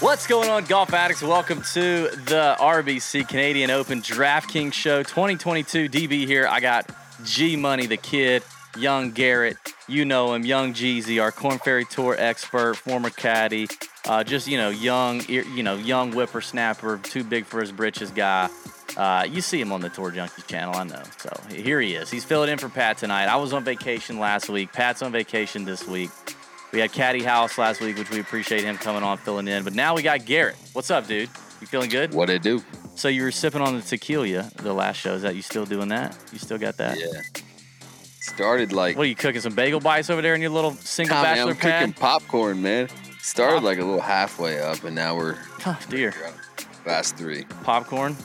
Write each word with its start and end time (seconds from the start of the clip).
What's 0.00 0.26
going 0.26 0.50
on, 0.50 0.64
golf 0.64 0.92
addicts? 0.92 1.22
Welcome 1.22 1.62
to 1.74 2.08
the 2.08 2.56
RBC 2.58 3.28
Canadian 3.28 3.70
Open 3.70 4.00
DraftKings 4.02 4.72
Show 4.72 5.02
2022. 5.02 5.88
DB 5.88 6.26
here. 6.26 6.46
I 6.48 6.60
got 6.60 6.90
G 7.24 7.56
Money, 7.56 7.86
the 7.86 7.96
kid, 7.96 8.42
young 8.76 9.12
Garrett. 9.12 9.56
You 9.86 10.04
know 10.04 10.34
him, 10.34 10.44
young 10.44 10.72
Jeezy, 10.72 11.22
our 11.22 11.30
Corn 11.30 11.58
Ferry 11.58 11.84
Tour 11.84 12.16
expert, 12.18 12.76
former 12.76 13.10
caddy. 13.10 13.68
Uh, 14.06 14.24
just 14.24 14.48
you 14.48 14.58
know, 14.58 14.70
young, 14.70 15.22
you 15.28 15.62
know, 15.62 15.76
young 15.76 16.12
whippersnapper, 16.12 16.98
too 16.98 17.22
big 17.22 17.46
for 17.46 17.60
his 17.60 17.70
britches 17.70 18.10
guy. 18.10 18.48
Uh, 18.96 19.26
you 19.28 19.40
see 19.40 19.60
him 19.60 19.72
on 19.72 19.80
the 19.80 19.88
Tour 19.88 20.10
Junkies 20.10 20.46
channel, 20.46 20.74
I 20.74 20.84
know. 20.84 21.02
So 21.18 21.30
here 21.50 21.80
he 21.80 21.94
is. 21.94 22.10
He's 22.10 22.24
filling 22.24 22.50
in 22.50 22.58
for 22.58 22.68
Pat 22.68 22.98
tonight. 22.98 23.26
I 23.26 23.36
was 23.36 23.52
on 23.52 23.64
vacation 23.64 24.18
last 24.18 24.48
week. 24.48 24.72
Pat's 24.72 25.02
on 25.02 25.12
vacation 25.12 25.64
this 25.64 25.86
week. 25.86 26.10
We 26.74 26.80
had 26.80 26.90
Caddy 26.90 27.22
House 27.22 27.56
last 27.56 27.80
week, 27.80 27.96
which 27.96 28.10
we 28.10 28.18
appreciate 28.18 28.64
him 28.64 28.76
coming 28.76 29.04
on, 29.04 29.16
filling 29.18 29.46
in. 29.46 29.62
But 29.62 29.74
now 29.74 29.94
we 29.94 30.02
got 30.02 30.24
Garrett. 30.24 30.56
What's 30.72 30.90
up, 30.90 31.06
dude? 31.06 31.30
You 31.60 31.68
feeling 31.68 31.88
good? 31.88 32.12
What 32.12 32.28
it 32.30 32.42
do? 32.42 32.64
So 32.96 33.06
you 33.06 33.22
were 33.22 33.30
sipping 33.30 33.60
on 33.60 33.76
the 33.76 33.80
tequila 33.80 34.50
the 34.56 34.72
last 34.72 34.96
show. 34.96 35.14
Is 35.14 35.22
that 35.22 35.36
you 35.36 35.42
still 35.42 35.64
doing 35.66 35.86
that? 35.90 36.18
You 36.32 36.40
still 36.40 36.58
got 36.58 36.76
that? 36.78 36.98
Yeah. 36.98 37.20
Started 38.20 38.72
like 38.72 38.96
What 38.96 39.04
are 39.04 39.08
you 39.08 39.14
cooking? 39.14 39.40
Some 39.40 39.54
bagel 39.54 39.78
bites 39.78 40.10
over 40.10 40.20
there 40.20 40.34
in 40.34 40.40
your 40.40 40.50
little 40.50 40.72
single 40.72 41.16
Nah, 41.16 41.22
man, 41.22 41.48
I'm 41.48 41.54
cooking 41.54 41.92
popcorn, 41.92 42.60
man. 42.60 42.88
Started 43.20 43.54
Pop- 43.56 43.62
like 43.62 43.78
a 43.78 43.84
little 43.84 44.00
halfway 44.00 44.60
up, 44.60 44.82
and 44.82 44.96
now 44.96 45.16
we're 45.16 45.36
Oh 45.66 45.78
dear, 45.88 46.12
last 46.84 47.16
three. 47.16 47.44
popcorn. 47.62 48.16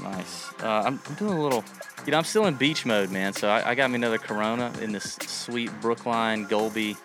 Nice. 0.00 0.52
Uh, 0.62 0.84
I'm, 0.86 1.00
I'm 1.04 1.14
doing 1.16 1.32
a 1.36 1.42
little. 1.42 1.64
You 2.06 2.12
know, 2.12 2.18
I'm 2.18 2.24
still 2.24 2.46
in 2.46 2.54
beach 2.54 2.86
mode, 2.86 3.10
man. 3.10 3.32
So 3.32 3.48
I, 3.48 3.70
I 3.70 3.74
got 3.74 3.90
me 3.90 3.96
another 3.96 4.18
Corona 4.18 4.72
in 4.80 4.92
this 4.92 5.14
sweet 5.26 5.72
Brookline 5.80 6.46
Golby. 6.46 6.96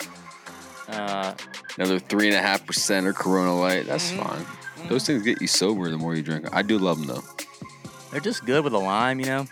Uh, 0.90 1.34
Another 1.78 2.00
three 2.00 2.28
and 2.28 2.36
a 2.36 2.42
half 2.42 2.66
percent 2.66 3.08
or 3.08 3.14
Corona 3.14 3.58
Light. 3.58 3.86
That's 3.88 4.12
Mhm. 4.12 4.23
fine. 4.23 4.45
Those 4.90 5.06
things 5.06 5.23
get 5.23 5.42
you 5.42 5.48
sober 5.48 5.90
the 5.90 5.98
more 5.98 6.14
you 6.16 6.22
drink. 6.22 6.48
I 6.52 6.62
do 6.62 6.78
love 6.78 6.98
them 7.00 7.08
though. 7.08 7.23
they're 8.12 8.20
just 8.22 8.45
good 8.45 8.64
with 8.64 8.73
a 8.73 8.78
lime, 8.78 9.20
you 9.20 9.25
know. 9.25 9.48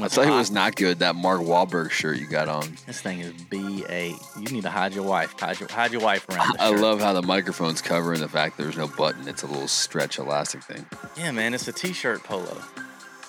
I 0.00 0.06
thought 0.08 0.26
it 0.26 0.30
was 0.30 0.50
not 0.52 0.76
good. 0.76 1.00
That 1.00 1.16
Mark 1.16 1.40
Wahlberg 1.40 1.90
shirt 1.90 2.16
you 2.18 2.26
got 2.28 2.48
on. 2.48 2.76
This 2.86 3.00
thing 3.00 3.18
is 3.20 3.32
B8. 3.50 4.14
You 4.38 4.44
need 4.54 4.62
to 4.62 4.70
hide 4.70 4.94
your 4.94 5.02
wife. 5.04 5.34
Hide 5.38 5.58
your, 5.58 5.68
hide 5.68 5.90
your 5.90 6.00
wife 6.00 6.26
around 6.28 6.56
I 6.60 6.68
love 6.70 7.00
how 7.00 7.12
the 7.12 7.22
microphone's 7.22 7.82
covering 7.82 8.20
the 8.20 8.28
fact 8.28 8.56
there's 8.56 8.76
no 8.76 8.86
button. 8.86 9.26
It's 9.26 9.42
a 9.42 9.46
little 9.48 9.66
stretch 9.68 10.18
elastic 10.18 10.62
thing. 10.62 10.86
Yeah, 11.16 11.32
man, 11.32 11.52
it's 11.54 11.66
a 11.66 11.72
t-shirt 11.72 12.22
polo. 12.22 12.62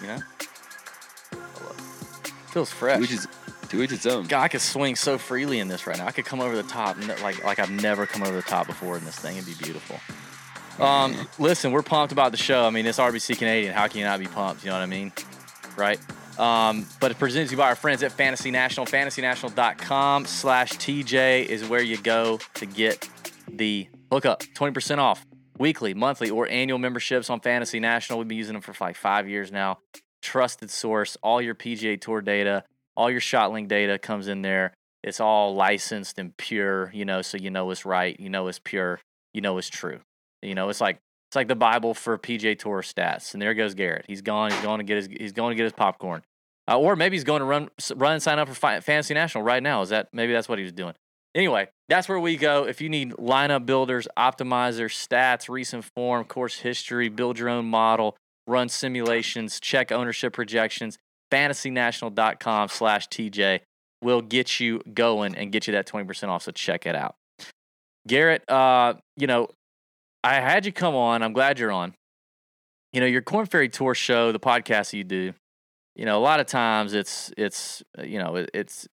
You 0.01 0.07
know? 0.07 0.19
Polo. 1.55 1.73
Feels 2.51 2.69
fresh. 2.69 3.07
His, 3.09 3.27
to 3.73 3.83
each 3.83 3.91
its 3.91 4.05
own. 4.05 4.25
God, 4.25 4.43
I 4.43 4.47
could 4.47 4.61
swing 4.61 4.95
so 4.95 5.17
freely 5.17 5.59
in 5.59 5.67
this 5.67 5.87
right 5.87 5.97
now. 5.97 6.05
I 6.05 6.11
could 6.11 6.25
come 6.25 6.39
over 6.39 6.55
the 6.55 6.63
top, 6.63 6.95
like 7.21 7.43
like 7.43 7.59
I've 7.59 7.71
never 7.71 8.05
come 8.05 8.23
over 8.23 8.35
the 8.35 8.41
top 8.41 8.67
before 8.67 8.97
in 8.97 9.03
this 9.03 9.17
thing. 9.17 9.35
It'd 9.35 9.47
be 9.47 9.63
beautiful. 9.63 9.99
Um, 10.83 11.27
listen, 11.37 11.71
we're 11.71 11.83
pumped 11.83 12.11
about 12.11 12.31
the 12.31 12.37
show. 12.37 12.65
I 12.65 12.69
mean, 12.69 12.85
it's 12.85 12.99
RBC 12.99 13.37
Canadian. 13.37 13.73
How 13.73 13.87
can 13.87 13.99
you 13.99 14.05
not 14.05 14.19
be 14.19 14.27
pumped? 14.27 14.63
You 14.63 14.69
know 14.69 14.75
what 14.75 14.83
I 14.83 14.87
mean, 14.87 15.11
right? 15.75 15.99
Um, 16.39 16.87
but 16.99 17.11
it's 17.11 17.19
presented 17.19 17.47
to 17.47 17.51
you 17.51 17.57
by 17.57 17.67
our 17.67 17.75
friends 17.75 18.01
at 18.01 18.11
Fantasy 18.11 18.49
National. 18.49 18.85
FantasyNational.com 18.85 20.25
slash 20.25 20.71
TJ 20.73 21.45
is 21.45 21.67
where 21.67 21.81
you 21.81 21.97
go 21.97 22.39
to 22.55 22.65
get 22.65 23.07
the 23.47 23.87
hookup. 24.11 24.41
20% 24.41 24.97
off 24.97 25.25
weekly, 25.59 25.93
monthly, 25.93 26.31
or 26.31 26.47
annual 26.49 26.79
memberships 26.79 27.29
on 27.29 27.39
Fantasy 27.39 27.79
National. 27.79 28.17
We've 28.17 28.27
been 28.27 28.37
using 28.37 28.53
them 28.53 28.61
for 28.61 28.73
like 28.83 28.95
five 28.95 29.29
years 29.29 29.51
now. 29.51 29.79
Trusted 30.23 30.71
source, 30.71 31.17
all 31.21 31.39
your 31.39 31.53
PGA 31.53 32.01
Tour 32.01 32.21
data, 32.21 32.63
all 32.95 33.09
your 33.09 33.19
shot 33.19 33.51
link 33.51 33.67
data 33.67 33.97
comes 33.97 34.27
in 34.27 34.41
there. 34.41 34.73
It's 35.03 35.19
all 35.19 35.53
licensed 35.53 36.17
and 36.17 36.35
pure, 36.37 36.89
you 36.93 37.03
know, 37.03 37.21
so 37.21 37.37
you 37.37 37.49
know 37.49 37.69
it's 37.71 37.85
right, 37.85 38.17
you 38.19 38.29
know 38.29 38.47
it's 38.47 38.59
pure, 38.59 38.99
you 39.33 39.41
know 39.41 39.57
it's 39.57 39.69
true. 39.69 39.99
You 40.41 40.55
know, 40.55 40.69
it's 40.69 40.81
like 40.81 40.99
it's 41.29 41.35
like 41.35 41.47
the 41.47 41.55
Bible 41.55 41.93
for 41.93 42.17
PGA 42.17 42.57
Tour 42.57 42.81
stats. 42.81 43.33
And 43.33 43.41
there 43.41 43.53
goes 43.53 43.73
Garrett. 43.73 44.05
He's 44.07 44.21
gone. 44.21 44.51
He's 44.51 44.61
going 44.61 44.79
to 44.79 44.83
get 44.83 44.97
his. 44.97 45.07
He's 45.07 45.31
going 45.31 45.51
to 45.51 45.55
get 45.55 45.63
his 45.63 45.73
popcorn, 45.73 46.21
uh, 46.69 46.77
or 46.77 46.95
maybe 46.95 47.15
he's 47.15 47.23
going 47.23 47.39
to 47.39 47.45
run 47.45 47.69
run 47.95 48.13
and 48.13 48.21
sign 48.21 48.39
up 48.39 48.47
for 48.47 48.53
Fi- 48.53 48.79
Fantasy 48.81 49.13
National 49.13 49.43
right 49.43 49.63
now. 49.63 49.81
Is 49.81 49.89
that 49.89 50.09
maybe 50.13 50.33
that's 50.33 50.47
what 50.47 50.59
he 50.59 50.63
was 50.63 50.73
doing? 50.73 50.93
Anyway, 51.33 51.67
that's 51.89 52.07
where 52.07 52.19
we 52.19 52.37
go. 52.37 52.65
If 52.65 52.81
you 52.81 52.89
need 52.89 53.13
lineup 53.13 53.65
builders, 53.65 54.07
optimizers, 54.15 54.93
stats, 54.93 55.49
recent 55.49 55.83
form, 55.95 56.25
course 56.25 56.59
history, 56.59 57.09
build 57.09 57.39
your 57.39 57.49
own 57.49 57.65
model, 57.65 58.15
run 58.45 58.69
simulations, 58.69 59.59
check 59.59 59.91
ownership 59.91 60.33
projections, 60.33 60.99
fantasynational.com 61.33 62.69
slash 62.69 63.07
TJ 63.07 63.61
will 64.01 64.21
get 64.21 64.59
you 64.59 64.81
going 64.93 65.35
and 65.35 65.51
get 65.51 65.67
you 65.67 65.73
that 65.73 65.87
20% 65.87 66.27
off. 66.27 66.43
So 66.43 66.51
check 66.51 66.85
it 66.85 66.95
out. 66.95 67.15
Garrett, 68.07 68.47
uh, 68.49 68.95
you 69.17 69.27
know, 69.27 69.47
I 70.23 70.35
had 70.35 70.65
you 70.65 70.71
come 70.71 70.95
on. 70.95 71.23
I'm 71.23 71.33
glad 71.33 71.57
you're 71.57 71.71
on. 71.71 71.93
You 72.91 72.99
know, 72.99 73.07
your 73.07 73.21
Corn 73.21 73.45
Ferry 73.45 73.69
Tour 73.69 73.95
show, 73.95 74.31
the 74.31 74.39
podcast 74.39 74.93
you 74.93 75.03
do, 75.03 75.33
you 75.95 76.05
know, 76.05 76.17
a 76.17 76.21
lot 76.21 76.39
of 76.39 76.45
times 76.45 76.93
it's 76.93 77.31
it's 77.37 77.81
uh, 77.97 78.03
you 78.03 78.19
know, 78.19 78.45
it's 78.53 78.87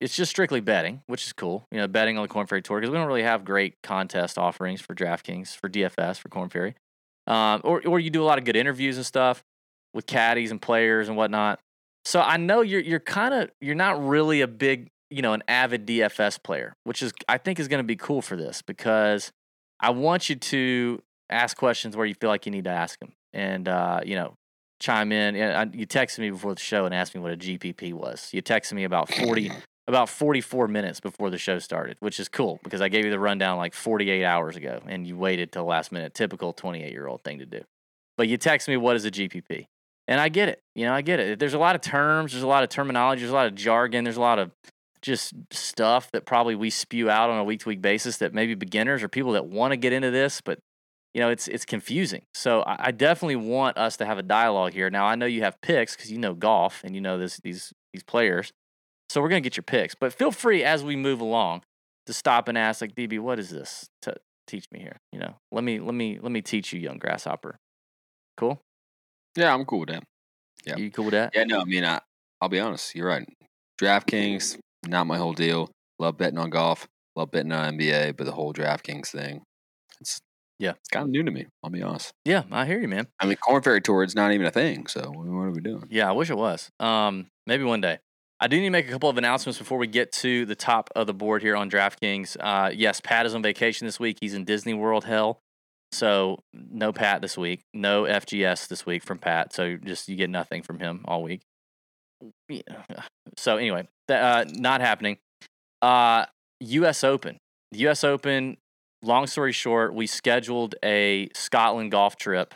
it's 0.00 0.16
just 0.16 0.30
strictly 0.30 0.60
betting, 0.60 1.02
which 1.06 1.24
is 1.24 1.32
cool. 1.32 1.66
You 1.70 1.78
know, 1.78 1.86
betting 1.86 2.16
on 2.18 2.22
the 2.22 2.28
Corn 2.28 2.46
Ferry 2.46 2.62
Tour 2.62 2.80
because 2.80 2.90
we 2.90 2.96
don't 2.96 3.06
really 3.06 3.22
have 3.22 3.44
great 3.44 3.74
contest 3.82 4.38
offerings 4.38 4.80
for 4.80 4.94
DraftKings, 4.94 5.56
for 5.56 5.68
DFS, 5.68 6.18
for 6.18 6.28
Corn 6.28 6.48
Ferry. 6.48 6.74
Um, 7.26 7.60
or 7.64 7.82
or 7.86 8.00
you 8.00 8.10
do 8.10 8.22
a 8.22 8.26
lot 8.26 8.38
of 8.38 8.44
good 8.44 8.56
interviews 8.56 8.96
and 8.96 9.06
stuff 9.06 9.42
with 9.92 10.06
caddies 10.06 10.50
and 10.50 10.60
players 10.60 11.08
and 11.08 11.16
whatnot. 11.16 11.60
So 12.04 12.20
I 12.20 12.36
know 12.36 12.60
you're 12.60 12.80
you're 12.80 13.00
kind 13.00 13.34
of 13.34 13.50
you're 13.60 13.74
not 13.74 14.04
really 14.04 14.40
a 14.42 14.46
big 14.48 14.90
you 15.10 15.22
know 15.22 15.32
an 15.32 15.42
avid 15.48 15.86
DFS 15.86 16.42
player, 16.42 16.74
which 16.84 17.02
is 17.02 17.12
I 17.28 17.38
think 17.38 17.58
is 17.58 17.68
going 17.68 17.78
to 17.82 17.86
be 17.86 17.96
cool 17.96 18.22
for 18.22 18.36
this 18.36 18.62
because 18.62 19.32
I 19.80 19.90
want 19.90 20.28
you 20.28 20.36
to 20.36 21.02
ask 21.30 21.56
questions 21.56 21.96
where 21.96 22.06
you 22.06 22.14
feel 22.14 22.30
like 22.30 22.46
you 22.46 22.52
need 22.52 22.64
to 22.64 22.70
ask 22.70 22.98
them, 23.00 23.12
and 23.32 23.68
uh, 23.68 24.00
you 24.04 24.16
know 24.16 24.34
chime 24.80 25.12
in. 25.12 25.36
And 25.36 25.56
I- 25.72 25.76
You 25.76 25.86
texted 25.86 26.18
me 26.18 26.30
before 26.30 26.54
the 26.54 26.60
show 26.60 26.84
and 26.84 26.94
asked 26.94 27.14
me 27.14 27.20
what 27.20 27.32
a 27.32 27.36
GPP 27.36 27.92
was. 27.92 28.30
You 28.32 28.42
texted 28.42 28.74
me 28.74 28.84
about 28.84 29.08
forty 29.12 29.50
about 29.88 30.08
forty 30.10 30.40
four 30.42 30.68
minutes 30.68 31.00
before 31.00 31.30
the 31.30 31.38
show 31.38 31.58
started, 31.58 31.96
which 32.00 32.20
is 32.20 32.28
cool 32.28 32.60
because 32.62 32.80
I 32.82 32.88
gave 32.88 33.04
you 33.04 33.10
the 33.10 33.18
rundown 33.18 33.56
like 33.56 33.72
forty 33.74 34.10
eight 34.10 34.24
hours 34.24 34.56
ago, 34.56 34.80
and 34.86 35.06
you 35.06 35.16
waited 35.16 35.52
till 35.52 35.64
last 35.64 35.90
minute. 35.92 36.12
Typical 36.14 36.52
twenty 36.52 36.82
eight 36.82 36.92
year 36.92 37.06
old 37.06 37.24
thing 37.24 37.38
to 37.38 37.46
do. 37.46 37.62
But 38.18 38.28
you 38.28 38.36
text 38.36 38.68
me 38.68 38.76
what 38.76 38.94
is 38.94 39.04
a 39.04 39.10
GPP, 39.10 39.66
and 40.08 40.20
I 40.20 40.28
get 40.28 40.48
it. 40.48 40.60
You 40.74 40.86
know, 40.86 40.92
I 40.92 41.02
get 41.02 41.20
it. 41.20 41.38
There's 41.38 41.54
a 41.54 41.58
lot 41.58 41.74
of 41.74 41.80
terms. 41.80 42.32
There's 42.32 42.42
a 42.42 42.48
lot 42.48 42.62
of 42.62 42.68
terminology. 42.68 43.20
There's 43.20 43.32
a 43.32 43.34
lot 43.34 43.46
of 43.46 43.54
jargon. 43.54 44.04
There's 44.04 44.16
a 44.16 44.20
lot 44.20 44.38
of 44.38 44.50
just 45.02 45.34
stuff 45.50 46.10
that 46.12 46.24
probably 46.24 46.54
we 46.54 46.70
spew 46.70 47.10
out 47.10 47.28
on 47.28 47.38
a 47.38 47.44
week 47.44 47.60
to 47.60 47.68
week 47.68 47.82
basis 47.82 48.16
that 48.18 48.32
maybe 48.32 48.54
beginners 48.54 49.02
or 49.02 49.08
people 49.08 49.32
that 49.32 49.46
want 49.46 49.72
to 49.72 49.76
get 49.76 49.92
into 49.92 50.10
this, 50.10 50.40
but 50.40 50.58
you 51.12 51.20
know, 51.20 51.28
it's 51.30 51.46
it's 51.46 51.64
confusing. 51.64 52.22
So 52.34 52.62
I, 52.62 52.86
I 52.88 52.90
definitely 52.90 53.36
want 53.36 53.76
us 53.76 53.96
to 53.98 54.06
have 54.06 54.18
a 54.18 54.22
dialogue 54.22 54.72
here. 54.72 54.90
Now 54.90 55.06
I 55.06 55.14
know 55.14 55.26
you 55.26 55.42
have 55.42 55.60
picks 55.60 55.94
because 55.94 56.10
you 56.10 56.18
know 56.18 56.34
golf 56.34 56.82
and 56.84 56.94
you 56.94 57.00
know 57.00 57.18
this 57.18 57.38
these 57.44 57.72
these 57.92 58.02
players. 58.02 58.52
So 59.10 59.20
we're 59.20 59.28
gonna 59.28 59.42
get 59.42 59.56
your 59.56 59.62
picks, 59.62 59.94
but 59.94 60.12
feel 60.12 60.32
free 60.32 60.64
as 60.64 60.82
we 60.82 60.96
move 60.96 61.20
along 61.20 61.62
to 62.06 62.12
stop 62.12 62.48
and 62.48 62.58
ask, 62.58 62.80
like 62.80 62.94
DB, 62.94 63.20
what 63.20 63.38
is 63.38 63.50
this? 63.50 63.88
To 64.02 64.16
teach 64.46 64.66
me 64.72 64.80
here. 64.80 64.96
You 65.12 65.20
know, 65.20 65.36
let 65.52 65.64
me 65.64 65.78
let 65.78 65.94
me 65.94 66.18
let 66.20 66.32
me 66.32 66.42
teach 66.42 66.72
you, 66.72 66.80
young 66.80 66.98
grasshopper. 66.98 67.58
Cool. 68.36 68.58
Yeah, 69.36 69.52
I'm 69.52 69.64
cool 69.64 69.80
with 69.80 69.88
that. 69.90 70.02
Yeah. 70.64 70.76
You 70.76 70.90
cool 70.90 71.06
with 71.06 71.12
that? 71.12 71.32
Yeah, 71.34 71.44
no, 71.44 71.60
I 71.60 71.64
mean, 71.64 71.84
I, 71.84 72.00
I'll 72.40 72.48
be 72.48 72.60
honest. 72.60 72.94
You're 72.94 73.08
right. 73.08 73.26
DraftKings, 73.80 74.58
not 74.86 75.06
my 75.06 75.16
whole 75.16 75.32
deal. 75.32 75.70
Love 75.98 76.16
betting 76.16 76.38
on 76.38 76.50
golf. 76.50 76.86
Love 77.16 77.30
betting 77.30 77.52
on 77.52 77.76
NBA, 77.78 78.16
but 78.16 78.24
the 78.24 78.32
whole 78.32 78.52
DraftKings 78.52 79.08
thing, 79.08 79.42
it's 80.00 80.18
Yeah. 80.58 80.72
it's 80.72 80.88
kind 80.88 81.04
of 81.04 81.10
new 81.10 81.22
to 81.22 81.30
me. 81.30 81.46
I'll 81.62 81.70
be 81.70 81.82
honest. 81.82 82.12
Yeah, 82.24 82.42
I 82.50 82.64
hear 82.66 82.80
you, 82.80 82.88
man. 82.88 83.06
I 83.20 83.26
mean, 83.26 83.36
Corn 83.36 83.62
Ferry 83.62 83.80
Tour, 83.80 84.02
is 84.04 84.14
not 84.14 84.32
even 84.32 84.46
a 84.46 84.50
thing. 84.50 84.86
So 84.86 85.10
what 85.10 85.26
are 85.26 85.50
we 85.50 85.60
doing? 85.60 85.84
Yeah, 85.90 86.08
I 86.08 86.12
wish 86.12 86.30
it 86.30 86.36
was. 86.36 86.70
Um, 86.80 87.26
maybe 87.46 87.64
one 87.64 87.80
day. 87.80 87.98
I 88.40 88.48
do 88.48 88.56
need 88.56 88.64
to 88.66 88.70
make 88.70 88.88
a 88.88 88.90
couple 88.90 89.08
of 89.08 89.16
announcements 89.16 89.58
before 89.58 89.78
we 89.78 89.86
get 89.86 90.10
to 90.12 90.44
the 90.44 90.56
top 90.56 90.90
of 90.96 91.06
the 91.06 91.14
board 91.14 91.40
here 91.40 91.56
on 91.56 91.70
DraftKings. 91.70 92.36
Uh, 92.40 92.70
yes, 92.74 93.00
Pat 93.00 93.26
is 93.26 93.34
on 93.34 93.42
vacation 93.42 93.86
this 93.86 94.00
week. 94.00 94.18
He's 94.20 94.34
in 94.34 94.44
Disney 94.44 94.74
World 94.74 95.04
hell. 95.04 95.40
So 95.92 96.40
no 96.52 96.92
Pat 96.92 97.22
this 97.22 97.38
week. 97.38 97.62
No 97.72 98.02
FGS 98.02 98.68
this 98.68 98.84
week 98.84 99.02
from 99.02 99.18
Pat. 99.18 99.52
So 99.52 99.76
just 99.76 100.08
you 100.08 100.16
get 100.16 100.30
nothing 100.30 100.62
from 100.62 100.80
him 100.80 101.04
all 101.06 101.22
week. 101.22 101.42
So 103.36 103.56
anyway, 103.56 103.88
that, 104.06 104.22
uh, 104.22 104.50
not 104.52 104.80
happening. 104.80 105.18
Uh, 105.82 106.26
U.S. 106.60 107.02
Open. 107.02 107.38
U.S. 107.72 108.04
Open. 108.04 108.58
Long 109.02 109.26
story 109.26 109.50
short, 109.50 109.92
we 109.92 110.06
scheduled 110.06 110.76
a 110.84 111.30
Scotland 111.34 111.90
golf 111.90 112.16
trip 112.16 112.54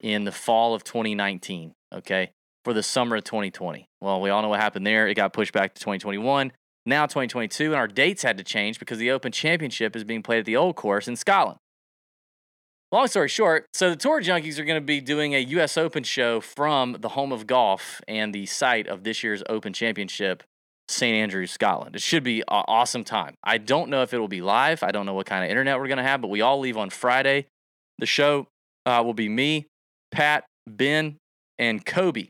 in 0.00 0.24
the 0.24 0.32
fall 0.32 0.74
of 0.74 0.82
2019. 0.82 1.74
Okay, 1.94 2.32
for 2.64 2.72
the 2.72 2.82
summer 2.82 3.14
of 3.14 3.22
2020. 3.24 3.86
Well, 4.00 4.20
we 4.20 4.30
all 4.30 4.42
know 4.42 4.48
what 4.48 4.60
happened 4.60 4.84
there. 4.84 5.06
It 5.06 5.14
got 5.14 5.32
pushed 5.32 5.52
back 5.52 5.74
to 5.74 5.80
2021. 5.80 6.50
Now 6.84 7.06
2022, 7.06 7.66
and 7.66 7.74
our 7.74 7.88
dates 7.88 8.22
had 8.22 8.38
to 8.38 8.44
change 8.44 8.78
because 8.78 8.98
the 8.98 9.10
Open 9.10 9.32
Championship 9.32 9.94
is 9.94 10.04
being 10.04 10.22
played 10.22 10.40
at 10.40 10.44
the 10.46 10.56
Old 10.56 10.76
Course 10.76 11.06
in 11.06 11.16
Scotland. 11.16 11.58
Long 12.92 13.08
story 13.08 13.28
short, 13.28 13.66
so 13.74 13.90
the 13.90 13.96
Tour 13.96 14.22
Junkies 14.22 14.60
are 14.60 14.64
going 14.64 14.80
to 14.80 14.84
be 14.84 15.00
doing 15.00 15.34
a 15.34 15.40
U.S. 15.40 15.76
Open 15.76 16.04
show 16.04 16.40
from 16.40 16.96
the 17.00 17.08
home 17.10 17.32
of 17.32 17.44
golf 17.44 18.00
and 18.06 18.32
the 18.32 18.46
site 18.46 18.86
of 18.86 19.02
this 19.02 19.24
year's 19.24 19.42
Open 19.48 19.72
Championship 19.72 20.44
St. 20.88 21.16
Andrews, 21.16 21.50
Scotland. 21.50 21.96
It 21.96 22.02
should 22.02 22.22
be 22.22 22.42
an 22.42 22.44
awesome 22.68 23.02
time. 23.02 23.34
I 23.42 23.58
don't 23.58 23.90
know 23.90 24.02
if 24.02 24.14
it 24.14 24.18
will 24.18 24.28
be 24.28 24.40
live. 24.40 24.84
I 24.84 24.92
don't 24.92 25.04
know 25.04 25.14
what 25.14 25.26
kind 25.26 25.42
of 25.42 25.50
internet 25.50 25.80
we're 25.80 25.88
going 25.88 25.98
to 25.98 26.04
have, 26.04 26.20
but 26.20 26.28
we 26.28 26.42
all 26.42 26.60
leave 26.60 26.76
on 26.76 26.90
Friday. 26.90 27.46
The 27.98 28.06
show 28.06 28.46
uh, 28.86 29.02
will 29.04 29.14
be 29.14 29.28
me, 29.28 29.66
Pat, 30.12 30.44
Ben, 30.68 31.16
and 31.58 31.84
Kobe. 31.84 32.28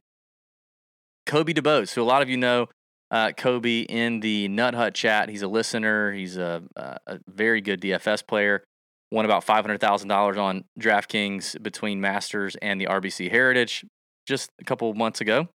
Kobe 1.27 1.53
DeBose, 1.53 1.93
who 1.93 2.01
a 2.01 2.05
lot 2.05 2.23
of 2.23 2.31
you 2.31 2.39
know, 2.39 2.69
uh, 3.11 3.33
Kobe 3.33 3.81
in 3.81 4.21
the 4.21 4.49
Nut 4.49 4.75
Hut 4.75 4.95
chat. 4.95 5.29
He's 5.29 5.43
a 5.43 5.49
listener. 5.49 6.13
He's 6.13 6.39
a, 6.39 6.63
a, 6.77 6.97
a 7.07 7.19
very 7.29 7.61
good 7.61 7.83
DFS 7.83 8.27
player. 8.27 8.65
Won 9.13 9.25
about 9.25 9.47
$500,000 9.47 10.39
on 10.39 10.65
DraftKings 10.79 11.63
between 11.63 12.01
Masters 12.01 12.57
and 12.61 12.81
the 12.81 12.87
RBC 12.87 13.31
Heritage 13.31 13.85
just 14.27 14.51
a 14.61 14.65
couple 14.65 14.93
months 14.95 15.21
ago. 15.21 15.49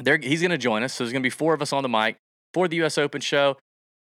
There, 0.00 0.18
he's 0.18 0.40
going 0.40 0.50
to 0.50 0.58
join 0.58 0.82
us. 0.82 0.94
So 0.94 1.04
there's 1.04 1.12
going 1.12 1.22
to 1.22 1.26
be 1.26 1.30
four 1.30 1.54
of 1.54 1.62
us 1.62 1.72
on 1.72 1.82
the 1.84 1.88
mic 1.88 2.16
for 2.52 2.66
the 2.66 2.76
U.S. 2.76 2.98
Open 2.98 3.20
show. 3.20 3.56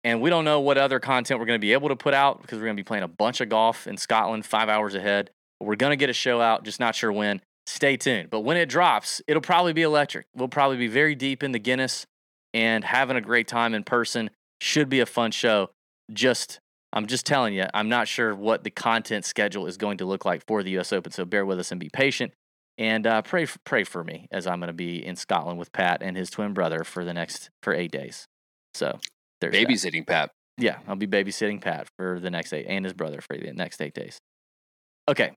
And 0.03 0.21
we 0.21 0.29
don't 0.29 0.45
know 0.45 0.59
what 0.59 0.77
other 0.77 0.99
content 0.99 1.39
we're 1.39 1.45
going 1.45 1.59
to 1.59 1.65
be 1.65 1.73
able 1.73 1.89
to 1.89 1.95
put 1.95 2.13
out 2.13 2.41
because 2.41 2.57
we're 2.57 2.65
going 2.65 2.77
to 2.77 2.83
be 2.83 2.87
playing 2.87 3.03
a 3.03 3.07
bunch 3.07 3.41
of 3.41 3.49
golf 3.49 3.87
in 3.87 3.97
Scotland 3.97 4.45
five 4.45 4.69
hours 4.69 4.95
ahead. 4.95 5.29
But 5.59 5.67
we're 5.67 5.75
going 5.75 5.91
to 5.91 5.97
get 5.97 6.09
a 6.09 6.13
show 6.13 6.41
out, 6.41 6.63
just 6.63 6.79
not 6.79 6.95
sure 6.95 7.11
when. 7.11 7.41
Stay 7.67 7.97
tuned. 7.97 8.29
But 8.29 8.41
when 8.41 8.57
it 8.57 8.67
drops, 8.67 9.21
it'll 9.27 9.41
probably 9.41 9.73
be 9.73 9.83
electric. 9.83 10.25
We'll 10.35 10.47
probably 10.47 10.77
be 10.77 10.87
very 10.87 11.15
deep 11.15 11.43
in 11.43 11.51
the 11.51 11.59
Guinness 11.59 12.05
and 12.53 12.83
having 12.83 13.17
a 13.17 13.21
great 13.21 13.47
time 13.47 13.73
in 13.73 13.83
person. 13.83 14.29
Should 14.61 14.89
be 14.89 15.01
a 15.01 15.05
fun 15.05 15.31
show. 15.31 15.69
Just 16.11 16.59
I'm 16.91 17.05
just 17.05 17.25
telling 17.25 17.53
you, 17.53 17.65
I'm 17.73 17.89
not 17.89 18.07
sure 18.07 18.33
what 18.33 18.63
the 18.63 18.71
content 18.71 19.25
schedule 19.25 19.67
is 19.67 19.77
going 19.77 19.97
to 19.97 20.05
look 20.05 20.25
like 20.25 20.43
for 20.47 20.63
the 20.63 20.71
U.S. 20.71 20.91
Open. 20.91 21.11
So 21.11 21.25
bear 21.25 21.45
with 21.45 21.59
us 21.59 21.71
and 21.71 21.79
be 21.79 21.89
patient, 21.91 22.33
and 22.77 23.05
uh, 23.05 23.21
pray 23.21 23.47
pray 23.63 23.83
for 23.83 24.03
me 24.03 24.27
as 24.31 24.47
I'm 24.47 24.59
going 24.59 24.67
to 24.67 24.73
be 24.73 25.05
in 25.05 25.15
Scotland 25.15 25.59
with 25.59 25.71
Pat 25.71 26.01
and 26.01 26.17
his 26.17 26.29
twin 26.29 26.53
brother 26.53 26.83
for 26.83 27.05
the 27.05 27.13
next 27.13 27.49
for 27.61 27.73
eight 27.73 27.91
days. 27.91 28.25
So 28.73 28.99
there's 29.41 29.53
that. 29.53 29.67
Babysitting 29.67 30.07
Pat. 30.07 30.31
Yeah, 30.57 30.79
I'll 30.87 30.95
be 30.95 31.07
babysitting 31.07 31.61
Pat 31.61 31.87
for 31.97 32.19
the 32.19 32.29
next 32.29 32.51
eight 32.53 32.65
and 32.67 32.83
his 32.83 32.93
brother 32.93 33.21
for 33.21 33.37
the 33.37 33.53
next 33.53 33.81
eight 33.81 33.93
days. 33.93 34.19
Okay, 35.07 35.31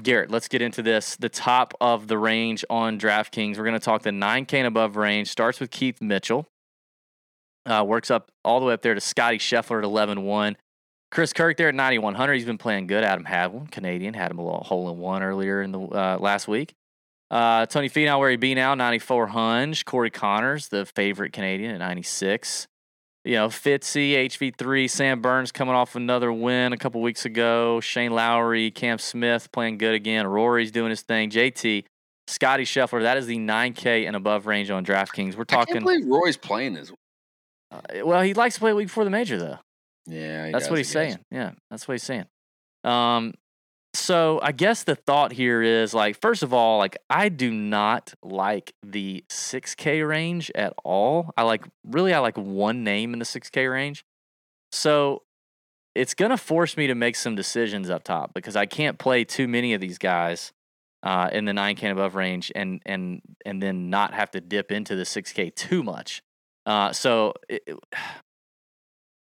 Garrett, 0.00 0.30
let's 0.30 0.48
get 0.48 0.62
into 0.62 0.82
this. 0.82 1.16
The 1.16 1.28
top 1.28 1.74
of 1.80 2.08
the 2.08 2.18
range 2.18 2.64
on 2.70 2.98
DraftKings. 2.98 3.56
We're 3.56 3.64
going 3.64 3.74
to 3.74 3.80
talk 3.80 4.02
the 4.02 4.10
9K 4.10 4.54
and 4.54 4.66
above 4.66 4.96
range. 4.96 5.28
Starts 5.28 5.60
with 5.60 5.70
Keith 5.70 6.00
Mitchell. 6.00 6.46
Uh, 7.64 7.84
works 7.86 8.10
up 8.10 8.32
all 8.44 8.60
the 8.60 8.66
way 8.66 8.74
up 8.74 8.82
there 8.82 8.94
to 8.94 9.00
Scotty 9.00 9.38
Scheffler 9.38 9.78
at 9.78 9.84
11 9.84 10.22
1. 10.22 10.56
Chris 11.12 11.32
Kirk 11.32 11.58
there 11.58 11.68
at 11.68 11.74
9,100. 11.74 12.32
He's 12.32 12.46
been 12.46 12.58
playing 12.58 12.86
good. 12.86 13.04
Adam 13.04 13.24
Hadwin, 13.24 13.66
Canadian, 13.66 14.14
had 14.14 14.30
him 14.30 14.38
a 14.38 14.44
little 14.44 14.64
hole 14.64 14.90
in 14.90 14.98
one 14.98 15.22
earlier 15.22 15.60
in 15.60 15.70
the 15.70 15.80
uh, 15.80 16.16
last 16.18 16.48
week. 16.48 16.74
Uh, 17.30 17.66
Tony 17.66 17.88
Finau, 17.88 18.18
where 18.18 18.30
he 18.30 18.36
be 18.36 18.54
now, 18.54 18.74
9,400. 18.74 19.84
Corey 19.84 20.10
Conners, 20.10 20.68
the 20.68 20.86
favorite 20.86 21.32
Canadian, 21.32 21.72
at 21.72 21.78
96. 21.78 22.66
You 23.24 23.34
know, 23.34 23.48
Fitzy, 23.48 24.14
HV3, 24.14 24.90
Sam 24.90 25.20
Burns 25.20 25.52
coming 25.52 25.74
off 25.74 25.94
another 25.94 26.32
win 26.32 26.72
a 26.72 26.76
couple 26.76 27.00
weeks 27.00 27.24
ago. 27.24 27.80
Shane 27.80 28.12
Lowry, 28.12 28.70
Cam 28.70 28.98
Smith 28.98 29.52
playing 29.52 29.78
good 29.78 29.94
again. 29.94 30.26
Rory's 30.26 30.72
doing 30.72 30.90
his 30.90 31.02
thing. 31.02 31.30
JT, 31.30 31.84
Scotty 32.26 32.64
Scheffler, 32.64 33.02
that 33.02 33.16
is 33.16 33.26
the 33.26 33.38
9K 33.38 34.06
and 34.06 34.16
above 34.16 34.46
range 34.46 34.70
on 34.70 34.84
DraftKings. 34.84 35.36
We're 35.36 35.44
talking. 35.44 35.76
I 35.76 35.78
can't 35.78 35.84
believe 35.84 36.06
Roy's 36.06 36.36
playing 36.36 36.74
this. 36.74 36.92
Uh, 37.72 38.06
well, 38.06 38.22
he 38.22 38.34
likes 38.34 38.54
to 38.54 38.60
play 38.60 38.70
a 38.72 38.74
week 38.74 38.88
before 38.88 39.04
the 39.04 39.10
major, 39.10 39.38
though. 39.38 39.58
Yeah, 40.06 40.46
he 40.46 40.52
That's 40.52 40.64
does, 40.64 40.70
what 40.70 40.76
he 40.76 40.80
he's 40.80 40.86
does. 40.88 40.92
saying. 40.92 41.18
Yeah, 41.30 41.52
that's 41.70 41.86
what 41.86 41.94
he's 41.94 42.02
saying. 42.02 42.26
Um, 42.84 43.34
so 43.94 44.40
I 44.42 44.52
guess 44.52 44.84
the 44.84 44.94
thought 44.96 45.32
here 45.32 45.62
is 45.62 45.92
like, 45.94 46.20
first 46.20 46.42
of 46.42 46.52
all, 46.52 46.78
like 46.78 46.96
I 47.10 47.28
do 47.28 47.50
not 47.52 48.14
like 48.22 48.74
the 48.82 49.24
6K 49.30 50.06
range 50.06 50.50
at 50.54 50.72
all. 50.82 51.30
I 51.36 51.42
like 51.42 51.64
really, 51.84 52.12
I 52.14 52.18
like 52.18 52.36
one 52.36 52.84
name 52.84 53.12
in 53.12 53.18
the 53.18 53.24
6K 53.24 53.70
range. 53.70 54.04
So 54.72 55.22
it's 55.94 56.14
gonna 56.14 56.38
force 56.38 56.76
me 56.76 56.86
to 56.86 56.94
make 56.94 57.16
some 57.16 57.34
decisions 57.34 57.90
up 57.90 58.02
top 58.02 58.32
because 58.34 58.56
I 58.56 58.64
can't 58.66 58.98
play 58.98 59.24
too 59.24 59.46
many 59.46 59.74
of 59.74 59.80
these 59.82 59.98
guys 59.98 60.52
uh, 61.02 61.28
in 61.30 61.44
the 61.44 61.52
9K 61.52 61.92
above 61.92 62.14
range 62.14 62.50
and 62.54 62.80
and 62.86 63.20
and 63.44 63.62
then 63.62 63.90
not 63.90 64.14
have 64.14 64.30
to 64.32 64.40
dip 64.40 64.72
into 64.72 64.96
the 64.96 65.04
6K 65.04 65.54
too 65.54 65.82
much. 65.82 66.22
Uh, 66.64 66.92
so 66.92 67.34
it, 67.48 67.62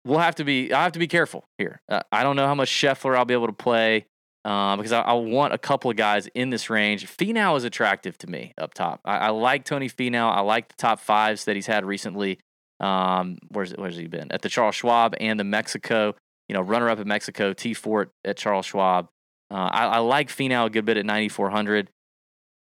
we'll 0.05 0.19
have 0.19 0.35
to 0.35 0.43
be. 0.43 0.73
I 0.73 0.83
have 0.83 0.93
to 0.93 0.99
be 0.99 1.07
careful 1.07 1.45
here. 1.57 1.81
Uh, 1.89 2.01
I 2.11 2.23
don't 2.23 2.35
know 2.35 2.47
how 2.47 2.55
much 2.55 2.69
Scheffler 2.69 3.17
I'll 3.17 3.25
be 3.25 3.33
able 3.33 3.47
to 3.47 3.53
play 3.53 4.05
uh, 4.45 4.77
because 4.77 4.91
I, 4.91 5.01
I 5.01 5.13
want 5.13 5.53
a 5.53 5.57
couple 5.57 5.89
of 5.89 5.97
guys 5.97 6.27
in 6.35 6.51
this 6.51 6.69
range. 6.69 7.07
Finau 7.07 7.57
is 7.57 7.63
attractive 7.63 8.17
to 8.19 8.27
me 8.27 8.53
up 8.57 8.75
top. 8.75 9.01
I, 9.03 9.17
I 9.17 9.29
like 9.31 9.65
Tony 9.65 9.89
Finau. 9.89 10.31
I 10.31 10.41
like 10.41 10.69
the 10.69 10.75
top 10.77 10.99
fives 10.99 11.45
that 11.45 11.55
he's 11.55 11.65
had 11.65 11.83
recently. 11.83 12.39
Um, 12.79 13.39
where's 13.49 13.71
where's 13.71 13.97
he 13.97 14.07
been 14.07 14.31
at 14.31 14.43
the 14.43 14.49
Charles 14.49 14.75
Schwab 14.75 15.15
and 15.19 15.39
the 15.39 15.43
Mexico? 15.43 16.15
You 16.47 16.53
know, 16.53 16.61
runner 16.61 16.89
up 16.89 16.99
at 16.99 17.07
Mexico, 17.07 17.53
T 17.53 17.73
Fort 17.73 18.11
at 18.23 18.37
Charles 18.37 18.67
Schwab. 18.67 19.07
Uh, 19.49 19.69
I, 19.71 19.85
I 19.85 19.97
like 19.99 20.29
Finau 20.29 20.67
a 20.67 20.69
good 20.69 20.85
bit 20.85 20.97
at 20.97 21.05
9400, 21.05 21.89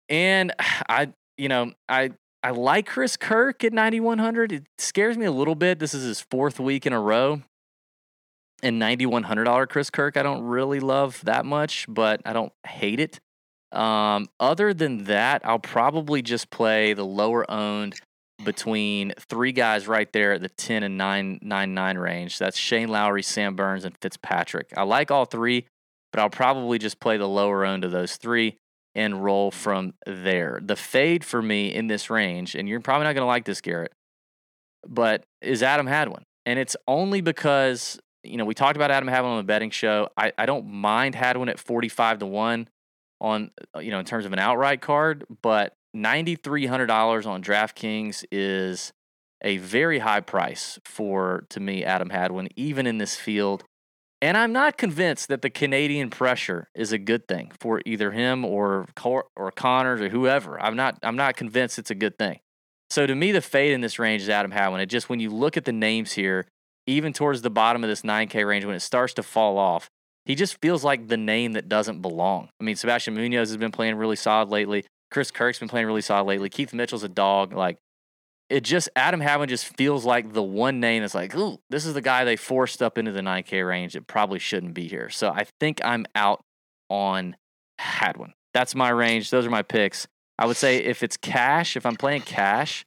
and 0.09 0.53
I 0.89 1.13
you 1.37 1.49
know 1.49 1.73
I 1.89 2.11
I 2.43 2.51
like 2.51 2.87
Chris 2.87 3.17
Kirk 3.17 3.65
at 3.65 3.73
9100. 3.73 4.53
It 4.53 4.65
scares 4.79 5.19
me 5.19 5.27
a 5.27 5.33
little 5.33 5.57
bit. 5.57 5.79
This 5.79 5.93
is 5.93 6.05
his 6.05 6.21
fourth 6.21 6.61
week 6.61 6.87
in 6.87 6.93
a 6.93 7.01
row. 7.01 7.43
And 8.63 8.81
$9,100 8.81 9.69
Chris 9.69 9.91
Kirk, 9.91 10.17
I 10.17 10.23
don't 10.23 10.43
really 10.43 10.81
love 10.81 11.21
that 11.25 11.45
much, 11.45 11.87
but 11.89 12.21
I 12.25 12.33
don't 12.33 12.53
hate 12.67 13.01
it. 13.01 13.21
Um, 13.77 14.29
other 14.41 14.73
than 14.73 15.05
that, 15.05 15.43
I'll 15.45 15.59
probably 15.59 16.23
just 16.23 16.51
play 16.51 16.93
the 16.93 17.05
lower 17.05 17.49
owned 17.51 18.01
between 18.45 19.13
three 19.19 19.53
guys 19.53 19.87
right 19.87 20.11
there 20.13 20.33
at 20.33 20.41
the 20.41 20.49
10 20.49 20.83
and 20.83 20.97
9, 20.97 21.41
9, 21.43 21.75
9 21.75 21.99
range. 21.99 22.39
That's 22.39 22.57
Shane 22.57 22.89
Lowry, 22.89 23.23
Sam 23.23 23.57
Burns, 23.57 23.85
and 23.85 23.97
Fitzpatrick. 24.01 24.73
I 24.77 24.85
like 24.85 25.11
all 25.11 25.25
three, 25.25 25.67
but 26.13 26.21
I'll 26.21 26.31
probably 26.31 26.79
just 26.79 27.01
play 27.01 27.17
the 27.17 27.29
lower 27.29 27.65
owned 27.65 27.85
of 27.85 27.91
those 27.91 28.17
three 28.17 28.57
and 28.99 29.23
roll 29.23 29.53
from 29.53 29.95
there. 30.07 30.59
The 30.61 30.75
fade 30.75 31.25
for 31.25 31.41
me 31.41 31.73
in 31.73 31.87
this 31.87 32.11
range, 32.11 32.57
and 32.57 32.69
you're 32.69 32.81
probably 32.81 33.05
not 33.05 33.13
going 33.13 33.23
to 33.23 33.27
like 33.27 33.45
this, 33.45 33.61
Garrett, 33.61 33.93
but 34.85 35.25
is 35.41 35.63
Adam 35.63 35.87
Hadwin. 35.87 36.25
And 36.45 36.59
it's 36.59 36.77
only 36.89 37.21
because, 37.21 38.01
you 38.25 38.37
know, 38.37 38.45
we 38.45 38.55
talked 38.55 38.75
about 38.75 38.91
Adam 38.91 39.09
Hadwin 39.09 39.31
on 39.31 39.37
the 39.37 39.45
betting 39.45 39.71
show. 39.71 40.09
I, 40.17 40.33
I 40.37 40.47
don't 40.47 40.67
mind 40.67 41.15
Hadwin 41.15 41.49
at 41.49 41.61
45 41.61 42.19
to 42.19 42.27
1 42.27 42.69
on, 43.21 43.53
uh, 43.77 43.79
you 43.79 43.93
know, 43.93 44.01
in 44.01 44.05
terms 44.05 44.25
of 44.25 44.33
an 44.33 44.41
outright 44.41 44.81
card, 44.81 45.25
but 45.43 45.75
$9,300 45.95 47.25
on 47.25 47.41
DraftKings 47.41 48.25
is 48.33 48.93
a 49.43 49.59
very 49.59 50.01
high 50.01 50.23
price 50.23 50.81
for, 50.85 51.45
to 51.51 51.61
me, 51.61 51.85
Adam 51.85 52.11
Hadwin, 52.11 52.49
even 52.57 52.85
in 52.85 52.99
this 52.99 53.15
field. 53.15 53.63
And 54.21 54.37
I'm 54.37 54.53
not 54.53 54.77
convinced 54.77 55.29
that 55.29 55.43
the 55.43 55.51
Canadian 55.51 56.11
pressure 56.11 56.69
is 56.75 56.93
a 56.93 56.99
good 56.99 57.29
thing 57.29 57.53
for 57.61 57.81
either 57.87 58.11
him 58.11 58.45
or 58.45 58.87
Cor- 58.97 59.29
or 59.37 59.53
Conners 59.53 60.01
or 60.01 60.09
whoever. 60.09 60.61
I'm 60.61 60.77
not 60.77 60.99
I'm 61.03 61.17
not 61.17 61.37
convinced 61.37 61.79
it's 61.79 61.91
a 61.91 61.95
good 61.95 62.19
thing. 62.19 62.41
So 62.91 63.07
to 63.07 63.15
me, 63.15 63.33
the 63.33 63.41
fade 63.41 63.73
in 63.73 63.81
this 63.81 63.99
range 63.99 64.23
is 64.23 64.29
Adam 64.29 64.51
Hadwin. 64.51 64.81
It 64.81 64.87
just 64.87 65.09
when 65.09 65.21
you 65.21 65.31
look 65.31 65.57
at 65.57 65.65
the 65.65 65.73
names 65.73 66.13
here, 66.13 66.47
even 66.87 67.13
towards 67.13 67.43
the 67.43 67.51
bottom 67.51 67.85
of 67.85 67.91
this 67.91 68.03
9K 68.03 68.47
range, 68.47 68.65
when 68.65 68.75
it 68.75 68.81
starts 68.81 69.15
to 69.15 69.23
fall 69.23 69.59
off, 69.59 69.91
he 70.25 70.35
just 70.35 70.61
feels 70.61 70.83
like 70.83 71.09
the 71.09 71.17
name 71.17 71.53
that 71.53 71.69
doesn't 71.69 72.03
belong. 72.03 72.49
I 72.61 72.65
mean, 72.65 72.77
Sebastian 72.77 73.15
Munoz 73.15 73.51
has 73.51 73.57
been 73.57 73.73
playing 73.73 73.97
really 73.97 74.17
solid 74.17 74.49
lately. 74.49 74.85
Chris 75.11 75.31
Kirk's 75.31 75.59
been 75.59 75.69
playing 75.69 75.87
really 75.87 76.01
solid 76.01 76.25
lately. 76.25 76.49
Keith 76.49 76.75
Mitchell's 76.75 77.05
a 77.05 77.09
dog. 77.09 77.53
Like 77.53 77.79
it 78.51 78.63
just 78.63 78.89
Adam 78.97 79.21
Hadwin 79.21 79.49
just 79.49 79.77
feels 79.77 80.05
like 80.05 80.33
the 80.33 80.43
one 80.43 80.81
name 80.81 81.03
that's 81.03 81.15
like, 81.15 81.35
ooh, 81.37 81.59
this 81.69 81.85
is 81.85 81.95
the 81.95 82.01
guy 82.01 82.25
they 82.25 82.37
forced 82.37 82.83
up 82.83 82.97
into 82.97 83.13
the 83.13 83.21
9K 83.21 83.67
range 83.67 83.93
that 83.93 84.07
probably 84.07 84.39
shouldn't 84.39 84.75
be 84.75 84.89
here. 84.89 85.11
So 85.11 85.31
I 85.31 85.47
think 85.61 85.85
I'm 85.85 86.07
out 86.15 86.43
on 86.89 87.37
Hadwin. 87.79 88.33
That's 88.55 88.75
my 88.75 88.89
range. 88.89 89.31
Those 89.31 89.47
are 89.47 89.51
my 89.51 89.63
picks. 89.63 90.07
I 90.39 90.47
would 90.47 90.57
say 90.57 90.79
if 90.79 91.03
it's 91.03 91.17
cash, 91.17 91.77
if 91.77 91.85
I'm 91.85 91.97
playing 91.97 92.23
cash, 92.23 92.87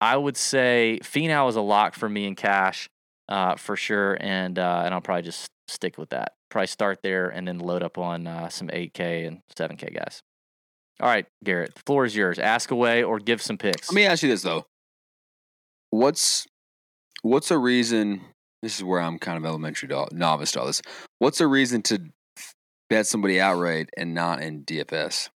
I 0.00 0.16
would 0.16 0.36
say 0.36 0.98
Finau 1.02 1.48
is 1.48 1.56
a 1.56 1.60
lock 1.60 1.94
for 1.94 2.08
me 2.08 2.26
in 2.26 2.34
cash 2.34 2.88
uh, 3.28 3.56
for 3.56 3.76
sure, 3.76 4.16
and 4.20 4.58
uh, 4.58 4.82
and 4.84 4.92
I'll 4.92 5.00
probably 5.00 5.22
just 5.22 5.48
stick 5.68 5.98
with 5.98 6.10
that. 6.10 6.34
Probably 6.50 6.66
start 6.66 7.00
there 7.02 7.28
and 7.28 7.46
then 7.46 7.58
load 7.58 7.82
up 7.82 7.96
on 7.96 8.26
uh, 8.26 8.48
some 8.48 8.68
8K 8.68 9.28
and 9.28 9.40
7K 9.56 9.94
guys. 9.94 10.22
All 11.00 11.08
right, 11.08 11.26
Garrett, 11.44 11.74
the 11.74 11.82
floor 11.86 12.04
is 12.04 12.16
yours. 12.16 12.38
Ask 12.38 12.70
away 12.70 13.02
or 13.02 13.18
give 13.18 13.40
some 13.40 13.56
picks. 13.56 13.88
Let 13.88 13.94
me 13.94 14.04
ask 14.04 14.22
you 14.22 14.28
this 14.28 14.42
though. 14.42 14.66
What's 15.90 16.46
what's 17.22 17.50
a 17.50 17.58
reason? 17.58 18.22
This 18.62 18.76
is 18.76 18.84
where 18.84 19.00
I'm 19.00 19.18
kind 19.18 19.38
of 19.38 19.44
elementary 19.44 19.88
to 19.88 20.06
novice 20.12 20.52
to 20.52 20.60
all 20.60 20.66
this. 20.66 20.82
What's 21.18 21.40
a 21.40 21.46
reason 21.46 21.82
to 21.82 22.00
bet 22.90 23.06
somebody 23.06 23.40
outright 23.40 23.88
and 23.96 24.14
not 24.14 24.42
in 24.42 24.64
DFS? 24.64 25.30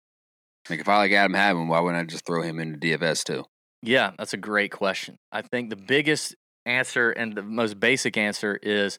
Like 0.69 0.79
if 0.79 0.89
I 0.89 0.97
like 0.97 1.11
Adam 1.11 1.33
Hadwin, 1.33 1.67
why 1.67 1.79
wouldn't 1.79 2.01
I 2.01 2.05
just 2.05 2.25
throw 2.25 2.41
him 2.41 2.59
into 2.59 2.77
DFS 2.77 3.23
too? 3.23 3.45
Yeah, 3.81 4.11
that's 4.17 4.33
a 4.33 4.37
great 4.37 4.71
question. 4.71 5.17
I 5.31 5.41
think 5.41 5.69
the 5.69 5.75
biggest 5.75 6.35
answer 6.65 7.11
and 7.11 7.35
the 7.35 7.43
most 7.43 7.79
basic 7.79 8.17
answer 8.17 8.57
is 8.61 8.97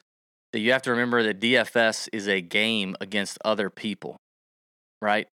that 0.52 0.60
you 0.60 0.72
have 0.72 0.82
to 0.82 0.90
remember 0.90 1.22
that 1.22 1.40
DFS 1.40 2.08
is 2.12 2.28
a 2.28 2.40
game 2.40 2.94
against 3.00 3.38
other 3.44 3.70
people, 3.70 4.16
right? 5.00 5.26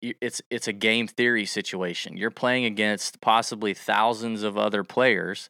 It's 0.00 0.42
it's 0.50 0.68
a 0.68 0.72
game 0.72 1.08
theory 1.08 1.46
situation. 1.46 2.16
You're 2.16 2.30
playing 2.30 2.64
against 2.64 3.20
possibly 3.20 3.74
thousands 3.74 4.42
of 4.42 4.56
other 4.56 4.84
players 4.84 5.48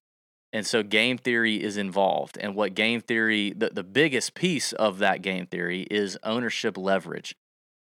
And 0.52 0.66
so 0.66 0.82
game 0.82 1.18
theory 1.18 1.62
is 1.62 1.76
involved. 1.76 2.38
And 2.40 2.54
what 2.54 2.74
game 2.74 3.00
theory, 3.00 3.52
the, 3.54 3.70
the 3.70 3.82
biggest 3.82 4.34
piece 4.34 4.72
of 4.72 4.98
that 4.98 5.20
game 5.20 5.46
theory 5.46 5.82
is 5.90 6.16
ownership 6.22 6.78
leverage 6.78 7.34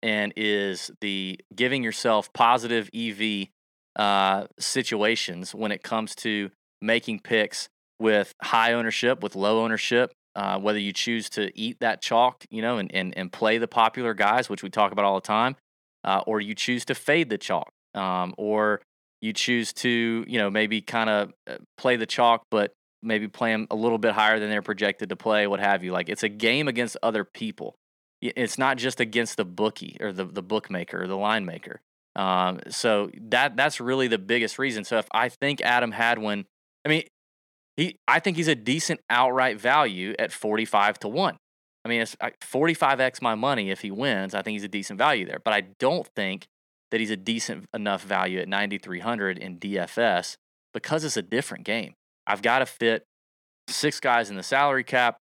and 0.02 0.32
is 0.36 0.90
the 1.00 1.38
giving 1.54 1.82
yourself 1.82 2.32
positive 2.32 2.90
EV 2.94 3.48
uh, 3.96 4.46
situations 4.58 5.54
when 5.54 5.72
it 5.72 5.82
comes 5.82 6.14
to 6.16 6.50
making 6.82 7.20
picks 7.20 7.68
with 7.98 8.34
high 8.42 8.72
ownership, 8.72 9.22
with 9.22 9.34
low 9.34 9.62
ownership, 9.62 10.12
uh, 10.34 10.58
whether 10.58 10.78
you 10.78 10.92
choose 10.92 11.30
to 11.30 11.50
eat 11.58 11.78
that 11.80 12.02
chalk, 12.02 12.44
you 12.50 12.60
know, 12.60 12.76
and, 12.78 12.94
and, 12.94 13.16
and 13.16 13.32
play 13.32 13.58
the 13.58 13.68
popular 13.68 14.12
guys, 14.12 14.50
which 14.50 14.62
we 14.62 14.68
talk 14.68 14.92
about 14.92 15.04
all 15.04 15.14
the 15.14 15.26
time, 15.26 15.56
uh, 16.04 16.20
or 16.26 16.40
you 16.40 16.54
choose 16.54 16.84
to 16.84 16.94
fade 16.94 17.30
the 17.30 17.38
chalk, 17.38 17.70
um, 17.94 18.34
or 18.36 18.82
you 19.20 19.32
choose 19.32 19.72
to, 19.74 20.24
you 20.26 20.38
know, 20.38 20.50
maybe 20.50 20.80
kind 20.80 21.10
of 21.10 21.32
uh, 21.46 21.56
play 21.76 21.96
the 21.96 22.06
chalk, 22.06 22.42
but 22.50 22.72
maybe 23.02 23.28
play 23.28 23.52
them 23.52 23.66
a 23.70 23.76
little 23.76 23.98
bit 23.98 24.12
higher 24.12 24.38
than 24.38 24.50
they're 24.50 24.62
projected 24.62 25.08
to 25.08 25.16
play, 25.16 25.46
what 25.46 25.60
have 25.60 25.84
you. 25.84 25.92
Like 25.92 26.08
it's 26.08 26.22
a 26.22 26.28
game 26.28 26.68
against 26.68 26.96
other 27.02 27.24
people. 27.24 27.74
It's 28.20 28.58
not 28.58 28.78
just 28.78 28.98
against 28.98 29.36
the 29.36 29.44
bookie 29.44 29.96
or 30.00 30.12
the, 30.12 30.24
the 30.24 30.42
bookmaker 30.42 31.02
or 31.02 31.06
the 31.06 31.16
line 31.16 31.44
maker. 31.44 31.80
Um, 32.16 32.60
so 32.70 33.10
that 33.28 33.56
that's 33.56 33.78
really 33.78 34.08
the 34.08 34.18
biggest 34.18 34.58
reason. 34.58 34.84
So 34.84 34.96
if 34.96 35.06
I 35.12 35.28
think 35.28 35.60
Adam 35.60 35.92
Hadwin, 35.92 36.46
I 36.84 36.88
mean, 36.88 37.02
he 37.76 37.98
I 38.08 38.20
think 38.20 38.38
he's 38.38 38.48
a 38.48 38.54
decent 38.54 39.00
outright 39.10 39.60
value 39.60 40.14
at 40.18 40.32
45 40.32 40.98
to 41.00 41.08
1. 41.08 41.36
I 41.84 41.88
mean, 41.88 42.00
it's 42.00 42.16
45x 42.16 43.22
my 43.22 43.34
money 43.36 43.70
if 43.70 43.82
he 43.82 43.90
wins. 43.90 44.34
I 44.34 44.42
think 44.42 44.54
he's 44.54 44.64
a 44.64 44.68
decent 44.68 44.98
value 44.98 45.26
there, 45.26 45.40
but 45.44 45.52
I 45.52 45.60
don't 45.78 46.08
think 46.16 46.46
that 46.90 47.00
he's 47.00 47.10
a 47.10 47.16
decent 47.16 47.66
enough 47.74 48.02
value 48.02 48.38
at 48.38 48.48
9300 48.48 49.38
in 49.38 49.58
DFS 49.58 50.36
because 50.72 51.04
it's 51.04 51.16
a 51.16 51.22
different 51.22 51.64
game. 51.64 51.94
I've 52.26 52.42
got 52.42 52.60
to 52.60 52.66
fit 52.66 53.04
six 53.68 54.00
guys 54.00 54.30
in 54.30 54.36
the 54.36 54.42
salary 54.42 54.84
cap. 54.84 55.16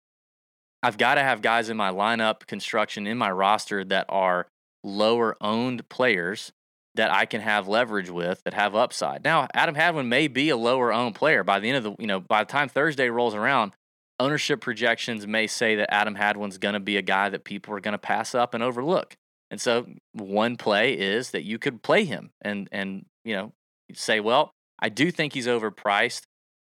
I've 0.82 0.98
got 0.98 1.14
to 1.14 1.22
have 1.22 1.40
guys 1.42 1.70
in 1.70 1.76
my 1.76 1.90
lineup 1.90 2.46
construction 2.46 3.06
in 3.06 3.16
my 3.16 3.30
roster 3.30 3.84
that 3.84 4.06
are 4.08 4.48
lower 4.82 5.36
owned 5.40 5.88
players 5.88 6.52
that 6.94 7.10
I 7.10 7.26
can 7.26 7.40
have 7.40 7.66
leverage 7.66 8.10
with 8.10 8.42
that 8.44 8.54
have 8.54 8.74
upside. 8.74 9.24
Now, 9.24 9.48
Adam 9.52 9.74
Hadwin 9.74 10.08
may 10.08 10.28
be 10.28 10.50
a 10.50 10.56
lower 10.56 10.92
owned 10.92 11.14
player 11.14 11.42
by 11.42 11.58
the 11.58 11.68
end 11.68 11.78
of 11.78 11.84
the, 11.84 11.96
you 11.98 12.06
know, 12.06 12.20
by 12.20 12.44
the 12.44 12.52
time 12.52 12.68
Thursday 12.68 13.08
rolls 13.08 13.34
around, 13.34 13.72
ownership 14.20 14.60
projections 14.60 15.26
may 15.26 15.46
say 15.46 15.74
that 15.76 15.92
Adam 15.92 16.14
Hadwin's 16.14 16.58
going 16.58 16.74
to 16.74 16.80
be 16.80 16.96
a 16.96 17.02
guy 17.02 17.28
that 17.28 17.44
people 17.44 17.74
are 17.74 17.80
going 17.80 17.92
to 17.92 17.98
pass 17.98 18.34
up 18.34 18.54
and 18.54 18.62
overlook. 18.62 19.16
And 19.54 19.60
so 19.60 19.86
one 20.14 20.56
play 20.56 20.94
is 20.94 21.30
that 21.30 21.44
you 21.44 21.60
could 21.60 21.80
play 21.80 22.04
him 22.04 22.30
and 22.42 22.68
and 22.72 23.06
you 23.24 23.36
know 23.36 23.52
say, 23.92 24.18
well, 24.18 24.50
I 24.80 24.88
do 24.88 25.12
think 25.12 25.32
he's 25.32 25.46
overpriced, 25.46 26.22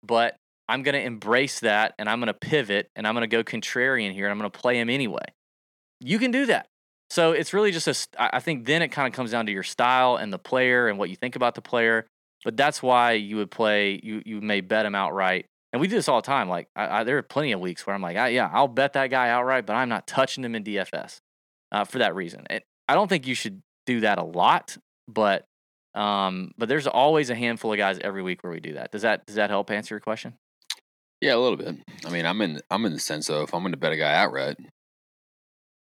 but 0.03 0.35
I'm 0.69 0.83
going 0.83 0.93
to 0.93 1.01
embrace 1.01 1.61
that 1.61 1.95
and 1.97 2.07
I'm 2.07 2.19
going 2.19 2.27
to 2.27 2.35
pivot 2.35 2.91
and 2.95 3.07
I'm 3.07 3.15
going 3.15 3.27
to 3.27 3.27
go 3.27 3.43
contrarian 3.43 4.13
here 4.13 4.25
and 4.25 4.31
I'm 4.31 4.37
going 4.37 4.51
to 4.51 4.59
play 4.59 4.79
him 4.79 4.91
anyway. 4.91 5.25
You 5.99 6.19
can 6.19 6.29
do 6.29 6.45
that. 6.45 6.67
So 7.09 7.31
it's 7.31 7.55
really 7.55 7.71
just 7.71 7.87
a. 7.87 7.95
I 8.35 8.39
think 8.39 8.67
then 8.67 8.83
it 8.83 8.89
kind 8.89 9.07
of 9.07 9.13
comes 9.15 9.31
down 9.31 9.47
to 9.47 9.51
your 9.51 9.63
style 9.63 10.17
and 10.17 10.31
the 10.31 10.37
player 10.37 10.87
and 10.87 10.99
what 10.99 11.09
you 11.09 11.15
think 11.15 11.35
about 11.35 11.55
the 11.55 11.63
player. 11.63 12.05
But 12.43 12.55
that's 12.55 12.83
why 12.83 13.13
you 13.13 13.37
would 13.37 13.49
play. 13.49 13.99
You 14.03 14.21
you 14.27 14.41
may 14.41 14.61
bet 14.61 14.85
him 14.85 14.93
outright. 14.93 15.47
And 15.73 15.81
we 15.81 15.87
do 15.87 15.95
this 15.95 16.07
all 16.07 16.21
the 16.21 16.27
time. 16.27 16.49
Like 16.49 16.67
I, 16.75 16.99
I, 16.99 17.03
there 17.03 17.17
are 17.17 17.23
plenty 17.23 17.51
of 17.51 17.59
weeks 17.59 17.87
where 17.87 17.95
I'm 17.95 18.03
like, 18.03 18.13
yeah, 18.13 18.47
I'll 18.53 18.67
bet 18.67 18.93
that 18.93 19.09
guy 19.09 19.29
outright, 19.29 19.65
but 19.65 19.73
I'm 19.73 19.89
not 19.89 20.05
touching 20.05 20.43
him 20.43 20.53
in 20.53 20.63
DFS 20.63 21.21
uh, 21.71 21.83
for 21.83 21.97
that 21.97 22.13
reason. 22.13 22.45
And 22.47 22.61
I 22.87 22.93
don't 22.95 23.07
think 23.07 23.27
you 23.27 23.35
should 23.35 23.61
do 23.85 24.01
that 24.01 24.17
a 24.17 24.23
lot, 24.23 24.77
but 25.07 25.45
um, 25.93 26.51
but 26.57 26.67
there's 26.67 26.87
always 26.87 27.29
a 27.29 27.35
handful 27.35 27.71
of 27.71 27.77
guys 27.77 27.99
every 28.01 28.21
week 28.21 28.43
where 28.43 28.51
we 28.51 28.59
do 28.59 28.73
that. 28.73 28.91
Does 28.91 29.03
that 29.03 29.25
does 29.25 29.35
that 29.35 29.49
help 29.49 29.71
answer 29.71 29.95
your 29.95 30.01
question? 30.01 30.33
Yeah, 31.21 31.35
a 31.35 31.39
little 31.39 31.57
bit. 31.57 31.77
I 32.05 32.09
mean, 32.09 32.25
I'm 32.25 32.41
in 32.41 32.61
I'm 32.69 32.85
in 32.85 32.93
the 32.93 32.99
sense 32.99 33.29
of 33.29 33.47
if 33.47 33.53
I'm 33.53 33.61
going 33.61 33.71
to 33.71 33.77
bet 33.77 33.93
a 33.93 33.97
guy 33.97 34.13
outright, 34.13 34.57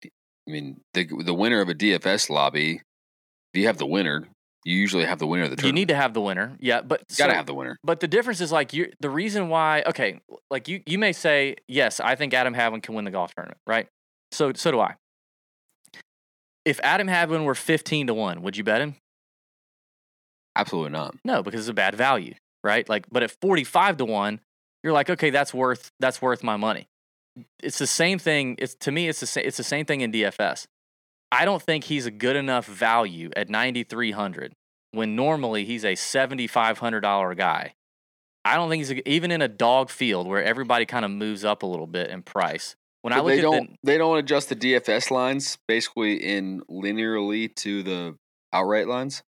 I 0.05 0.09
mean, 0.47 0.81
the 0.93 1.07
the 1.23 1.33
winner 1.33 1.61
of 1.61 1.69
a 1.69 1.75
DFS 1.75 2.29
lobby, 2.29 2.81
if 3.53 3.59
you 3.59 3.67
have 3.67 3.77
the 3.77 3.85
winner, 3.85 4.27
you 4.63 4.75
usually 4.75 5.05
have 5.05 5.19
the 5.19 5.27
winner 5.27 5.43
of 5.43 5.49
the 5.49 5.57
tournament. 5.57 5.77
You 5.77 5.81
need 5.81 5.87
to 5.89 5.95
have 5.95 6.13
the 6.13 6.21
winner. 6.21 6.57
Yeah, 6.59 6.81
but 6.81 7.03
you 7.09 7.17
gotta 7.17 7.33
have 7.33 7.45
the 7.45 7.53
winner. 7.53 7.77
But 7.83 7.99
the 7.99 8.07
difference 8.07 8.41
is 8.41 8.51
like 8.51 8.73
you 8.73 8.91
the 9.01 9.09
reason 9.09 9.49
why 9.49 9.83
okay, 9.85 10.21
like 10.49 10.67
you 10.67 10.81
you 10.85 10.97
may 10.97 11.11
say, 11.11 11.57
yes, 11.67 11.99
I 11.99 12.15
think 12.15 12.33
Adam 12.33 12.53
Hadwin 12.53 12.81
can 12.81 12.95
win 12.95 13.05
the 13.05 13.11
golf 13.11 13.35
tournament, 13.35 13.59
right? 13.67 13.87
So 14.31 14.53
so 14.53 14.71
do 14.71 14.79
I. 14.79 14.95
If 16.65 16.79
Adam 16.83 17.07
Hadwin 17.07 17.43
were 17.45 17.55
15 17.55 18.07
to 18.07 18.13
1, 18.13 18.41
would 18.41 18.57
you 18.57 18.63
bet 18.63 18.81
him? 18.81 18.95
Absolutely 20.55 20.91
not. 20.91 21.15
No, 21.23 21.41
because 21.41 21.61
it's 21.61 21.69
a 21.69 21.73
bad 21.73 21.95
value, 21.95 22.35
right? 22.63 22.87
Like 22.87 23.05
but 23.09 23.23
at 23.23 23.31
45 23.31 23.97
to 23.97 24.05
1, 24.05 24.39
you're 24.83 24.93
like, 24.93 25.09
okay, 25.09 25.29
that's 25.29 25.53
worth 25.53 25.91
that's 25.99 26.21
worth 26.21 26.43
my 26.43 26.57
money 26.57 26.87
it's 27.61 27.77
the 27.77 27.87
same 27.87 28.19
thing. 28.19 28.55
It's 28.59 28.75
to 28.75 28.91
me, 28.91 29.07
it's 29.07 29.19
the 29.19 29.27
same. 29.27 29.43
It's 29.45 29.57
the 29.57 29.63
same 29.63 29.85
thing 29.85 30.01
in 30.01 30.11
DFS. 30.11 30.65
I 31.31 31.45
don't 31.45 31.61
think 31.61 31.85
he's 31.85 32.05
a 32.05 32.11
good 32.11 32.35
enough 32.35 32.65
value 32.65 33.29
at 33.35 33.49
ninety 33.49 33.83
three 33.83 34.11
hundred 34.11 34.53
when 34.91 35.15
normally 35.15 35.65
he's 35.65 35.85
a 35.85 35.95
seventy 35.95 36.47
five 36.47 36.79
hundred 36.79 37.01
dollar 37.01 37.35
guy. 37.35 37.73
I 38.45 38.55
don't 38.55 38.69
think 38.69 38.81
he's 38.81 38.91
a, 38.91 39.09
even 39.09 39.31
in 39.31 39.41
a 39.41 39.47
dog 39.47 39.89
field 39.89 40.27
where 40.27 40.43
everybody 40.43 40.85
kind 40.85 41.05
of 41.05 41.11
moves 41.11 41.43
up 41.43 41.63
a 41.63 41.67
little 41.67 41.87
bit 41.87 42.09
in 42.09 42.23
price. 42.23 42.75
When 43.01 43.11
but 43.13 43.19
I 43.19 43.21
look 43.21 43.27
they 43.27 43.37
at 43.39 43.41
don't, 43.41 43.69
the, 43.69 43.77
they 43.83 43.97
don't 43.97 44.17
adjust 44.17 44.49
the 44.49 44.55
DFS 44.55 45.09
lines 45.11 45.57
basically 45.67 46.15
in 46.15 46.61
linearly 46.69 47.53
to 47.57 47.83
the 47.83 48.15
outright 48.51 48.87
lines. 48.87 49.23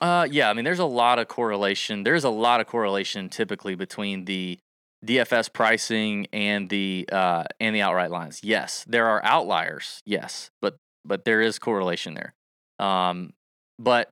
Uh, 0.00 0.26
yeah, 0.30 0.50
I 0.50 0.52
mean, 0.54 0.64
there's 0.64 0.80
a 0.80 0.84
lot 0.84 1.18
of 1.18 1.28
correlation. 1.28 2.02
There's 2.02 2.24
a 2.24 2.30
lot 2.30 2.60
of 2.60 2.66
correlation 2.66 3.28
typically 3.28 3.76
between 3.76 4.24
the 4.24 4.58
DFS 5.04 5.52
pricing 5.52 6.26
and 6.32 6.68
the 6.68 7.08
uh, 7.12 7.44
and 7.60 7.74
the 7.74 7.82
outright 7.82 8.10
lines. 8.10 8.40
Yes, 8.42 8.84
there 8.88 9.06
are 9.06 9.24
outliers. 9.24 10.00
Yes, 10.04 10.50
but 10.60 10.76
but 11.04 11.24
there 11.24 11.40
is 11.40 11.58
correlation 11.58 12.14
there. 12.14 12.34
Um, 12.78 13.32
but 13.78 14.08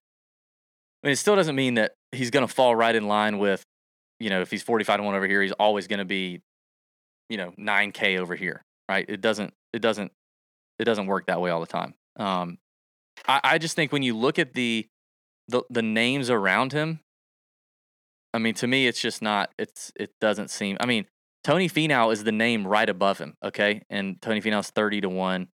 I 1.02 1.08
mean, 1.08 1.12
it 1.12 1.16
still 1.16 1.36
doesn't 1.36 1.56
mean 1.56 1.74
that 1.74 1.92
he's 2.12 2.30
going 2.30 2.46
to 2.46 2.52
fall 2.52 2.76
right 2.76 2.94
in 2.94 3.08
line 3.08 3.38
with, 3.38 3.64
you 4.20 4.30
know, 4.30 4.40
if 4.40 4.50
he's 4.50 4.62
forty 4.62 4.84
five 4.84 4.98
to 4.98 5.02
one 5.02 5.14
over 5.14 5.26
here, 5.26 5.42
he's 5.42 5.52
always 5.52 5.88
going 5.88 5.98
to 5.98 6.04
be, 6.04 6.40
you 7.28 7.38
know, 7.38 7.52
nine 7.56 7.92
k 7.92 8.18
over 8.18 8.34
here, 8.36 8.62
right? 8.92 9.06
It 9.08 9.20
doesn't 9.20 9.54
it 9.72 9.80
doesn't 9.80 10.12
it 10.78 10.84
doesn't 10.84 11.06
work 11.06 11.26
that 11.26 11.40
way 11.40 11.50
all 11.50 11.60
the 11.60 11.66
time. 11.66 11.94
Um, 12.16 12.58
I, 13.26 13.40
I 13.44 13.58
just 13.58 13.76
think 13.76 13.92
when 13.92 14.02
you 14.02 14.16
look 14.16 14.38
at 14.38 14.54
the 14.54 14.88
the 15.48 15.62
the 15.70 15.82
names 15.82 16.30
around 16.30 16.72
him, 16.72 17.00
I 18.34 18.38
mean, 18.38 18.54
to 18.54 18.66
me, 18.66 18.86
it's 18.86 19.00
just 19.00 19.22
not. 19.22 19.50
It's 19.58 19.92
it 19.96 20.12
doesn't 20.20 20.50
seem. 20.50 20.76
I 20.80 20.86
mean, 20.86 21.06
Tony 21.44 21.68
Finau 21.68 22.12
is 22.12 22.24
the 22.24 22.32
name 22.32 22.66
right 22.66 22.88
above 22.88 23.18
him. 23.18 23.34
Okay, 23.44 23.82
and 23.90 24.20
Tony 24.20 24.40
Finau's 24.40 24.70
thirty 24.70 25.00
to 25.00 25.08
one 25.08 25.48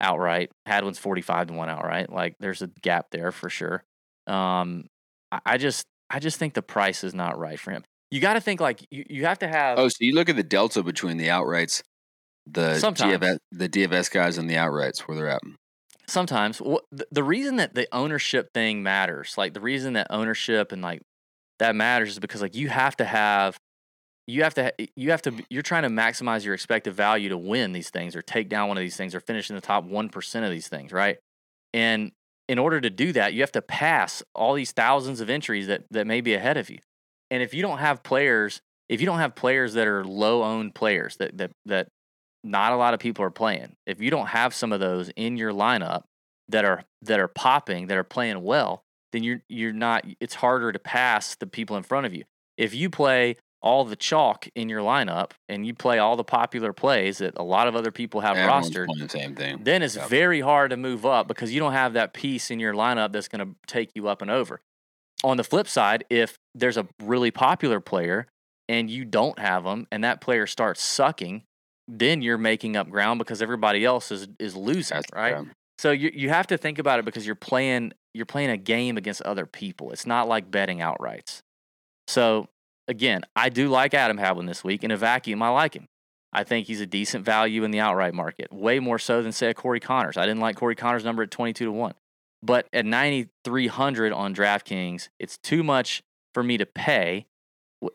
outright. 0.00 0.50
Hadwin's 0.66 0.98
forty 0.98 1.22
five 1.22 1.48
to 1.48 1.54
one 1.54 1.68
outright. 1.68 2.10
Like, 2.10 2.36
there's 2.40 2.62
a 2.62 2.68
gap 2.82 3.06
there 3.10 3.32
for 3.32 3.50
sure. 3.50 3.84
Um, 4.26 4.88
I, 5.32 5.40
I 5.46 5.58
just 5.58 5.86
I 6.10 6.18
just 6.18 6.38
think 6.38 6.54
the 6.54 6.62
price 6.62 7.04
is 7.04 7.14
not 7.14 7.38
right 7.38 7.58
for 7.58 7.70
him. 7.70 7.84
You 8.10 8.20
got 8.20 8.34
to 8.34 8.40
think 8.40 8.60
like 8.60 8.86
you, 8.90 9.04
you 9.08 9.24
have 9.26 9.40
to 9.40 9.48
have. 9.48 9.78
Oh, 9.78 9.88
so 9.88 9.96
you 10.00 10.14
look 10.14 10.28
at 10.28 10.36
the 10.36 10.44
delta 10.44 10.82
between 10.82 11.16
the 11.16 11.28
outrights, 11.28 11.82
the 12.46 12.78
Sometimes. 12.78 13.18
DFS, 13.18 13.38
the 13.52 13.68
DFS 13.68 14.10
guys 14.10 14.38
and 14.38 14.48
the 14.48 14.54
outrights 14.54 15.00
where 15.00 15.16
they're 15.16 15.28
at. 15.28 15.42
Sometimes 16.08 16.62
the 17.10 17.24
reason 17.24 17.56
that 17.56 17.74
the 17.74 17.88
ownership 17.92 18.52
thing 18.54 18.82
matters, 18.82 19.34
like 19.36 19.54
the 19.54 19.60
reason 19.60 19.94
that 19.94 20.06
ownership 20.10 20.70
and 20.70 20.80
like 20.80 21.02
that 21.58 21.74
matters 21.74 22.10
is 22.10 22.18
because 22.20 22.42
like 22.42 22.54
you 22.54 22.68
have 22.68 22.96
to 22.96 23.04
have 23.04 23.58
you 24.26 24.42
have 24.42 24.54
to 24.54 24.72
you 24.96 25.10
have 25.10 25.22
to 25.22 25.32
you're 25.50 25.62
trying 25.62 25.84
to 25.84 25.88
maximize 25.88 26.44
your 26.44 26.54
expected 26.54 26.94
value 26.94 27.28
to 27.28 27.38
win 27.38 27.72
these 27.72 27.90
things 27.90 28.16
or 28.16 28.22
take 28.22 28.48
down 28.48 28.68
one 28.68 28.76
of 28.76 28.80
these 28.82 28.96
things 28.96 29.14
or 29.14 29.20
finish 29.20 29.50
in 29.50 29.56
the 29.56 29.62
top 29.62 29.84
1% 29.86 30.44
of 30.44 30.50
these 30.50 30.68
things 30.68 30.92
right 30.92 31.18
and 31.72 32.12
in 32.48 32.58
order 32.58 32.80
to 32.80 32.90
do 32.90 33.12
that 33.12 33.32
you 33.34 33.40
have 33.40 33.52
to 33.52 33.62
pass 33.62 34.22
all 34.34 34.54
these 34.54 34.72
thousands 34.72 35.20
of 35.20 35.30
entries 35.30 35.66
that 35.68 35.84
that 35.90 36.06
may 36.06 36.20
be 36.20 36.34
ahead 36.34 36.56
of 36.56 36.68
you 36.68 36.78
and 37.30 37.42
if 37.42 37.54
you 37.54 37.62
don't 37.62 37.78
have 37.78 38.02
players 38.02 38.60
if 38.88 39.00
you 39.00 39.06
don't 39.06 39.18
have 39.18 39.34
players 39.34 39.74
that 39.74 39.86
are 39.86 40.04
low 40.04 40.42
owned 40.42 40.74
players 40.74 41.16
that 41.16 41.36
that 41.38 41.52
that 41.64 41.88
not 42.46 42.72
a 42.72 42.76
lot 42.76 42.94
of 42.94 43.00
people 43.00 43.24
are 43.24 43.30
playing 43.30 43.76
if 43.86 44.00
you 44.00 44.10
don't 44.10 44.28
have 44.28 44.54
some 44.54 44.72
of 44.72 44.80
those 44.80 45.10
in 45.16 45.36
your 45.36 45.52
lineup 45.52 46.04
that 46.48 46.64
are 46.64 46.84
that 47.02 47.18
are 47.20 47.28
popping 47.28 47.88
that 47.88 47.96
are 47.96 48.04
playing 48.04 48.42
well 48.42 48.82
then 49.12 49.22
you're 49.22 49.42
you're 49.48 49.72
not 49.72 50.04
it's 50.20 50.34
harder 50.34 50.72
to 50.72 50.78
pass 50.78 51.34
the 51.36 51.46
people 51.46 51.76
in 51.76 51.82
front 51.82 52.06
of 52.06 52.14
you. 52.14 52.24
If 52.58 52.74
you 52.74 52.90
play 52.90 53.36
all 53.62 53.84
the 53.84 53.96
chalk 53.96 54.46
in 54.54 54.68
your 54.68 54.80
lineup 54.80 55.30
and 55.48 55.66
you 55.66 55.74
play 55.74 55.98
all 55.98 56.16
the 56.16 56.24
popular 56.24 56.72
plays 56.72 57.18
that 57.18 57.34
a 57.36 57.42
lot 57.42 57.66
of 57.66 57.74
other 57.74 57.90
people 57.90 58.20
have 58.20 58.36
Everyone's 58.36 58.70
rostered, 58.70 58.88
the 58.98 59.08
same 59.08 59.34
thing. 59.34 59.60
then 59.62 59.82
it's 59.82 59.96
Yep. 59.96 60.08
very 60.08 60.40
hard 60.40 60.70
to 60.70 60.76
move 60.76 61.06
up 61.06 61.26
because 61.28 61.52
you 61.52 61.60
don't 61.60 61.72
have 61.72 61.94
that 61.94 62.12
piece 62.12 62.50
in 62.50 62.60
your 62.60 62.74
lineup 62.74 63.12
that's 63.12 63.28
going 63.28 63.46
to 63.46 63.54
take 63.66 63.90
you 63.94 64.06
up 64.08 64.20
and 64.22 64.30
over. 64.30 64.60
On 65.24 65.36
the 65.36 65.44
flip 65.44 65.66
side, 65.66 66.04
if 66.10 66.38
there's 66.54 66.76
a 66.76 66.86
really 67.02 67.30
popular 67.30 67.80
player 67.80 68.26
and 68.68 68.90
you 68.90 69.04
don't 69.04 69.38
have 69.38 69.64
them 69.64 69.86
and 69.90 70.04
that 70.04 70.20
player 70.20 70.46
starts 70.46 70.82
sucking, 70.82 71.42
then 71.88 72.22
you're 72.22 72.38
making 72.38 72.76
up 72.76 72.88
ground 72.88 73.18
because 73.18 73.42
everybody 73.42 73.84
else 73.84 74.10
is 74.10 74.28
is 74.38 74.56
losing, 74.56 74.96
That's 74.96 75.12
right? 75.12 75.46
So 75.78 75.90
you 75.90 76.10
you 76.14 76.28
have 76.30 76.46
to 76.48 76.58
think 76.58 76.78
about 76.78 76.98
it 76.98 77.04
because 77.04 77.26
you're 77.26 77.34
playing 77.34 77.92
you're 78.14 78.26
playing 78.26 78.50
a 78.50 78.56
game 78.56 78.96
against 78.96 79.22
other 79.22 79.46
people. 79.46 79.92
It's 79.92 80.06
not 80.06 80.28
like 80.28 80.50
betting 80.50 80.78
outrights. 80.78 81.40
So 82.08 82.48
again, 82.88 83.22
I 83.34 83.48
do 83.48 83.68
like 83.68 83.94
Adam 83.94 84.18
Hadwin 84.18 84.46
this 84.46 84.64
week. 84.64 84.84
In 84.84 84.90
a 84.90 84.96
vacuum, 84.96 85.42
I 85.42 85.50
like 85.50 85.74
him. 85.74 85.86
I 86.32 86.44
think 86.44 86.66
he's 86.66 86.80
a 86.80 86.86
decent 86.86 87.24
value 87.24 87.64
in 87.64 87.70
the 87.70 87.80
outright 87.80 88.14
market, 88.14 88.52
way 88.52 88.78
more 88.78 88.98
so 88.98 89.22
than 89.22 89.32
say 89.32 89.48
a 89.48 89.54
Corey 89.54 89.80
Conners. 89.80 90.16
I 90.16 90.26
didn't 90.26 90.40
like 90.40 90.56
Corey 90.56 90.74
Conners' 90.74 91.04
number 91.04 91.22
at 91.22 91.30
22 91.30 91.64
to 91.64 91.72
1. 91.72 91.94
But 92.42 92.68
at 92.72 92.84
9,300 92.84 94.12
on 94.12 94.34
DraftKings, 94.34 95.08
it's 95.18 95.38
too 95.38 95.62
much 95.62 96.02
for 96.34 96.42
me 96.42 96.58
to 96.58 96.66
pay. 96.66 97.26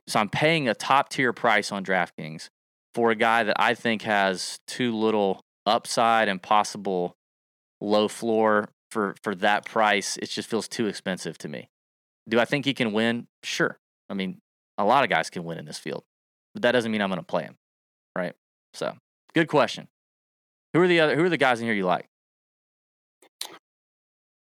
So 0.07 0.19
I'm 0.19 0.29
paying 0.29 0.67
a 0.67 0.73
top 0.73 1.09
tier 1.09 1.33
price 1.33 1.71
on 1.71 1.85
DraftKings 1.85 2.49
for 2.93 3.11
a 3.11 3.15
guy 3.15 3.43
that 3.43 3.55
I 3.59 3.73
think 3.73 4.01
has 4.03 4.59
too 4.67 4.95
little 4.95 5.41
upside 5.65 6.27
and 6.27 6.41
possible 6.41 7.15
low 7.79 8.07
floor 8.07 8.69
for, 8.89 9.15
for 9.23 9.35
that 9.35 9.65
price. 9.65 10.17
It 10.17 10.29
just 10.29 10.49
feels 10.49 10.67
too 10.67 10.87
expensive 10.87 11.37
to 11.39 11.47
me. 11.47 11.69
Do 12.29 12.39
I 12.39 12.45
think 12.45 12.65
he 12.65 12.73
can 12.73 12.93
win? 12.93 13.27
Sure. 13.43 13.77
I 14.09 14.13
mean, 14.13 14.39
a 14.77 14.85
lot 14.85 15.03
of 15.03 15.09
guys 15.09 15.29
can 15.29 15.43
win 15.43 15.57
in 15.57 15.65
this 15.65 15.79
field, 15.79 16.03
but 16.53 16.63
that 16.63 16.73
doesn't 16.73 16.91
mean 16.91 17.01
I'm 17.01 17.09
going 17.09 17.19
to 17.19 17.25
play 17.25 17.43
him, 17.43 17.55
right? 18.15 18.33
So, 18.73 18.95
good 19.33 19.47
question. 19.47 19.87
Who 20.73 20.81
are 20.81 20.87
the 20.87 20.99
other? 20.99 21.15
Who 21.15 21.23
are 21.23 21.29
the 21.29 21.37
guys 21.37 21.59
in 21.59 21.65
here 21.65 21.75
you 21.75 21.85
like? 21.85 22.07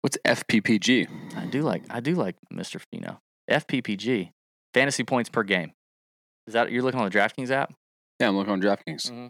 What's 0.02 0.16
FPPG? 0.24 1.08
I 1.36 1.46
do 1.46 1.62
like. 1.62 1.82
I 1.90 2.00
do 2.00 2.14
like 2.14 2.36
Mr. 2.52 2.80
Finau. 2.92 3.18
FPPG, 3.50 4.30
fantasy 4.72 5.04
points 5.04 5.28
per 5.28 5.42
game. 5.42 5.72
Is 6.46 6.54
that 6.54 6.70
you're 6.70 6.82
looking 6.82 7.00
on 7.00 7.08
the 7.08 7.16
DraftKings 7.16 7.50
app? 7.50 7.72
Yeah, 8.20 8.28
I'm 8.28 8.36
looking 8.36 8.52
on 8.52 8.60
DraftKings. 8.60 9.10
Mm-hmm. 9.10 9.26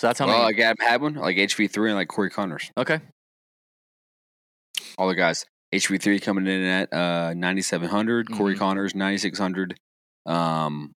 So 0.00 0.06
that's 0.08 0.18
how 0.18 0.26
well, 0.26 0.42
many. 0.42 0.54
like 0.56 0.58
Adam 0.60 0.76
Hadwin, 0.86 1.14
like 1.14 1.36
HV3, 1.36 1.86
and 1.86 1.94
like 1.94 2.08
Corey 2.08 2.30
Conners. 2.30 2.70
okay. 2.76 3.00
All 4.98 5.08
the 5.08 5.14
guys. 5.14 5.44
HV3 5.74 6.22
coming 6.22 6.46
in 6.46 6.62
at 6.62 6.92
uh, 6.92 7.34
9,700. 7.34 8.30
Corey 8.32 8.54
Mhm. 8.54 8.58
Conners, 8.58 8.94
9,600. 8.94 9.74
Um, 10.26 10.92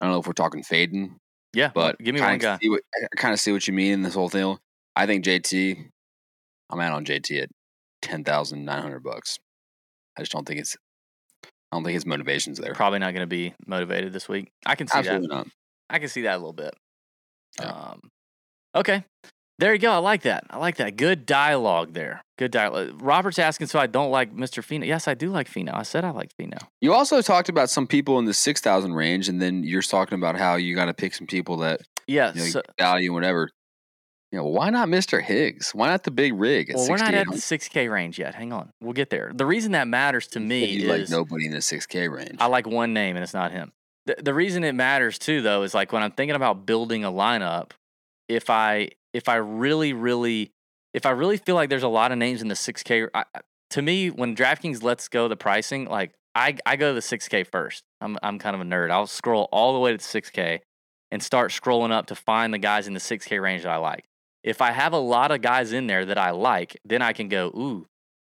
I 0.00 0.04
don't 0.06 0.12
know 0.12 0.20
if 0.20 0.26
we're 0.26 0.32
talking 0.34 0.62
fading, 0.62 1.16
Yeah, 1.54 1.70
but 1.74 1.98
give 1.98 2.14
me 2.14 2.20
one 2.20 2.38
guy. 2.38 2.58
What, 2.62 2.82
I 2.94 3.16
kind 3.16 3.32
of 3.32 3.40
see 3.40 3.52
what 3.52 3.66
you 3.66 3.72
mean 3.72 3.92
in 3.92 4.02
this 4.02 4.14
whole 4.14 4.28
thing. 4.28 4.58
I 4.96 5.06
think 5.06 5.24
JT, 5.24 5.88
I'm 6.68 6.80
out 6.80 6.92
on 6.92 7.04
JT 7.06 7.42
at 7.42 7.48
10,900 8.02 9.02
bucks. 9.02 9.38
I 10.18 10.22
just 10.22 10.32
don't 10.32 10.46
think 10.46 10.60
it's, 10.60 10.76
I 11.72 11.76
don't 11.76 11.84
think 11.84 11.94
his 11.94 12.04
motivation's 12.04 12.58
there. 12.58 12.74
Probably 12.74 12.98
not 12.98 13.14
going 13.14 13.22
to 13.22 13.26
be 13.26 13.54
motivated 13.66 14.12
this 14.12 14.28
week. 14.28 14.50
I 14.66 14.74
can 14.74 14.86
see 14.88 14.98
Absolutely 14.98 15.28
that. 15.28 15.34
not. 15.34 15.46
I 15.88 15.98
can 15.98 16.08
see 16.08 16.22
that 16.22 16.34
a 16.34 16.38
little 16.38 16.52
bit. 16.52 16.74
Yeah. 17.58 17.66
Um, 17.70 18.00
okay. 18.74 19.04
There 19.58 19.72
you 19.72 19.78
go. 19.78 19.92
I 19.92 19.98
like 19.98 20.22
that. 20.22 20.44
I 20.50 20.58
like 20.58 20.76
that. 20.76 20.96
Good 20.96 21.24
dialogue 21.24 21.92
there. 21.94 22.20
Good 22.36 22.50
dialogue. 22.50 23.00
Robert's 23.00 23.38
asking, 23.38 23.68
so 23.68 23.78
I 23.78 23.86
don't 23.86 24.10
like 24.10 24.34
Mr. 24.34 24.62
Finau. 24.62 24.86
Yes, 24.86 25.08
I 25.08 25.14
do 25.14 25.30
like 25.30 25.48
Finau. 25.50 25.74
I 25.74 25.82
said 25.82 26.04
I 26.04 26.10
like 26.10 26.30
Finau. 26.38 26.58
You 26.80 26.92
also 26.92 27.22
talked 27.22 27.48
about 27.48 27.70
some 27.70 27.86
people 27.86 28.18
in 28.18 28.24
the 28.24 28.34
6,000 28.34 28.92
range, 28.92 29.28
and 29.28 29.40
then 29.40 29.62
you're 29.62 29.82
talking 29.82 30.16
about 30.18 30.36
how 30.36 30.56
you 30.56 30.74
got 30.74 30.86
to 30.86 30.94
pick 30.94 31.14
some 31.14 31.26
people 31.26 31.58
that 31.58 31.80
Yeah. 32.06 32.32
you 32.34 32.40
know, 32.40 32.46
so, 32.46 32.62
value 32.78 33.12
whatever. 33.12 33.50
You 34.32 34.38
know, 34.38 34.46
why 34.46 34.70
not 34.70 34.88
Mr. 34.88 35.22
Higgs? 35.22 35.72
Why 35.74 35.88
not 35.88 36.04
the 36.04 36.10
big 36.10 36.32
rig 36.32 36.70
at 36.70 36.76
well, 36.76 36.88
we're 36.88 36.96
not 36.96 37.12
at 37.12 37.26
the 37.26 37.36
6K 37.36 37.90
range 37.90 38.18
yet. 38.18 38.34
Hang 38.34 38.50
on. 38.52 38.70
We'll 38.80 38.94
get 38.94 39.10
there. 39.10 39.30
The 39.34 39.44
reason 39.44 39.72
that 39.72 39.86
matters 39.86 40.26
to 40.28 40.40
me 40.40 40.64
You 40.64 40.90
is 40.90 41.10
like 41.10 41.18
nobody 41.18 41.44
in 41.46 41.52
the 41.52 41.58
6K 41.58 42.10
range. 42.10 42.36
I 42.40 42.46
like 42.46 42.66
one 42.66 42.94
name 42.94 43.14
and 43.16 43.22
it's 43.22 43.34
not 43.34 43.52
him. 43.52 43.72
The, 44.06 44.16
the 44.22 44.32
reason 44.32 44.64
it 44.64 44.74
matters 44.74 45.18
too, 45.18 45.42
though, 45.42 45.62
is 45.64 45.74
like 45.74 45.92
when 45.92 46.02
I'm 46.02 46.12
thinking 46.12 46.34
about 46.34 46.64
building 46.64 47.04
a 47.04 47.12
lineup, 47.12 47.72
if 48.28 48.48
I 48.48 48.88
if 49.12 49.28
I 49.28 49.34
really 49.36 49.92
really 49.92 50.50
if 50.94 51.04
I 51.04 51.10
really 51.10 51.36
feel 51.36 51.54
like 51.54 51.68
there's 51.68 51.82
a 51.82 51.88
lot 51.88 52.10
of 52.10 52.16
names 52.18 52.40
in 52.40 52.48
the 52.48 52.54
6K, 52.54 53.08
I, 53.14 53.24
I- 53.34 53.40
to 53.70 53.82
me 53.82 54.08
when 54.10 54.34
DraftKings 54.34 54.82
lets 54.82 55.08
go 55.08 55.28
the 55.28 55.36
pricing, 55.36 55.84
like 55.86 56.12
I 56.34 56.56
I 56.64 56.76
go 56.76 56.88
to 56.90 56.94
the 56.94 57.00
6K 57.00 57.46
first. 57.46 57.82
I'm 58.00 58.18
I'm 58.22 58.38
kind 58.38 58.54
of 58.54 58.62
a 58.62 58.64
nerd. 58.64 58.90
I'll 58.90 59.06
scroll 59.06 59.48
all 59.52 59.74
the 59.74 59.78
way 59.78 59.92
to 59.94 59.98
the 59.98 60.02
6K 60.20 60.60
and 61.10 61.22
start 61.22 61.50
scrolling 61.50 61.90
up 61.92 62.06
to 62.06 62.14
find 62.14 62.54
the 62.54 62.58
guys 62.58 62.86
in 62.86 62.94
the 62.94 63.00
6K 63.00 63.40
range 63.42 63.64
that 63.64 63.70
I 63.70 63.76
like. 63.76 64.04
If 64.42 64.60
I 64.60 64.72
have 64.72 64.92
a 64.92 64.98
lot 64.98 65.30
of 65.30 65.40
guys 65.40 65.72
in 65.72 65.86
there 65.86 66.04
that 66.04 66.18
I 66.18 66.30
like, 66.30 66.78
then 66.84 67.02
I 67.02 67.12
can 67.12 67.28
go, 67.28 67.46
ooh, 67.48 67.86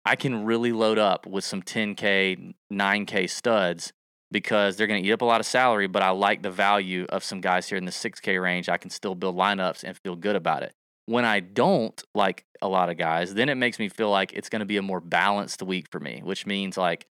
I 0.04 0.16
can 0.16 0.44
really 0.44 0.72
load 0.72 0.98
up 0.98 1.26
with 1.26 1.44
some 1.44 1.62
10K, 1.62 2.54
9K 2.72 3.30
studs 3.30 3.92
because 4.32 4.76
they're 4.76 4.86
going 4.86 5.02
to 5.02 5.08
eat 5.08 5.12
up 5.12 5.22
a 5.22 5.26
lot 5.26 5.40
of 5.40 5.46
salary, 5.46 5.86
but 5.86 6.02
I 6.02 6.10
like 6.10 6.42
the 6.42 6.50
value 6.50 7.06
of 7.10 7.22
some 7.22 7.40
guys 7.40 7.68
here 7.68 7.78
in 7.78 7.84
the 7.84 7.92
6K 7.92 8.42
range. 8.42 8.68
I 8.68 8.78
can 8.78 8.90
still 8.90 9.14
build 9.14 9.36
lineups 9.36 9.84
and 9.84 9.96
feel 9.98 10.16
good 10.16 10.34
about 10.34 10.62
it. 10.62 10.74
When 11.06 11.24
I 11.24 11.40
don't 11.40 12.02
like 12.14 12.44
a 12.60 12.68
lot 12.68 12.88
of 12.88 12.96
guys, 12.96 13.34
then 13.34 13.48
it 13.48 13.56
makes 13.56 13.78
me 13.78 13.88
feel 13.88 14.10
like 14.10 14.32
it's 14.32 14.48
going 14.48 14.60
to 14.60 14.66
be 14.66 14.78
a 14.78 14.82
more 14.82 15.00
balanced 15.00 15.62
week 15.62 15.86
for 15.90 16.00
me, 16.00 16.20
which 16.24 16.46
means 16.46 16.76
like 16.76 17.06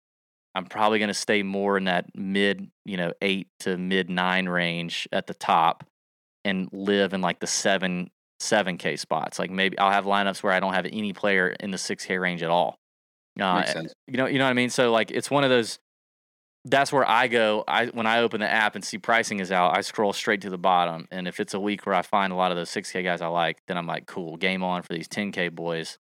I'm 0.54 0.66
probably 0.66 1.00
going 1.00 1.10
to 1.10 1.14
stay 1.14 1.44
more 1.44 1.78
in 1.78 1.86
that 1.86 2.16
mid, 2.16 2.70
you 2.86 2.98
know, 2.98 3.14
eight 3.22 3.48
to 3.62 3.78
mid 3.78 4.10
nine 4.10 4.48
range 4.48 5.08
at 5.12 5.28
the 5.28 5.34
top 5.34 5.84
and 6.44 6.70
live 6.72 7.14
in 7.14 7.22
like 7.22 7.40
the 7.40 7.48
seven, 7.48 8.10
7K 8.40 9.00
spots. 9.00 9.40
Like 9.40 9.52
maybe 9.52 9.78
I'll 9.78 9.92
have 9.92 10.06
lineups 10.06 10.44
where 10.44 10.54
I 10.54 10.60
don't 10.60 10.74
have 10.74 10.86
any 10.86 11.14
player 11.14 11.50
in 11.60 11.72
the 11.72 11.78
6K 11.78 12.20
range 12.20 12.44
at 12.44 12.50
all. 12.50 12.78
Uh, 13.78 13.84
you 14.08 14.18
know, 14.18 14.26
you 14.26 14.40
know 14.40 14.46
what 14.46 14.52
I 14.52 14.54
mean. 14.54 14.70
So 14.70 14.92
like, 14.92 15.12
it's 15.12 15.30
one 15.30 15.44
of 15.44 15.50
those. 15.50 15.80
That's 16.66 16.92
where 16.92 17.08
I 17.08 17.28
go. 17.28 17.64
I 17.68 17.86
when 17.88 18.08
I 18.08 18.20
open 18.20 18.42
the 18.42 18.52
app 18.52 18.76
and 18.76 18.84
see 18.84 18.98
pricing 18.98 19.40
is 19.40 19.52
out, 19.52 19.78
I 19.78 19.82
scroll 19.82 20.12
straight 20.12 20.42
to 20.42 20.50
the 20.50 20.58
bottom. 20.58 21.08
And 21.12 21.28
if 21.28 21.40
it's 21.40 21.54
a 21.54 21.60
week 21.60 21.86
where 21.86 21.96
I 21.96 22.02
find 22.02 22.34
a 22.34 22.36
lot 22.36 22.52
of 22.52 22.58
those 22.58 22.70
6K 22.72 23.04
guys 23.04 23.22
I 23.22 23.28
like, 23.28 23.60
then 23.68 23.78
I'm 23.78 23.88
like, 23.88 24.06
cool, 24.06 24.36
game 24.36 24.64
on 24.64 24.82
for 24.82 24.94
these 24.94 25.08
10K 25.08 25.54
boys. 25.54 25.98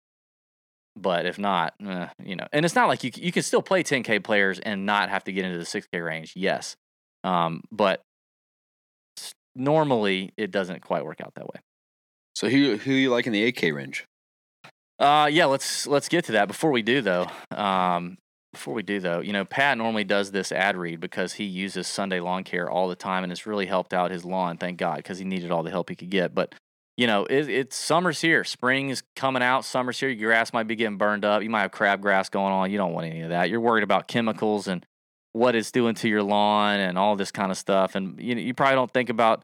But 0.95 1.25
if 1.25 1.37
not, 1.37 1.73
eh, 1.85 2.07
you 2.23 2.35
know, 2.35 2.47
and 2.51 2.65
it's 2.65 2.73
not 2.73 2.87
like 2.87 3.03
you 3.03 3.11
you 3.15 3.31
can 3.31 3.43
still 3.43 3.61
play 3.61 3.83
10K 3.83 4.23
players 4.23 4.59
and 4.59 4.85
not 4.85 5.09
have 5.09 5.25
to 5.25 5.31
get 5.31 5.45
into 5.45 5.59
the 5.59 5.65
6K 5.65 6.03
range. 6.03 6.33
Yes, 6.35 6.77
um, 7.23 7.61
but 7.71 8.01
normally 9.55 10.33
it 10.37 10.51
doesn't 10.51 10.81
quite 10.81 11.05
work 11.05 11.21
out 11.21 11.33
that 11.35 11.47
way. 11.47 11.59
So 12.45 12.51
who 12.51 12.77
who 12.77 12.91
you 12.91 13.09
like 13.09 13.25
in 13.25 13.33
the 13.33 13.51
8K 13.51 13.73
range? 13.73 14.05
Uh, 14.99 15.27
yeah, 15.31 15.45
let's 15.45 15.87
let's 15.87 16.07
get 16.07 16.25
to 16.25 16.33
that. 16.33 16.47
Before 16.47 16.69
we 16.69 16.83
do 16.83 17.01
though, 17.01 17.25
um, 17.49 18.19
before 18.53 18.75
we 18.75 18.83
do 18.83 18.99
though, 18.99 19.19
you 19.19 19.33
know, 19.33 19.45
Pat 19.45 19.79
normally 19.79 20.03
does 20.03 20.29
this 20.29 20.51
ad 20.51 20.77
read 20.77 20.99
because 20.99 21.33
he 21.33 21.43
uses 21.43 21.87
Sunday 21.87 22.19
Lawn 22.19 22.43
Care 22.43 22.69
all 22.69 22.87
the 22.87 22.95
time, 22.95 23.23
and 23.23 23.31
it's 23.31 23.47
really 23.47 23.65
helped 23.65 23.95
out 23.95 24.11
his 24.11 24.23
lawn. 24.23 24.57
Thank 24.57 24.77
God, 24.77 24.97
because 24.97 25.17
he 25.17 25.25
needed 25.25 25.49
all 25.49 25.63
the 25.63 25.71
help 25.71 25.89
he 25.89 25.95
could 25.95 26.11
get. 26.11 26.35
But 26.35 26.53
you 26.97 27.07
know, 27.07 27.25
it, 27.25 27.49
it's 27.49 27.75
summer's 27.75 28.21
here, 28.21 28.43
spring 28.43 28.89
is 28.89 29.01
coming 29.15 29.41
out, 29.41 29.65
summer's 29.65 29.99
here. 29.99 30.09
Your 30.09 30.29
grass 30.29 30.53
might 30.53 30.67
be 30.67 30.75
getting 30.75 30.97
burned 30.97 31.25
up. 31.25 31.41
You 31.41 31.49
might 31.49 31.61
have 31.61 31.71
crabgrass 31.71 32.29
going 32.29 32.53
on. 32.53 32.69
You 32.69 32.77
don't 32.77 32.93
want 32.93 33.07
any 33.07 33.21
of 33.21 33.29
that. 33.29 33.49
You're 33.49 33.59
worried 33.59 33.83
about 33.83 34.07
chemicals 34.07 34.67
and 34.67 34.85
what 35.33 35.55
it's 35.55 35.71
doing 35.71 35.95
to 35.95 36.07
your 36.07 36.21
lawn 36.21 36.79
and 36.79 36.95
all 36.95 37.15
this 37.15 37.31
kind 37.31 37.51
of 37.51 37.57
stuff. 37.57 37.95
And 37.95 38.21
you 38.21 38.35
know, 38.35 38.41
you 38.41 38.53
probably 38.53 38.75
don't 38.75 38.93
think 38.93 39.09
about 39.09 39.41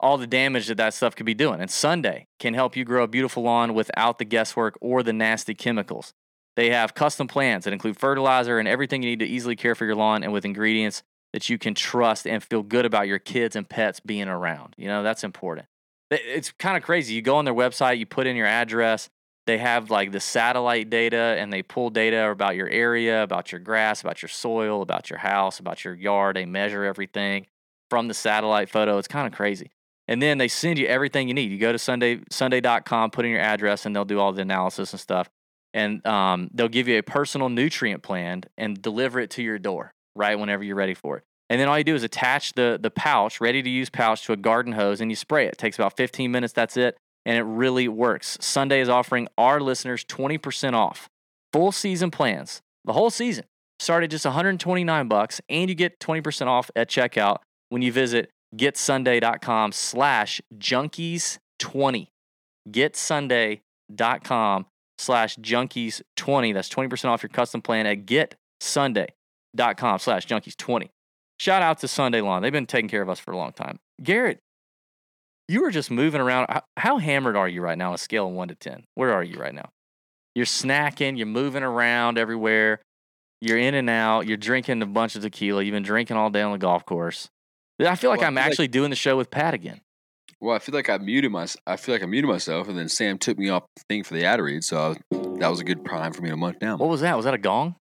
all 0.00 0.18
the 0.18 0.26
damage 0.26 0.68
that 0.68 0.76
that 0.76 0.94
stuff 0.94 1.16
could 1.16 1.26
be 1.26 1.34
doing. 1.34 1.60
And 1.60 1.70
Sunday 1.70 2.26
can 2.38 2.54
help 2.54 2.76
you 2.76 2.84
grow 2.84 3.04
a 3.04 3.08
beautiful 3.08 3.42
lawn 3.42 3.74
without 3.74 4.18
the 4.18 4.24
guesswork 4.24 4.76
or 4.80 5.02
the 5.02 5.12
nasty 5.12 5.54
chemicals. 5.54 6.12
They 6.56 6.70
have 6.70 6.94
custom 6.94 7.28
plans 7.28 7.64
that 7.64 7.72
include 7.72 7.98
fertilizer 7.98 8.58
and 8.58 8.66
everything 8.66 9.02
you 9.02 9.10
need 9.10 9.20
to 9.20 9.26
easily 9.26 9.56
care 9.56 9.74
for 9.74 9.84
your 9.84 9.94
lawn 9.94 10.22
and 10.22 10.32
with 10.32 10.44
ingredients 10.44 11.02
that 11.32 11.48
you 11.48 11.58
can 11.58 11.74
trust 11.74 12.26
and 12.26 12.42
feel 12.42 12.62
good 12.62 12.84
about 12.84 13.06
your 13.06 13.18
kids 13.18 13.54
and 13.54 13.68
pets 13.68 14.00
being 14.00 14.28
around. 14.28 14.74
You 14.76 14.88
know, 14.88 15.02
that's 15.02 15.24
important. 15.24 15.66
It's 16.10 16.52
kind 16.52 16.76
of 16.76 16.82
crazy. 16.82 17.14
You 17.14 17.22
go 17.22 17.36
on 17.36 17.44
their 17.44 17.54
website, 17.54 17.98
you 17.98 18.06
put 18.06 18.26
in 18.26 18.34
your 18.34 18.46
address, 18.46 19.10
they 19.46 19.58
have 19.58 19.90
like 19.90 20.12
the 20.12 20.20
satellite 20.20 20.90
data 20.90 21.36
and 21.38 21.52
they 21.52 21.62
pull 21.62 21.90
data 21.90 22.28
about 22.28 22.54
your 22.54 22.68
area, 22.68 23.22
about 23.22 23.50
your 23.50 23.60
grass, 23.60 24.02
about 24.02 24.20
your 24.20 24.28
soil, 24.28 24.82
about 24.82 25.10
your 25.10 25.18
house, 25.18 25.58
about 25.58 25.84
your 25.84 25.94
yard. 25.94 26.36
They 26.36 26.44
measure 26.44 26.84
everything 26.84 27.46
from 27.88 28.08
the 28.08 28.14
satellite 28.14 28.68
photo. 28.68 28.98
It's 28.98 29.08
kind 29.08 29.26
of 29.26 29.32
crazy. 29.32 29.70
And 30.08 30.22
then 30.22 30.38
they 30.38 30.48
send 30.48 30.78
you 30.78 30.86
everything 30.86 31.28
you 31.28 31.34
need. 31.34 31.50
You 31.50 31.58
go 31.58 31.70
to 31.70 31.78
Sunday 31.78 32.20
Sunday.com, 32.30 33.10
put 33.10 33.24
in 33.24 33.30
your 33.30 33.40
address, 33.40 33.86
and 33.86 33.94
they'll 33.94 34.06
do 34.06 34.18
all 34.18 34.32
the 34.32 34.42
analysis 34.42 34.92
and 34.92 35.00
stuff. 35.00 35.28
And 35.74 36.04
um, 36.06 36.48
they'll 36.54 36.68
give 36.68 36.88
you 36.88 36.98
a 36.98 37.02
personal 37.02 37.50
nutrient 37.50 38.02
plan 38.02 38.44
and 38.56 38.80
deliver 38.80 39.20
it 39.20 39.30
to 39.32 39.42
your 39.42 39.58
door 39.58 39.92
right 40.16 40.38
whenever 40.38 40.64
you're 40.64 40.76
ready 40.76 40.94
for 40.94 41.18
it. 41.18 41.24
And 41.50 41.60
then 41.60 41.68
all 41.68 41.78
you 41.78 41.84
do 41.84 41.94
is 41.94 42.02
attach 42.02 42.54
the 42.54 42.78
the 42.80 42.90
pouch, 42.90 43.40
ready 43.40 43.62
to 43.62 43.70
use 43.70 43.90
pouch, 43.90 44.24
to 44.26 44.32
a 44.32 44.36
garden 44.36 44.72
hose, 44.72 45.00
and 45.00 45.10
you 45.10 45.16
spray 45.16 45.46
it. 45.46 45.52
It 45.52 45.58
takes 45.58 45.78
about 45.78 45.96
15 45.96 46.30
minutes. 46.30 46.52
That's 46.52 46.76
it, 46.76 46.96
and 47.24 47.36
it 47.36 47.42
really 47.42 47.88
works. 47.88 48.38
Sunday 48.40 48.80
is 48.80 48.88
offering 48.88 49.28
our 49.36 49.60
listeners 49.60 50.04
20% 50.04 50.74
off 50.74 51.08
full 51.52 51.72
season 51.72 52.10
plans, 52.10 52.60
the 52.84 52.92
whole 52.92 53.10
season. 53.10 53.44
Start 53.78 54.02
at 54.04 54.10
just 54.10 54.24
129 54.24 55.08
bucks, 55.08 55.40
and 55.48 55.68
you 55.68 55.74
get 55.74 56.00
20% 56.00 56.46
off 56.46 56.70
at 56.74 56.90
checkout 56.90 57.38
when 57.68 57.80
you 57.80 57.92
visit 57.92 58.30
getsunday.com 58.56 59.72
slash 59.72 60.40
junkies20 60.56 62.08
getsunday.com 62.68 64.66
slash 64.98 65.36
junkies20 65.36 66.54
that's 66.54 66.68
20% 66.68 67.04
off 67.06 67.22
your 67.22 67.30
custom 67.30 67.62
plan 67.62 67.86
at 67.86 68.04
getsunday.com 68.06 69.98
slash 69.98 70.26
junkies20 70.26 70.88
shout 71.38 71.62
out 71.62 71.78
to 71.78 71.88
sunday 71.88 72.20
lawn 72.20 72.42
they've 72.42 72.52
been 72.52 72.66
taking 72.66 72.88
care 72.88 73.02
of 73.02 73.08
us 73.08 73.18
for 73.18 73.32
a 73.32 73.36
long 73.36 73.52
time 73.52 73.78
garrett 74.02 74.38
you 75.50 75.62
were 75.62 75.70
just 75.70 75.90
moving 75.90 76.20
around 76.20 76.46
how, 76.76 76.98
hammered 76.98 77.36
are 77.36 77.48
you 77.48 77.62
right 77.62 77.78
now 77.78 77.88
on 77.88 77.94
a 77.94 77.98
scale 77.98 78.26
of 78.26 78.32
1 78.32 78.48
to 78.48 78.54
10 78.54 78.84
where 78.94 79.12
are 79.12 79.22
you 79.22 79.38
right 79.38 79.54
now 79.54 79.70
you're 80.34 80.46
snacking 80.46 81.16
you're 81.16 81.26
moving 81.26 81.62
around 81.62 82.18
everywhere 82.18 82.80
You're 83.40 83.58
in 83.58 83.74
and 83.74 83.88
out. 83.88 84.26
You're 84.26 84.36
drinking 84.36 84.82
a 84.82 84.86
bunch 84.86 85.14
of 85.14 85.22
tequila. 85.22 85.62
You've 85.62 85.72
been 85.72 85.82
drinking 85.82 86.16
all 86.16 86.30
day 86.30 86.42
on 86.42 86.52
the 86.52 86.58
golf 86.58 86.84
course. 86.84 87.28
I 87.80 87.94
feel 87.94 88.10
like 88.10 88.20
Well, 88.20 88.28
I'm 88.28 88.34
feel 88.34 88.42
like- 88.42 88.50
actually 88.50 88.68
doing 88.68 88.90
the 88.90 88.96
show 88.96 89.16
with 89.16 89.30
Pat 89.30 89.54
again. 89.54 89.80
Well, 90.40 90.54
I 90.54 90.60
feel 90.60 90.74
like 90.74 90.88
I 90.88 90.98
muted 90.98 91.32
my, 91.32 91.46
I 91.66 91.76
feel 91.76 91.94
like 91.94 92.02
I 92.02 92.06
muted 92.06 92.28
myself, 92.30 92.68
and 92.68 92.78
then 92.78 92.88
Sam 92.88 93.18
took 93.18 93.36
me 93.38 93.48
off 93.48 93.64
the 93.76 93.82
thing 93.88 94.04
for 94.04 94.14
the 94.14 94.24
ad 94.24 94.40
read, 94.40 94.62
so 94.62 94.94
that 95.10 95.48
was 95.48 95.58
a 95.60 95.64
good 95.64 95.84
prime 95.84 96.12
for 96.12 96.22
me 96.22 96.30
to 96.30 96.36
munch 96.36 96.58
down. 96.60 96.78
What 96.78 96.88
was 96.88 97.00
that? 97.00 97.16
Was 97.16 97.24
that 97.24 97.34
a 97.34 97.38
gong? 97.38 97.74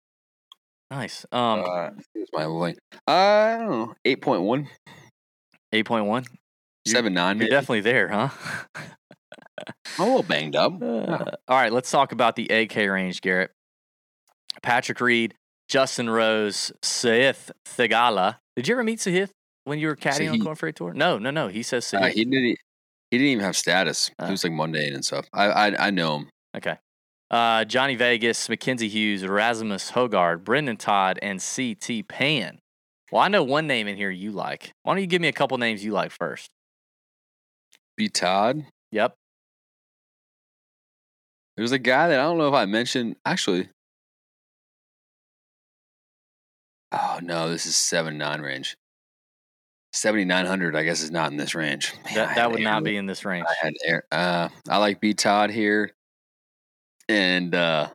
Nice. 0.91 1.27
Um, 1.33 1.65
uh, 1.69 1.91
my 2.33 2.47
link. 2.47 2.79
I 3.07 3.57
don't 3.59 3.69
know, 3.71 3.95
eight 4.07 4.23
point 4.23 4.43
one, 4.43 4.69
eight 5.73 5.85
point 5.85 6.07
one. 6.07 6.25
seven 6.87 7.13
nine. 7.13 7.37
You're 7.37 7.45
Maybe. 7.45 7.51
definitely 7.51 7.81
there, 7.83 8.09
huh? 8.09 8.29
I'm 9.99 10.05
a 10.05 10.05
little 10.05 10.23
banged 10.23 10.57
up. 10.57 10.81
Uh, 10.83 11.25
all 11.49 11.57
right, 11.59 11.73
let's 11.73 11.91
talk 11.91 12.13
about 12.13 12.37
the 12.37 12.47
AK 12.49 12.77
range, 12.77 13.21
Garrett. 13.21 13.51
Patrick 14.63 15.01
Reed, 15.01 15.35
Justin 15.69 16.09
Rose, 16.09 16.73
Sahith 16.83 17.51
Theegala. 17.67 18.37
Did 18.55 18.69
you 18.69 18.75
ever 18.75 18.85
meet 18.85 18.99
Sahith 19.01 19.31
when 19.67 19.79
you 19.81 19.89
were 19.89 19.97
caddying 19.97 20.31
on 20.31 20.39
the 20.39 20.39
Sahith. 20.39 20.45
Corn 20.45 20.57
Ferry 20.57 20.73
Tour? 20.73 20.95
No, 20.95 21.19
no, 21.19 21.31
no. 21.31 21.49
He 21.49 21.63
says 21.63 21.93
Uh, 21.93 22.07
he 22.07 22.25
didn't. 22.25 22.57
He 23.11 23.19
didn't 23.19 23.27
even 23.29 23.45
have 23.45 23.57
status. 23.57 24.11
Uh. 24.19 24.27
he 24.27 24.31
was 24.33 24.43
like 24.45 24.53
mundane 24.53 24.95
and 24.95 25.05
stuff. 25.05 25.27
I 25.33 25.47
I, 25.47 25.87
I 25.87 25.91
know 25.91 26.17
him. 26.17 26.31
okay. 26.57 26.77
Uh, 27.29 27.65
Johnny 27.65 27.97
Vegas, 27.97 28.49
Mackenzie 28.49 28.89
Hughes, 28.89 29.25
Erasmus 29.25 29.91
Hogard, 29.91 30.45
Brendon 30.45 30.77
Todd, 30.77 31.19
and 31.21 31.43
CT 31.43 32.07
Pan. 32.07 32.61
Well, 33.11 33.21
I 33.21 33.27
know 33.27 33.43
one 33.43 33.67
name 33.67 33.89
in 33.89 33.97
here 33.97 34.11
you 34.11 34.31
like. 34.31 34.71
Why 34.85 34.95
don't 34.95 35.01
you 35.01 35.09
give 35.09 35.21
me 35.21 35.27
a 35.27 35.33
couple 35.33 35.59
names 35.59 35.85
you 35.85 35.91
like 35.93 36.13
first? 36.13 36.49
B 37.97 38.09
Todd. 38.09 38.65
Yep. 38.93 39.15
There's 41.57 41.73
a 41.73 41.79
guy 41.81 42.07
that 42.09 42.21
I 42.21 42.23
don't 42.23 42.39
know 42.39 42.47
if 42.49 42.55
I 42.55 42.67
mentioned. 42.67 43.17
Actually, 43.25 43.71
oh 46.93 47.19
no, 47.23 47.51
this 47.51 47.67
is 47.67 47.77
seven 47.77 48.19
nine 48.19 48.41
range. 48.41 48.77
Seventy 49.97 50.27
nine 50.27 50.45
hundred, 50.45 50.77
I 50.77 50.83
guess, 50.85 51.03
is 51.03 51.11
not 51.11 51.31
in 51.31 51.39
this 51.39 51.55
range. 51.55 51.95
Man, 52.05 52.15
That, 52.15 52.37
that 52.37 52.53
would 52.53 52.61
not 52.61 52.85
be 52.85 52.97
in 52.99 53.07
this 53.07 53.25
range. 53.25 53.47
I 53.49 53.55
had 53.65 53.73
air. 53.85 54.05
Uh, 54.13 54.49
I 54.69 54.77
like 54.77 55.01
B 55.01 55.15
Todd 55.15 55.51
here, 55.51 55.93
and 57.09 57.55
uh, 57.55 57.89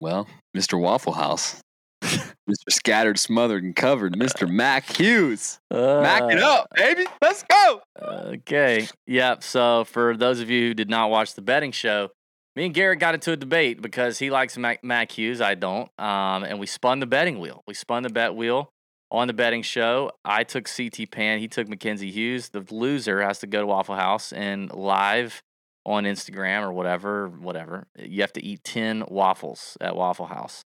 well, 0.00 0.28
Mr. 0.56 0.78
Waffle 0.80 1.12
House, 1.14 1.60
Mr. 2.02 2.30
Scattered, 2.70 3.18
Smothered, 3.18 3.64
and 3.64 3.74
Covered, 3.74 4.14
Mr. 4.14 4.48
Mac 4.48 4.96
Hughes. 4.98 5.58
Mac 5.72 6.22
it 6.30 6.40
Uh, 6.40 6.46
up, 6.60 6.68
baby. 6.76 7.06
Let's 7.20 7.42
go. 7.42 7.80
Okay. 8.00 8.86
Yep. 9.08 9.42
So 9.42 9.84
for 9.84 10.16
those 10.16 10.40
of 10.40 10.48
you 10.50 10.68
who 10.68 10.74
did 10.74 10.88
not 10.88 11.10
watch 11.10 11.34
the 11.34 11.42
betting 11.42 11.72
show, 11.72 12.10
me 12.54 12.66
and 12.66 12.74
Garrett 12.74 13.00
got 13.00 13.14
into 13.14 13.32
a 13.32 13.36
debate 13.36 13.82
because 13.82 14.18
he 14.18 14.30
likes 14.30 14.56
Mac, 14.56 14.84
Mac 14.84 15.10
Hughes. 15.12 15.40
I 15.40 15.54
don't. 15.56 15.90
Um, 15.98 16.44
and 16.44 16.60
we 16.60 16.66
spun 16.66 17.00
the 17.00 17.06
betting 17.06 17.40
wheel. 17.40 17.62
We 17.66 17.74
spun 17.74 18.04
the 18.04 18.10
bet 18.10 18.34
wheel 18.34 18.70
on 19.10 19.26
the 19.26 19.32
betting 19.32 19.62
show. 19.62 20.12
I 20.24 20.44
took 20.44 20.68
CT 20.68 21.10
Pan. 21.10 21.38
He 21.38 21.48
took 21.48 21.68
Mackenzie 21.68 22.10
Hughes. 22.10 22.50
The 22.50 22.64
loser 22.70 23.22
has 23.22 23.38
to 23.40 23.46
go 23.46 23.60
to 23.60 23.66
Waffle 23.66 23.94
House 23.94 24.32
and 24.32 24.72
live 24.72 25.42
on 25.86 26.04
Instagram 26.04 26.62
or 26.62 26.72
whatever, 26.72 27.28
whatever. 27.28 27.86
You 27.98 28.20
have 28.20 28.32
to 28.34 28.44
eat 28.44 28.62
10 28.64 29.04
waffles 29.08 29.76
at 29.80 29.96
Waffle 29.96 30.26
House. 30.26 30.64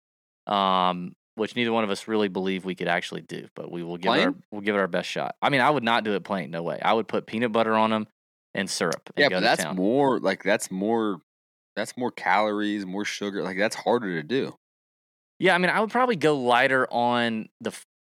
Um, 0.46 1.14
which 1.36 1.54
neither 1.56 1.72
one 1.72 1.84
of 1.84 1.90
us 1.90 2.08
really 2.08 2.28
believe 2.28 2.64
we 2.64 2.74
could 2.74 2.88
actually 2.88 3.22
do, 3.22 3.46
but 3.54 3.70
we 3.70 3.82
will 3.82 3.96
give 3.96 4.12
it 4.12 4.24
our, 4.24 4.34
we'll 4.50 4.60
give 4.60 4.74
it 4.74 4.78
our 4.78 4.88
best 4.88 5.08
shot. 5.08 5.36
I 5.40 5.48
mean, 5.48 5.60
I 5.60 5.70
would 5.70 5.84
not 5.84 6.04
do 6.04 6.14
it 6.14 6.24
plain, 6.24 6.50
no 6.50 6.62
way. 6.62 6.78
I 6.82 6.92
would 6.92 7.08
put 7.08 7.26
peanut 7.26 7.52
butter 7.52 7.74
on 7.74 7.90
them 7.90 8.08
and 8.54 8.68
syrup. 8.68 9.10
And 9.16 9.22
Yeah, 9.22 9.28
go 9.28 9.36
but 9.36 9.40
to 9.40 9.44
that's 9.44 9.64
town. 9.64 9.76
more 9.76 10.18
like 10.18 10.42
that's 10.42 10.70
more. 10.70 11.20
That's 11.76 11.96
more 11.96 12.10
calories, 12.10 12.84
more 12.84 13.04
sugar. 13.04 13.42
Like 13.42 13.56
that's 13.56 13.76
harder 13.76 14.20
to 14.20 14.26
do. 14.26 14.54
Yeah, 15.38 15.54
I 15.54 15.58
mean, 15.58 15.70
I 15.70 15.80
would 15.80 15.90
probably 15.90 16.16
go 16.16 16.36
lighter 16.38 16.86
on 16.90 17.48
the. 17.60 17.72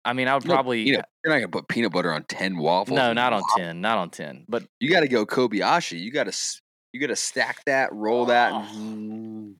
I 0.05 0.13
mean, 0.13 0.27
I 0.27 0.33
would 0.35 0.43
probably 0.43 0.81
you 0.81 0.93
know, 0.97 1.01
you're 1.23 1.33
not 1.33 1.39
gonna 1.39 1.49
put 1.49 1.67
peanut 1.67 1.91
butter 1.91 2.11
on 2.13 2.23
ten 2.23 2.57
waffles. 2.57 2.95
no, 2.95 3.13
not 3.13 3.33
on 3.33 3.43
ten, 3.57 3.81
not 3.81 3.97
on 3.97 4.09
ten. 4.09 4.45
But 4.49 4.63
You 4.79 4.89
got 4.89 5.01
to 5.01 5.07
go 5.07 5.25
Kobayashi. 5.25 5.99
You 5.99 6.11
got 6.11 6.25
to 6.31 6.61
you 6.91 6.99
got 6.99 7.07
to 7.07 7.15
stack 7.15 7.63
that, 7.65 7.91
roll 7.93 8.25
that, 8.25 8.51
Oh. 8.53 8.67
and 8.75 9.55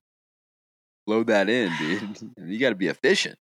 load 1.06 1.26
that 1.28 1.48
in, 1.48 1.72
dude. 1.78 2.30
You 2.46 2.58
got 2.58 2.68
to 2.70 2.74
be 2.76 2.88
efficient. 2.88 3.36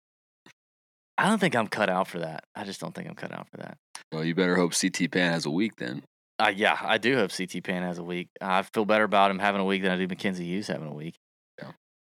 I 1.17 1.27
don't 1.29 1.37
think 1.39 1.55
I'm 1.55 1.67
cut 1.67 1.89
out 1.89 2.07
for 2.07 2.19
that. 2.19 2.43
I 2.55 2.63
just 2.63 2.79
don't 2.81 2.95
think 2.95 3.07
I'm 3.07 3.15
cut 3.15 3.31
out 3.31 3.47
for 3.51 3.57
that. 3.57 3.77
Well, 4.11 4.23
you 4.25 4.33
better 4.33 4.55
hope 4.55 4.73
CT 4.79 5.11
Pan 5.11 5.31
has 5.31 5.45
a 5.45 5.51
week 5.51 5.75
then. 5.75 6.03
Uh, 6.39 6.51
yeah, 6.55 6.75
I 6.81 6.97
do 6.97 7.15
hope 7.15 7.31
CT 7.35 7.63
Pan 7.63 7.83
has 7.83 7.99
a 7.99 8.03
week. 8.03 8.29
I 8.41 8.63
feel 8.63 8.85
better 8.85 9.03
about 9.03 9.29
him 9.29 9.37
having 9.37 9.61
a 9.61 9.65
week 9.65 9.83
than 9.83 9.91
I 9.91 9.97
do 9.97 10.07
Mackenzie 10.07 10.45
Hughes 10.45 10.67
having 10.67 10.87
a 10.87 10.93
week. 10.93 11.15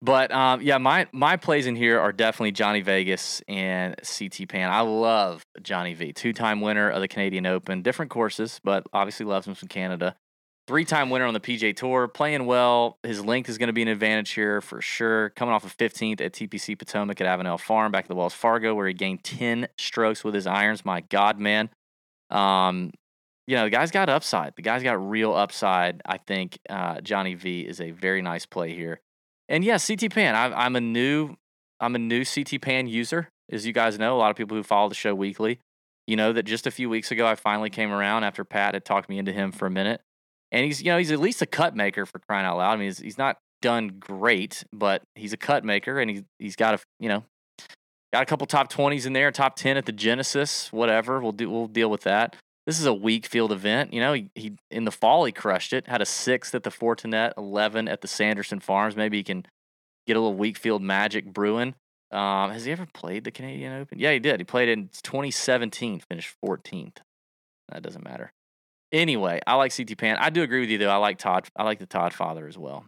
But 0.01 0.31
um, 0.31 0.61
yeah, 0.61 0.77
my 0.77 1.07
my 1.11 1.37
plays 1.37 1.65
in 1.65 1.75
here 1.75 1.99
are 1.99 2.11
definitely 2.11 2.51
Johnny 2.51 2.81
Vegas 2.81 3.41
and 3.47 3.95
CT 3.97 4.47
Pan. 4.47 4.69
I 4.69 4.81
love 4.81 5.43
Johnny 5.61 5.95
V, 5.95 6.13
two 6.13 6.33
time 6.33 6.61
winner 6.61 6.89
of 6.89 7.01
the 7.01 7.07
Canadian 7.07 7.47
Open, 7.47 7.81
different 7.81 8.11
courses, 8.11 8.59
but 8.63 8.85
obviously 8.93 9.25
loves 9.25 9.47
him 9.47 9.55
from 9.55 9.69
Canada. 9.69 10.15
Three 10.67 10.85
time 10.85 11.09
winner 11.09 11.25
on 11.25 11.33
the 11.33 11.39
PJ 11.39 11.77
Tour, 11.77 12.07
playing 12.07 12.45
well. 12.45 12.99
His 13.01 13.25
length 13.25 13.49
is 13.49 13.57
going 13.57 13.67
to 13.67 13.73
be 13.73 13.81
an 13.81 13.87
advantage 13.87 14.31
here 14.31 14.61
for 14.61 14.81
sure. 14.81 15.29
Coming 15.31 15.55
off 15.55 15.63
of 15.63 15.75
15th 15.77 16.21
at 16.21 16.33
TPC 16.33 16.77
Potomac 16.77 17.19
at 17.21 17.39
Avenel 17.39 17.59
Farm, 17.59 17.91
back 17.91 18.05
at 18.05 18.09
the 18.09 18.15
Wells 18.15 18.33
Fargo, 18.33 18.75
where 18.75 18.85
he 18.87 18.93
gained 18.93 19.23
10 19.23 19.69
strokes 19.77 20.23
with 20.23 20.35
his 20.35 20.45
irons. 20.45 20.83
My 20.83 21.01
God, 21.01 21.39
man. 21.39 21.69
Um, 22.29 22.91
you 23.47 23.55
know, 23.55 23.63
the 23.63 23.69
guy's 23.69 23.91
got 23.91 24.09
upside. 24.09 24.57
The 24.57 24.61
guy's 24.61 24.83
got 24.83 25.09
real 25.09 25.33
upside. 25.33 26.01
I 26.05 26.17
think 26.17 26.59
uh, 26.69 26.99
Johnny 26.99 27.33
V 27.33 27.61
is 27.61 27.79
a 27.79 27.91
very 27.91 28.21
nice 28.21 28.45
play 28.45 28.73
here. 28.73 28.99
And 29.49 29.63
yeah, 29.63 29.77
CT 29.77 30.11
Pan. 30.11 30.35
I, 30.35 30.65
I'm 30.65 30.75
a 30.75 30.81
new, 30.81 31.35
I'm 31.79 31.95
a 31.95 31.99
new 31.99 32.25
CT 32.25 32.61
Pan 32.61 32.87
user, 32.87 33.29
as 33.51 33.65
you 33.65 33.73
guys 33.73 33.97
know. 33.97 34.15
A 34.15 34.19
lot 34.19 34.31
of 34.31 34.35
people 34.35 34.57
who 34.57 34.63
follow 34.63 34.89
the 34.89 34.95
show 34.95 35.15
weekly, 35.15 35.59
you 36.05 36.15
know 36.15 36.33
that 36.33 36.43
just 36.43 36.67
a 36.67 36.71
few 36.71 36.89
weeks 36.89 37.11
ago 37.11 37.25
I 37.25 37.35
finally 37.35 37.69
came 37.69 37.91
around 37.91 38.23
after 38.23 38.43
Pat 38.43 38.73
had 38.73 38.85
talked 38.85 39.09
me 39.09 39.17
into 39.17 39.31
him 39.31 39.51
for 39.51 39.65
a 39.65 39.71
minute. 39.71 40.01
And 40.51 40.65
he's, 40.65 40.81
you 40.81 40.91
know, 40.91 40.97
he's 40.97 41.11
at 41.11 41.19
least 41.19 41.41
a 41.41 41.45
cut 41.45 41.75
maker 41.75 42.05
for 42.05 42.19
crying 42.19 42.45
out 42.45 42.57
loud. 42.57 42.71
I 42.71 42.75
mean, 42.77 42.87
he's, 42.87 42.99
he's 42.99 43.17
not 43.17 43.37
done 43.61 43.97
great, 43.99 44.63
but 44.71 45.01
he's 45.15 45.33
a 45.33 45.37
cut 45.37 45.65
maker, 45.65 45.99
and 45.99 46.09
he's 46.09 46.23
he's 46.39 46.55
got 46.55 46.75
a, 46.75 46.79
you 46.99 47.09
know, 47.09 47.25
got 48.13 48.23
a 48.23 48.25
couple 48.25 48.47
top 48.47 48.69
twenties 48.69 49.05
in 49.05 49.11
there, 49.11 49.29
top 49.31 49.57
ten 49.57 49.75
at 49.75 49.85
the 49.85 49.91
Genesis, 49.91 50.71
whatever. 50.71 51.19
We'll 51.19 51.33
do, 51.33 51.49
we'll 51.49 51.67
deal 51.67 51.89
with 51.89 52.01
that 52.01 52.37
this 52.67 52.81
is 52.81 52.85
a 52.85 52.93
weak 52.93 53.25
field 53.25 53.53
event. 53.53 53.93
You 53.93 54.01
know, 54.01 54.13
he, 54.13 54.29
he 54.35 54.57
in 54.69 54.83
the 54.83 54.91
fall 54.91 55.23
he 55.23 55.31
crushed 55.31 55.71
it. 55.71 55.87
Had 55.87 56.01
a 56.01 56.05
sixth 56.05 56.53
at 56.53 56.63
the 56.63 56.69
Fortinet, 56.69 57.31
eleven 57.37 57.87
at 57.87 58.01
the 58.01 58.07
Sanderson 58.07 58.59
Farms. 58.59 58.95
Maybe 58.95 59.17
he 59.17 59.23
can 59.23 59.45
get 60.05 60.17
a 60.17 60.19
little 60.19 60.37
weak 60.37 60.57
field 60.57 60.83
magic 60.83 61.33
brewing. 61.33 61.73
Um, 62.11 62.51
has 62.51 62.65
he 62.65 62.71
ever 62.73 62.85
played 62.93 63.23
the 63.23 63.31
Canadian 63.31 63.73
Open? 63.73 63.99
Yeah, 63.99 64.11
he 64.11 64.19
did. 64.19 64.39
He 64.39 64.43
played 64.43 64.69
in 64.69 64.89
2017, 65.03 66.01
finished 66.09 66.35
14th. 66.45 66.97
That 67.69 67.83
doesn't 67.83 68.03
matter. 68.03 68.31
Anyway, 68.93 69.41
I 69.47 69.55
like 69.55 69.75
CT 69.75 69.97
Pan. 69.97 70.17
I 70.17 70.29
do 70.29 70.43
agree 70.43 70.59
with 70.59 70.69
you 70.69 70.77
though. 70.77 70.89
I 70.89 70.97
like 70.97 71.17
Todd. 71.17 71.47
I 71.55 71.63
like 71.63 71.79
the 71.79 71.85
Todd 71.85 72.13
father 72.13 72.47
as 72.47 72.57
well. 72.57 72.85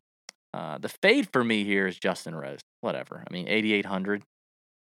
Uh, 0.54 0.78
the 0.78 0.89
fade 0.89 1.30
for 1.32 1.44
me 1.44 1.63
here 1.63 1.88
is 1.88 1.98
Justin 1.98 2.36
Rose. 2.36 2.60
Whatever. 2.82 3.24
I 3.30 3.34
mean, 3.34 3.48
8,800 3.48 4.24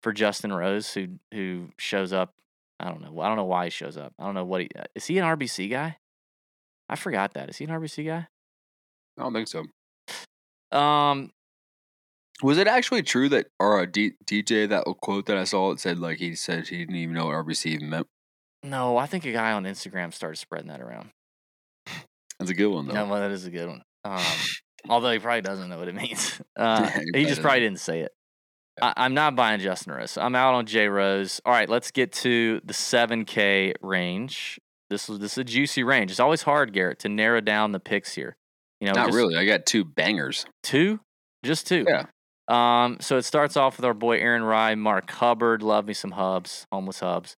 for 0.03 0.13
Justin 0.13 0.53
Rose, 0.53 0.93
who 0.93 1.19
who 1.33 1.71
shows 1.79 2.13
up 2.13 2.35
I 2.83 2.89
don't 2.89 3.01
know. 3.01 3.21
I 3.21 3.29
don't 3.29 3.37
know 3.37 3.45
why 3.45 3.65
he 3.65 3.71
shows 3.71 3.97
up. 3.97 4.13
I 4.19 4.25
don't 4.25 4.35
know 4.35 4.45
what 4.45 4.63
he 4.63 4.69
uh, 4.77 4.85
is. 4.97 5.07
He 5.07 5.17
an 5.19 5.25
RBC 5.25 5.71
guy? 5.71 5.99
I 6.89 6.97
forgot 6.97 7.35
that. 7.35 7.49
Is 7.49 7.57
he 7.59 7.65
an 7.65 7.71
RBC 7.71 8.05
guy? 8.07 8.27
I 9.19 9.23
don't 9.23 9.33
think 9.33 9.47
so. 9.49 9.65
Um, 10.77 11.31
Was 12.43 12.59
it 12.59 12.67
actually 12.67 13.03
true 13.03 13.29
that 13.29 13.47
or 13.61 13.81
a 13.81 13.87
D- 13.87 14.15
DJ 14.25 14.69
that 14.69 14.85
quote 15.01 15.27
that 15.27 15.37
I 15.37 15.45
saw 15.45 15.71
it 15.71 15.81
said 15.81 15.99
like 15.99 16.19
he 16.19 16.35
said 16.35 16.67
he 16.69 16.79
didn't 16.79 16.97
even 16.97 17.15
know 17.15 17.27
what 17.27 17.35
RBC 17.37 17.67
even 17.67 17.91
meant? 17.91 18.07
no, 18.65 18.97
I 18.97 19.07
think 19.07 19.25
a 19.27 19.33
guy 19.33 19.53
on 19.53 19.65
Instagram 19.65 20.13
started 20.15 20.37
spreading 20.37 20.69
that 20.69 20.81
around. 20.81 21.11
That's 22.39 22.51
a 22.51 22.55
good 22.55 22.69
one 22.69 22.87
though. 22.89 22.95
No, 22.95 23.07
well, 23.07 23.21
that 23.21 23.31
is 23.31 23.47
a 23.47 23.51
good 23.51 23.69
one. 23.69 23.83
Um, 24.05 24.21
although 24.89 25.13
he 25.13 25.21
probably 25.21 25.43
doesn't 25.43 25.69
know 25.69 25.79
what 25.79 25.87
it 25.87 25.95
means. 25.95 26.41
Uh, 26.57 26.91
Yeah, 26.93 27.01
he 27.15 27.21
he 27.21 27.25
just 27.27 27.41
probably 27.41 27.61
didn't 27.61 27.79
say 27.79 28.01
it. 28.01 28.11
I, 28.81 28.93
I'm 28.97 29.15
not 29.15 29.37
buying 29.37 29.61
Justin 29.61 29.93
Rose. 29.93 30.17
I'm 30.17 30.35
out 30.35 30.55
on 30.55 30.67
J 30.67 30.89
Rose. 30.89 31.41
All 31.45 31.53
right, 31.53 31.69
let's 31.69 31.91
get 31.91 32.13
to 32.13 32.61
the 32.65 32.73
7K 32.73 33.75
range. 33.83 34.59
This 34.89 35.09
is 35.09 35.19
this 35.19 35.33
is 35.33 35.39
a 35.39 35.45
juicy 35.45 35.83
range. 35.85 36.11
It's 36.11 36.21
always 36.21 36.43
hard, 36.43 36.73
Garrett, 36.73 36.99
to 37.01 37.09
narrow 37.09 37.41
down 37.41 37.73
the 37.73 37.81
picks 37.81 38.15
here. 38.15 38.37
You 38.81 38.89
know, 38.89 38.95
Not 38.95 39.07
just- 39.07 39.17
really. 39.17 39.37
I 39.37 39.45
got 39.47 39.67
two 39.67 39.85
bangers. 39.85 40.47
Two? 40.63 41.01
Just 41.45 41.67
two. 41.67 41.85
Yeah. 41.89 42.05
Um, 42.49 42.99
so 43.01 43.17
it 43.17 43.23
starts 43.23 43.57
off 43.57 43.77
with 43.79 43.85
our 43.87 43.95
boy 43.95 44.19
Aaron 44.19 44.43
Rai, 44.43 44.75
Mark 44.75 45.11
Hubbard, 45.11 45.63
love 45.63 45.87
me 45.87 45.95
some 45.95 46.11
hubs, 46.13 46.67
homeless 46.73 47.01
hubs. 47.01 47.37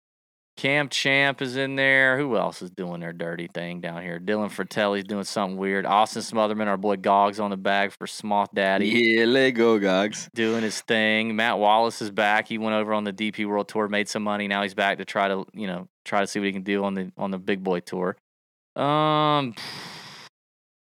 Cam 0.57 0.89
Champ 0.89 1.43
is 1.43 1.57
in 1.57 1.75
there. 1.75 2.17
Who 2.17 2.37
else 2.37 2.63
is 2.63 2.71
doing 2.71 3.01
their 3.01 3.13
dirty 3.13 3.49
thing 3.53 3.81
down 3.81 4.03
here? 4.03 4.21
Dylan 4.21 4.51
Frittelli's 4.51 5.05
doing 5.05 5.25
something 5.25 5.57
weird. 5.59 5.85
Austin 5.85 6.23
Smotherman, 6.23 6.69
our 6.69 6.77
boy 6.77 6.97
Gogs 6.97 7.41
on 7.41 7.51
the 7.51 7.57
bag 7.57 7.91
for 7.93 8.07
Smoth 8.07 8.49
Daddy, 8.55 8.87
Yeah, 8.89 9.25
let 9.25 9.51
go, 9.51 9.81
Gogs. 9.81 10.29
doing 10.35 10.63
his 10.63 10.81
thing. 10.81 11.35
Matt 11.35 11.59
Wallace 11.59 12.01
is 12.01 12.11
back. 12.13 12.47
He 12.47 12.59
went 12.59 12.75
over 12.77 12.95
on 12.95 13.03
the 13.03 13.13
DP 13.13 13.47
World 13.47 13.67
Tour, 13.69 13.89
made 13.89 14.09
some 14.09 14.23
money. 14.23 14.47
Now 14.47 14.63
he's 14.63 14.75
back 14.75 14.99
to 14.99 15.05
try 15.05 15.27
to, 15.27 15.45
you 15.53 15.67
know, 15.67 15.89
try 16.05 16.21
to 16.21 16.27
see 16.27 16.39
what 16.39 16.47
he 16.47 16.53
can 16.53 16.63
do 16.63 16.85
on 16.85 16.95
the 16.95 17.11
on 17.19 17.33
the 17.33 17.39
big 17.39 17.65
boy 17.65 17.81
tour. 17.81 18.17
Um 18.77 19.55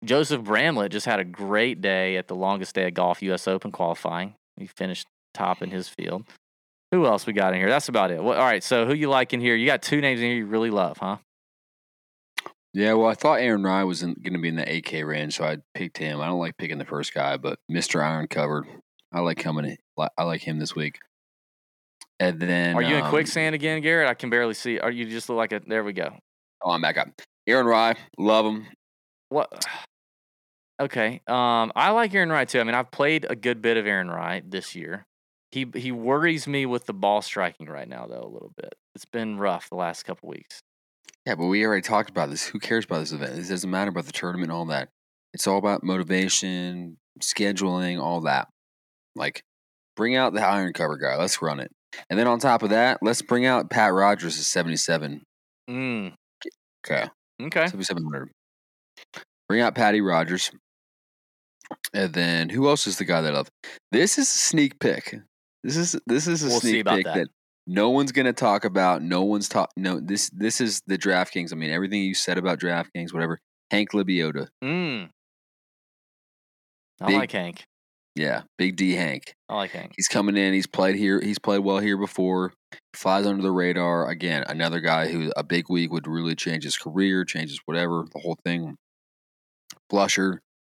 Joseph 0.05 0.43
Bramlett 0.43 0.91
just 0.91 1.07
had 1.07 1.21
a 1.21 1.25
great 1.25 1.81
day 1.81 2.17
at 2.17 2.27
the 2.27 2.35
longest 2.35 2.75
day 2.75 2.89
of 2.89 2.95
golf 2.95 3.23
US 3.23 3.47
Open 3.49 3.71
qualifying. 3.71 4.35
He 4.59 4.67
finished 4.67 5.07
top 5.33 5.63
in 5.63 5.71
his 5.71 5.89
field. 5.89 6.25
Who 6.93 7.07
else 7.07 7.27
we 7.27 7.33
got 7.33 7.55
in 7.55 7.59
here? 7.59 7.71
That's 7.71 7.89
about 7.89 8.11
it. 8.11 8.23
What, 8.23 8.37
all 8.37 8.45
right. 8.45 8.63
So 8.63 8.87
who 8.87 8.93
you 8.93 9.09
like 9.09 9.33
in 9.33 9.41
here? 9.41 9.57
You 9.57 9.67
got 9.67 9.83
two 9.83 10.01
names 10.01 10.21
in 10.21 10.27
here 10.27 10.37
you 10.37 10.47
really 10.47 10.71
love, 10.71 10.99
huh? 10.99 11.17
Yeah, 12.75 12.95
well, 12.95 13.09
I 13.09 13.15
thought 13.15 13.41
Aaron 13.41 13.63
Rai 13.63 13.85
was 13.85 14.03
going 14.03 14.33
to 14.33 14.39
be 14.39 14.49
in 14.49 14.57
the 14.57 14.65
8K 14.65 15.07
range, 15.07 15.37
so 15.37 15.45
I 15.45 15.59
picked 15.75 15.99
him. 15.99 16.21
I 16.21 16.27
don't 16.27 16.39
like 16.39 16.57
picking 16.57 16.79
the 16.79 16.87
first 16.87 17.13
guy, 17.13 17.37
but 17.37 17.59
Mr. 17.71 18.03
Iron 18.03 18.29
Covered, 18.29 18.67
I 19.13 19.21
like 19.21 19.39
coming. 19.39 19.77
I 20.17 20.25
like 20.25 20.43
him 20.43 20.59
this 20.59 20.75
week. 20.75 20.99
And 22.19 22.41
then, 22.41 22.75
Are 22.75 22.83
you 22.83 22.97
in 22.97 23.03
um, 23.03 23.11
quicksand 23.11 23.55
again, 23.55 23.83
Garrett? 23.83 24.09
I 24.09 24.15
can 24.15 24.31
barely 24.31 24.55
see. 24.55 24.79
Are 24.79 24.91
you 24.91 25.07
just 25.07 25.29
look 25.29 25.37
like 25.37 25.53
a? 25.53 25.61
There 25.67 25.85
we 25.85 25.93
go. 25.93 26.15
Oh, 26.63 26.71
I'm 26.71 26.81
back 26.81 26.97
up. 26.97 27.09
Aaron 27.47 27.67
Rai, 27.67 27.95
love 28.19 28.47
him. 28.47 28.67
What? 29.29 29.65
Okay. 30.81 31.21
Um, 31.29 31.71
I 31.77 31.91
like 31.91 32.13
Aaron 32.13 32.31
Rai 32.31 32.45
too. 32.45 32.59
I 32.59 32.65
mean, 32.65 32.75
I've 32.75 32.91
played 32.91 33.25
a 33.31 33.37
good 33.37 33.63
bit 33.63 33.77
of 33.77 33.87
Aaron 33.87 34.11
Rai 34.11 34.43
this 34.45 34.75
year. 34.75 35.07
He 35.53 35.67
he 35.75 35.93
worries 35.93 36.49
me 36.49 36.67
with 36.67 36.87
the 36.87 36.95
ball 36.95 37.23
striking 37.23 37.67
right 37.67 37.88
now, 37.88 38.07
though 38.07 38.23
a 38.23 38.33
little 38.33 38.53
bit. 38.57 38.75
It's 38.95 39.05
been 39.05 39.38
rough 39.38 39.69
the 39.69 39.77
last 39.77 40.03
couple 40.05 40.29
weeks. 40.29 40.61
Yeah, 41.27 41.35
but 41.37 41.47
we 41.47 41.65
already 41.65 41.83
talked 41.83 42.11
about 42.11 42.31
this. 42.31 42.47
Who 42.47 42.59
cares 42.59 42.85
about 42.85 43.01
this 43.01 43.12
event? 43.12 43.38
It 43.38 43.49
doesn't 43.49 43.71
matter 43.71 43.91
about 43.91 44.07
the 44.07 44.12
tournament 44.12 44.51
and 44.51 44.57
all 44.59 44.65
that. 44.67 44.88
It's 45.35 45.47
all 45.47 45.59
about 45.59 45.85
motivation, 45.85 46.97
scheduling, 47.21 48.01
all 48.03 48.23
that. 48.23 48.49
Like, 49.15 49.43
bring 49.95 50.17
out 50.17 50.33
the 50.35 50.45
iron 50.45 50.73
cover 50.73 50.97
guy. 50.97 51.17
Let's 51.17 51.41
run 51.41 51.61
it. 51.61 51.71
And 52.11 52.19
then 52.19 52.27
on 52.27 52.38
top 52.38 52.62
of 52.62 52.71
that, 52.71 52.99
let's 53.03 53.23
bring 53.23 53.45
out 53.47 53.71
Pat 53.71 53.93
Rodgers 53.93 54.38
at 54.38 54.45
77. 54.45 55.23
Mm, 55.71 56.15
Okay. 56.85 57.07
okay. 57.41 57.67
7,700. 57.67 58.31
Bring 59.49 59.61
out 59.61 59.75
Patty 59.75 60.01
Rodgers. 60.01 60.51
And 61.95 62.12
then 62.12 62.49
who 62.49 62.69
else 62.69 62.87
is 62.87 62.99
the 62.99 63.05
guy 63.05 63.21
that 63.21 63.33
I 63.33 63.37
love? 63.37 63.49
This 63.93 64.19
is 64.19 64.29
a 64.29 64.38
sneak 64.38 64.79
pick. 64.81 65.21
This 65.64 65.77
is 65.77 65.96
this 66.07 66.27
is 66.27 66.42
a 66.42 66.48
We'll 66.48 66.61
sneak 66.61 66.87
pick 66.87 67.05
that. 67.05 67.14
that. 67.14 67.27
no 67.66 67.90
one's 67.90 68.12
gonna 68.12 68.33
talk 68.33 68.64
about. 68.64 69.03
No 69.03 69.22
one's 69.22 69.48
talk. 69.48 69.70
No, 69.77 70.01
this 70.01 70.29
this 70.31 70.61
is 70.61 70.83
the 70.87 70.98
DraftKings. 70.98 71.53
I 71.53 71.57
mean, 71.57 71.70
everything 71.70 72.03
you 72.03 72.14
said 72.14 72.38
about 72.38 72.59
DraftKings, 72.59 73.12
whatever. 73.12 73.38
Hank 73.70 73.92
Lebioda, 73.92 74.48
Mm. 74.62 75.09
I 77.01 77.07
Big- 77.07 77.16
like 77.16 77.33
Hank. 77.33 77.64
yeah, 78.14 78.42
Big 78.59 78.77
D 78.77 78.92
Hank. 78.92 79.35
I 79.48 79.55
like 79.57 79.70
Hank. 79.70 79.92
He's 79.96 80.09
coming 80.09 80.37
in. 80.37 80.53
He's 80.53 80.66
played 80.66 80.94
here. 80.96 81.20
He's 81.20 81.38
played 81.38 81.61
well 81.61 81.79
here 81.79 81.96
before. 81.96 82.53
Flies 82.94 83.27
under 83.27 83.42
the 83.42 83.51
radar. 83.53 84.09
Again, 84.09 84.44
another 84.48 84.81
guy 84.81 85.09
who 85.09 85.33
a 85.37 85.42
big 85.42 85.66
week 85.70 85.90
would 85.92 86.07
really 86.07 86.35
change 86.35 86.64
his 86.64 86.77
career, 86.77 87.25
changes 87.25 87.61
whatever 87.64 88.05
the 88.12 88.20
whole 88.20 88.38
thing. 88.44 88.77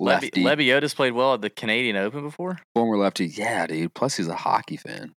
Blusher, 0.00 0.22
Levy, 0.22 0.44
lefty. 0.44 0.64
Lebioda's 0.64 0.94
played 0.94 1.12
well 1.12 1.34
at 1.34 1.40
the 1.40 1.50
Canadian 1.50 1.96
Open 1.96 2.22
before. 2.22 2.58
Former 2.74 2.98
lefty, 2.98 3.26
yeah, 3.26 3.66
dude. 3.66 3.94
Plus, 3.94 4.16
he's 4.16 4.28
a 4.28 4.34
hockey 4.36 4.76
fan, 4.76 5.12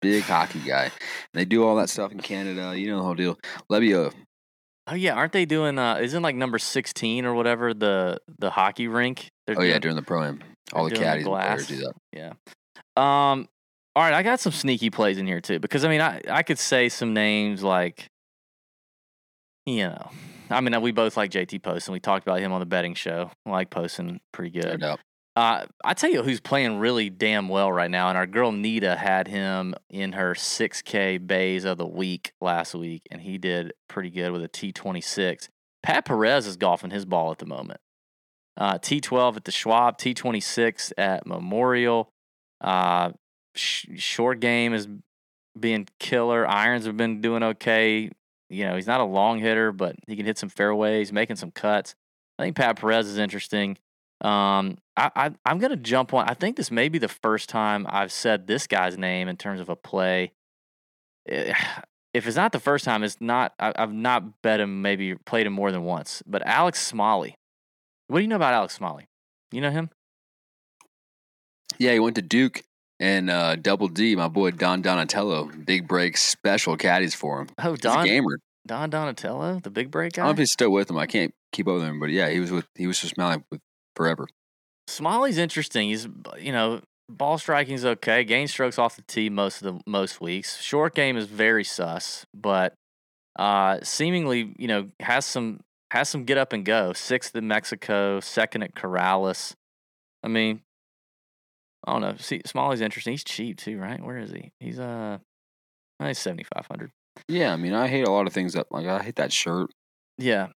big 0.00 0.22
hockey 0.22 0.60
guy. 0.60 0.90
They 1.32 1.44
do 1.44 1.64
all 1.64 1.76
that 1.76 1.90
stuff 1.90 2.12
in 2.12 2.20
Canada. 2.20 2.78
You 2.78 2.88
know 2.88 2.98
the 2.98 3.02
whole 3.04 3.14
deal. 3.14 3.38
Lebio, 3.70 4.12
Oh 4.86 4.94
yeah, 4.94 5.14
aren't 5.14 5.32
they 5.32 5.46
doing? 5.46 5.78
Uh, 5.78 5.96
isn't 5.96 6.22
like 6.22 6.36
number 6.36 6.58
sixteen 6.58 7.24
or 7.24 7.34
whatever 7.34 7.72
the 7.72 8.18
the 8.38 8.50
hockey 8.50 8.86
rink? 8.86 9.28
They're 9.46 9.58
oh 9.58 9.62
yeah, 9.62 9.78
during 9.78 9.96
the 9.96 10.02
pro 10.02 10.24
am, 10.24 10.40
all 10.72 10.84
the 10.84 10.90
doing 10.90 11.00
the 11.00 11.06
caddies 11.06 11.26
and 11.26 11.34
players 11.34 11.66
do 11.66 11.76
that. 11.78 11.92
Yeah. 12.12 12.32
Um. 12.96 13.48
All 13.96 14.02
right, 14.02 14.12
I 14.12 14.22
got 14.22 14.40
some 14.40 14.52
sneaky 14.52 14.90
plays 14.90 15.18
in 15.18 15.26
here 15.26 15.40
too 15.40 15.58
because 15.58 15.84
I 15.84 15.88
mean 15.88 16.00
I 16.00 16.20
I 16.28 16.42
could 16.42 16.58
say 16.58 16.88
some 16.90 17.14
names 17.14 17.62
like, 17.62 18.08
you 19.66 19.88
know, 19.88 20.10
I 20.50 20.60
mean 20.60 20.80
we 20.82 20.92
both 20.92 21.16
like 21.16 21.30
JT 21.30 21.62
Poston. 21.62 21.92
We 21.92 22.00
talked 22.00 22.26
about 22.26 22.40
him 22.40 22.52
on 22.52 22.60
the 22.60 22.66
betting 22.66 22.94
show. 22.94 23.30
I 23.46 23.50
like 23.50 23.70
Poston 23.70 24.20
pretty 24.32 24.50
good. 24.50 24.80
Uh, 25.36 25.66
I 25.84 25.94
tell 25.94 26.10
you 26.10 26.22
who's 26.22 26.40
playing 26.40 26.78
really 26.78 27.10
damn 27.10 27.48
well 27.48 27.72
right 27.72 27.90
now, 27.90 28.08
and 28.08 28.16
our 28.16 28.26
girl 28.26 28.52
Nita 28.52 28.94
had 28.94 29.26
him 29.26 29.74
in 29.90 30.12
her 30.12 30.34
6K 30.34 31.26
bays 31.26 31.64
of 31.64 31.76
the 31.76 31.86
week 31.86 32.32
last 32.40 32.72
week, 32.74 33.02
and 33.10 33.20
he 33.20 33.36
did 33.36 33.72
pretty 33.88 34.10
good 34.10 34.30
with 34.30 34.44
a 34.44 34.48
T26. 34.48 35.48
Pat 35.82 36.04
Perez 36.04 36.46
is 36.46 36.56
golfing 36.56 36.90
his 36.90 37.04
ball 37.04 37.32
at 37.32 37.38
the 37.38 37.46
moment. 37.46 37.80
Uh, 38.56 38.78
T12 38.78 39.36
at 39.38 39.44
the 39.44 39.50
Schwab, 39.50 39.98
T26 39.98 40.92
at 40.96 41.26
Memorial. 41.26 42.10
Uh, 42.60 43.10
sh- 43.56 43.86
short 43.96 44.38
game 44.38 44.72
is 44.72 44.86
being 45.58 45.88
killer. 45.98 46.48
Irons 46.48 46.86
have 46.86 46.96
been 46.96 47.20
doing 47.20 47.42
okay. 47.42 48.10
You 48.54 48.66
know, 48.66 48.76
he's 48.76 48.86
not 48.86 49.00
a 49.00 49.04
long 49.04 49.38
hitter, 49.38 49.72
but 49.72 49.96
he 50.06 50.16
can 50.16 50.26
hit 50.26 50.38
some 50.38 50.48
fairways, 50.48 51.12
making 51.12 51.36
some 51.36 51.50
cuts. 51.50 51.94
I 52.38 52.44
think 52.44 52.56
Pat 52.56 52.80
Perez 52.80 53.06
is 53.06 53.18
interesting. 53.18 53.78
Um, 54.20 54.78
I, 54.96 55.10
I 55.14 55.30
I'm 55.44 55.58
gonna 55.58 55.76
jump 55.76 56.14
on. 56.14 56.28
I 56.28 56.34
think 56.34 56.56
this 56.56 56.70
may 56.70 56.88
be 56.88 56.98
the 56.98 57.08
first 57.08 57.48
time 57.48 57.86
I've 57.88 58.12
said 58.12 58.46
this 58.46 58.66
guy's 58.66 58.96
name 58.96 59.28
in 59.28 59.36
terms 59.36 59.60
of 59.60 59.68
a 59.68 59.76
play. 59.76 60.32
Eh, 61.28 61.52
If 62.14 62.28
it's 62.28 62.36
not 62.36 62.52
the 62.52 62.60
first 62.60 62.84
time, 62.84 63.02
it's 63.02 63.20
not. 63.20 63.54
I, 63.58 63.72
I've 63.74 63.92
not 63.92 64.40
bet 64.40 64.60
him. 64.60 64.82
Maybe 64.82 65.16
played 65.16 65.48
him 65.48 65.52
more 65.52 65.72
than 65.72 65.82
once. 65.82 66.22
But 66.24 66.46
Alex 66.46 66.80
Smalley. 66.80 67.34
What 68.06 68.20
do 68.20 68.22
you 68.22 68.28
know 68.28 68.36
about 68.36 68.54
Alex 68.54 68.74
Smalley? 68.74 69.08
You 69.50 69.60
know 69.60 69.72
him? 69.72 69.90
Yeah, 71.78 71.92
he 71.92 71.98
went 71.98 72.14
to 72.14 72.22
Duke 72.22 72.62
and 73.00 73.30
uh, 73.30 73.56
Double 73.56 73.88
D. 73.88 74.14
My 74.14 74.28
boy 74.28 74.52
Don 74.52 74.80
Donatello, 74.80 75.50
big 75.64 75.88
break 75.88 76.16
special 76.16 76.76
caddies 76.76 77.16
for 77.16 77.40
him. 77.40 77.48
Oh, 77.58 77.70
He's 77.70 77.80
a 77.80 77.82
Don 77.82 78.06
gamer. 78.06 78.38
Don 78.66 78.90
Donatello, 78.90 79.60
the 79.60 79.70
big 79.70 79.90
break 79.90 80.14
guy. 80.14 80.22
I 80.22 80.26
don't 80.26 80.30
know 80.30 80.32
if 80.32 80.38
he's 80.38 80.52
still 80.52 80.70
with 80.70 80.90
him. 80.90 80.96
I 80.96 81.06
can't 81.06 81.34
keep 81.52 81.68
up 81.68 81.74
with 81.74 81.84
him, 81.84 82.00
but 82.00 82.10
yeah, 82.10 82.30
he 82.30 82.40
was 82.40 82.50
with 82.50 82.66
he 82.74 82.86
was 82.86 83.00
just 83.00 83.14
smiling 83.14 83.44
with 83.50 83.60
forever. 83.94 84.26
Smalley's 84.86 85.38
interesting. 85.38 85.88
He's 85.88 86.08
you 86.38 86.52
know 86.52 86.80
ball 87.08 87.38
striking's 87.38 87.84
okay. 87.84 88.24
Gain 88.24 88.48
strokes 88.48 88.78
off 88.78 88.96
the 88.96 89.02
tee 89.02 89.28
most 89.28 89.62
of 89.62 89.74
the 89.74 89.80
most 89.86 90.20
weeks. 90.20 90.60
Short 90.60 90.94
game 90.94 91.16
is 91.16 91.26
very 91.26 91.64
sus, 91.64 92.26
but 92.34 92.74
uh, 93.36 93.78
seemingly 93.82 94.54
you 94.58 94.68
know 94.68 94.88
has 95.00 95.24
some 95.24 95.60
has 95.90 96.08
some 96.08 96.24
get 96.24 96.38
up 96.38 96.52
and 96.52 96.64
go. 96.64 96.92
Sixth 96.92 97.34
in 97.36 97.46
Mexico, 97.46 98.20
second 98.20 98.62
at 98.62 98.74
Corales. 98.74 99.54
I 100.22 100.28
mean, 100.28 100.62
I 101.86 101.92
don't 101.92 102.00
know. 102.00 102.16
See, 102.18 102.40
Smalley's 102.46 102.80
interesting. 102.80 103.12
He's 103.12 103.24
cheap 103.24 103.58
too, 103.58 103.78
right? 103.78 104.02
Where 104.02 104.18
is 104.18 104.30
he? 104.30 104.52
He's 104.58 104.78
uh, 104.78 105.18
he's 106.02 106.18
seventy 106.18 106.44
five 106.44 106.66
hundred. 106.66 106.90
Yeah, 107.28 107.52
I 107.52 107.56
mean, 107.56 107.72
I 107.72 107.88
hate 107.88 108.06
a 108.06 108.10
lot 108.10 108.26
of 108.26 108.32
things 108.32 108.52
that 108.52 108.66
like 108.70 108.86
I 108.86 109.02
hate 109.02 109.16
that 109.16 109.32
shirt. 109.32 109.70
Yeah. 110.18 110.48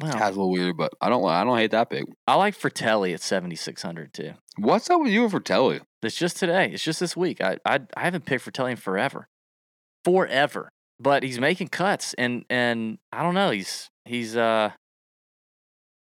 Well, 0.00 0.12
It's 0.12 0.20
a 0.20 0.28
little 0.28 0.50
weird, 0.50 0.76
but 0.78 0.92
I 1.00 1.08
don't 1.10 1.24
I 1.26 1.44
don't 1.44 1.58
hate 1.58 1.72
that 1.72 1.90
big. 1.90 2.04
I 2.26 2.34
like 2.34 2.58
Frittelli 2.58 3.12
at 3.12 3.20
seventy 3.20 3.56
six 3.56 3.82
hundred 3.82 4.14
too. 4.14 4.32
What's 4.56 4.88
up 4.88 5.00
with 5.00 5.12
you 5.12 5.24
and 5.24 5.32
Frittelli? 5.32 5.80
It's 6.02 6.16
just 6.16 6.38
today. 6.38 6.70
It's 6.72 6.82
just 6.82 7.00
this 7.00 7.16
week. 7.16 7.40
I 7.42 7.58
I, 7.66 7.80
I 7.96 8.04
haven't 8.04 8.24
picked 8.24 8.44
Frittelli 8.44 8.70
in 8.72 8.76
forever, 8.76 9.28
forever. 10.04 10.70
But 10.98 11.22
he's 11.22 11.38
making 11.38 11.68
cuts, 11.68 12.14
and 12.14 12.44
and 12.50 12.98
I 13.12 13.22
don't 13.22 13.34
know. 13.34 13.50
He's 13.50 13.88
he's 14.04 14.36
uh. 14.36 14.70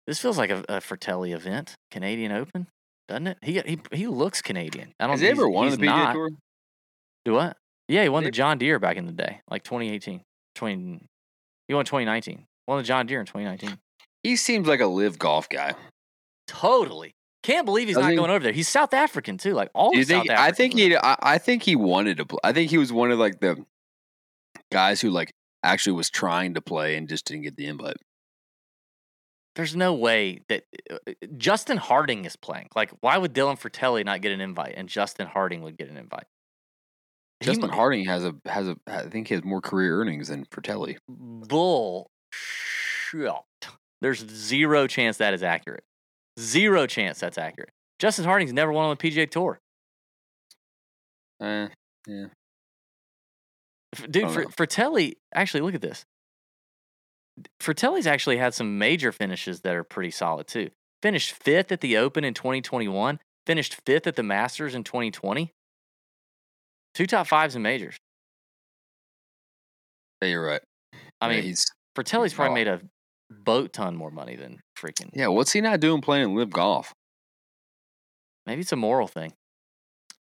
This 0.08 0.19
feels 0.19 0.38
like 0.38 0.49
a, 0.49 0.60
a 0.67 0.79
Frittelli 0.79 1.34
event, 1.36 1.75
Canadian 1.91 2.32
Open, 2.32 2.67
doesn't 3.08 3.27
it? 3.27 3.38
He 3.41 3.62
he 3.65 3.79
he 3.91 4.08
looks 4.08 4.41
Canadian. 4.41 4.93
I 4.99 5.05
don't. 5.05 5.12
Has 5.12 5.21
he 5.21 5.27
ever 5.27 5.47
won 5.49 5.69
the 5.69 5.77
PGA 5.77 5.86
not. 5.86 6.13
Tour? 6.13 6.29
Do 7.25 7.34
what? 7.34 7.58
Yeah, 7.89 8.04
he 8.04 8.10
won 8.10 8.23
the 8.23 8.32
John 8.32 8.60
Deere 8.60 8.78
back 8.80 8.97
in 8.97 9.08
the 9.08 9.12
day, 9.12 9.41
like 9.49 9.63
2018, 9.63 10.21
20. 10.56 10.99
He 11.67 11.73
won 11.73 11.86
2019. 11.86 12.45
Won 12.67 12.78
the 12.78 12.84
John 12.84 13.08
Deere 13.08 13.19
in 13.19 13.25
2019. 13.25 13.80
He 14.23 14.36
seems 14.36 14.67
like 14.67 14.80
a 14.80 14.86
live 14.86 15.17
golf 15.17 15.49
guy. 15.49 15.73
Totally. 16.47 17.15
Can't 17.41 17.65
believe 17.65 17.88
he's 17.88 17.95
Doesn't 17.95 18.10
not 18.10 18.12
he? 18.12 18.17
going 18.17 18.30
over 18.30 18.43
there. 18.43 18.54
He's 18.54 18.67
South 18.67 18.93
African 18.93 19.38
too. 19.38 19.54
Like 19.54 19.69
all 19.73 19.93
you 19.93 20.04
South 20.04 20.28
think? 20.28 20.30
I 20.38 20.52
think 20.52 20.73
he. 20.75 20.95
I, 20.95 21.15
I 21.19 21.38
think 21.39 21.63
he 21.63 21.75
wanted 21.75 22.17
to. 22.17 22.25
play. 22.25 22.39
I 22.43 22.54
think 22.54 22.69
he 22.69 22.78
was 22.78 22.93
one 22.93 23.12
of 23.12 23.17
like 23.17 23.39
the 23.39 23.65
guys 24.71 25.02
who 25.02 25.10
like 25.10 25.32
actually 25.63 25.93
was 25.93 26.10
trying 26.10 26.54
to 26.56 26.62
play 26.62 26.95
and 26.95 27.08
just 27.08 27.25
didn't 27.25 27.43
get 27.43 27.56
the 27.56 27.65
invite. 27.65 27.97
There's 29.56 29.75
no 29.75 29.93
way 29.93 30.41
that 30.49 30.63
uh, 30.91 30.97
uh, 31.08 31.13
Justin 31.38 31.78
Harding 31.78 32.25
is 32.25 32.36
playing. 32.36 32.67
Like, 32.75 32.91
why 33.02 33.17
would 33.17 33.34
Dylan 33.34 33.60
Frittelli 33.60 34.06
not 34.06 34.21
get 34.21 34.32
an 34.32 34.41
invite 34.41 34.75
and 34.78 34.88
Justin 34.88 35.28
Harding 35.28 35.63
would 35.63 35.78
get 35.78 35.89
an 35.89 35.97
invite? 35.97 36.25
He 37.39 37.45
Justin 37.45 37.69
mu- 37.69 37.75
Harding 37.75 38.06
has 38.06 38.25
a 38.25 38.36
has 38.45 38.67
a. 38.67 38.75
I 38.88 39.04
think 39.04 39.28
he 39.30 39.34
has 39.36 39.43
more 39.43 39.62
career 39.62 39.99
earnings 39.99 40.28
than 40.28 40.45
Frittelli. 40.45 40.97
Bull 41.08 42.10
shit. 42.32 43.32
There's 44.02 44.25
zero 44.30 44.88
chance 44.88 45.17
that 45.17 45.34
is 45.34 45.43
accurate. 45.43 45.84
Zero 46.39 46.86
chance 46.86 47.19
that's 47.19 47.38
accurate. 47.38 47.71
Justin 47.99 48.25
Harding's 48.25 48.54
never 48.54 48.71
won 48.71 48.86
on 48.86 48.97
the 48.99 49.10
PGA 49.10 49.30
Tour. 49.30 49.60
Eh, 51.41 51.67
F- 53.95 54.02
Dude, 54.12 54.23
don't 54.23 54.32
Fr- 54.34 54.41
Frittelli, 54.63 55.13
actually, 55.34 55.62
look 55.62 55.75
at 55.75 55.82
this. 55.82 56.06
Frittelli's 57.62 58.08
actually 58.08 58.38
had 58.38 58.54
some 58.54 58.78
major 58.78 59.12
finishes 59.12 59.62
that 59.62 59.75
are 59.75 59.84
pretty 59.84 60.12
solid 60.12 60.47
too. 60.47 60.69
Finished 61.02 61.32
fifth 61.32 61.71
at 61.71 61.80
the 61.82 61.97
Open 61.97 62.23
in 62.25 62.34
2021, 62.34 63.19
finished 63.47 63.80
fifth 63.86 64.06
at 64.08 64.15
the 64.15 64.23
Masters 64.23 64.75
in 64.75 64.84
2020. 64.84 65.52
Two 66.99 67.07
top 67.07 67.27
fives 67.27 67.55
in 67.55 67.62
majors. 67.62 67.95
yeah, 70.21 70.27
you're 70.27 70.45
right. 70.45 70.59
I 71.21 71.29
Yeah, 71.29 71.35
mean, 71.35 71.43
he's 71.43 71.65
Frittelli's 71.97 72.33
probably 72.33 72.51
oh. 72.51 72.53
made 72.55 72.67
a 72.67 72.81
boat 73.29 73.71
ton 73.71 73.95
more 73.95 74.12
money 74.12 74.35
than 74.35 74.59
freaking. 74.77 75.09
yeah. 75.13 75.27
What's 75.27 75.53
he 75.53 75.62
not 75.62 75.79
doing 75.79 76.01
playing 76.01 76.35
live 76.35 76.49
golf? 76.49 76.93
Maybe 78.45 78.59
it's 78.59 78.73
a 78.73 78.75
moral 78.75 79.07
thing. 79.07 79.31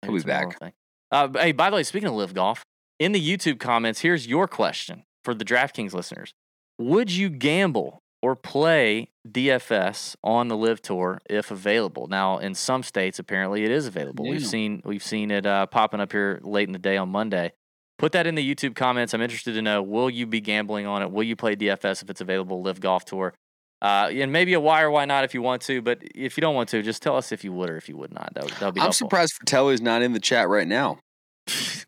He'll 0.03 0.13
be 0.13 0.19
it's 0.19 0.25
a 0.25 0.29
moral 0.29 0.53
back. 0.61 0.75
Uh, 1.11 1.29
hey, 1.37 1.51
by 1.51 1.69
the 1.69 1.75
way, 1.75 1.83
speaking 1.83 2.09
of 2.09 2.15
live 2.15 2.33
golf, 2.33 2.63
in 3.01 3.11
the 3.11 3.21
YouTube 3.21 3.59
comments, 3.59 3.99
here's 3.99 4.29
your 4.29 4.47
question 4.47 5.03
for 5.25 5.35
the 5.35 5.45
DraftKings 5.45 5.93
listeners: 5.93 6.33
Would 6.79 7.11
you 7.11 7.29
gamble 7.29 8.02
or 8.23 8.37
play 8.37 9.09
DFS 9.29 10.17
on 10.23 10.49
the 10.49 10.57
Live 10.57 10.81
Tour 10.81 11.21
if 11.29 11.51
available? 11.51 12.07
Now, 12.07 12.39
in 12.39 12.55
some 12.55 12.83
states, 12.83 13.19
apparently 13.19 13.65
it 13.65 13.71
is 13.71 13.87
available. 13.87 14.29
We've 14.29 14.47
seen 14.47 14.81
we've 14.85 15.03
seen 15.03 15.31
it 15.31 15.45
uh, 15.45 15.67
popping 15.67 16.01
up 16.01 16.13
here 16.13 16.41
late 16.43 16.69
in 16.69 16.73
the 16.73 16.79
day 16.79 16.97
on 16.97 17.09
Monday. 17.09 17.53
Put 17.99 18.13
that 18.13 18.27
in 18.27 18.35
the 18.35 18.55
YouTube 18.55 18.75
comments. 18.75 19.13
I'm 19.13 19.23
interested 19.23 19.55
to 19.55 19.63
know: 19.63 19.83
Will 19.83 20.09
you 20.09 20.27
be 20.27 20.41
gambling 20.41 20.87
on 20.87 21.03
it? 21.03 21.11
Will 21.11 21.25
you 21.25 21.37
play 21.37 21.57
DFS 21.57 22.03
if 22.03 22.11
it's 22.11 22.21
available? 22.21 22.63
Live 22.63 22.81
Golf 22.81 23.05
Tour. 23.05 23.35
Uh, 23.83 24.09
and 24.13 24.31
maybe 24.31 24.53
a 24.53 24.61
why 24.61 24.83
or 24.83 24.93
why 24.93 25.05
not 25.05 25.25
if 25.25 25.35
you 25.35 25.43
want 25.43 25.61
to, 25.63 25.83
but 25.83 25.99
if 26.15 26.37
you 26.37 26.41
don't 26.41 26.55
want 26.55 26.69
to, 26.69 26.83
just 26.83 27.03
tell 27.03 27.17
us 27.17 27.33
if 27.33 27.43
you 27.43 27.53
would 27.53 27.69
or 27.69 27.77
if 27.77 27.89
you 27.89 27.97
would 27.97 28.15
not. 28.15 28.33
That 28.35 28.45
would, 28.45 28.53
that 28.55 28.67
would 28.67 28.75
be 28.75 28.81
I'm 28.81 28.85
helpful. 28.85 29.09
surprised 29.09 29.33
Frittelli's 29.41 29.81
not 29.81 30.03
in 30.03 30.13
the 30.13 30.21
chat 30.21 30.49
right 30.49 30.69
now. 30.69 31.01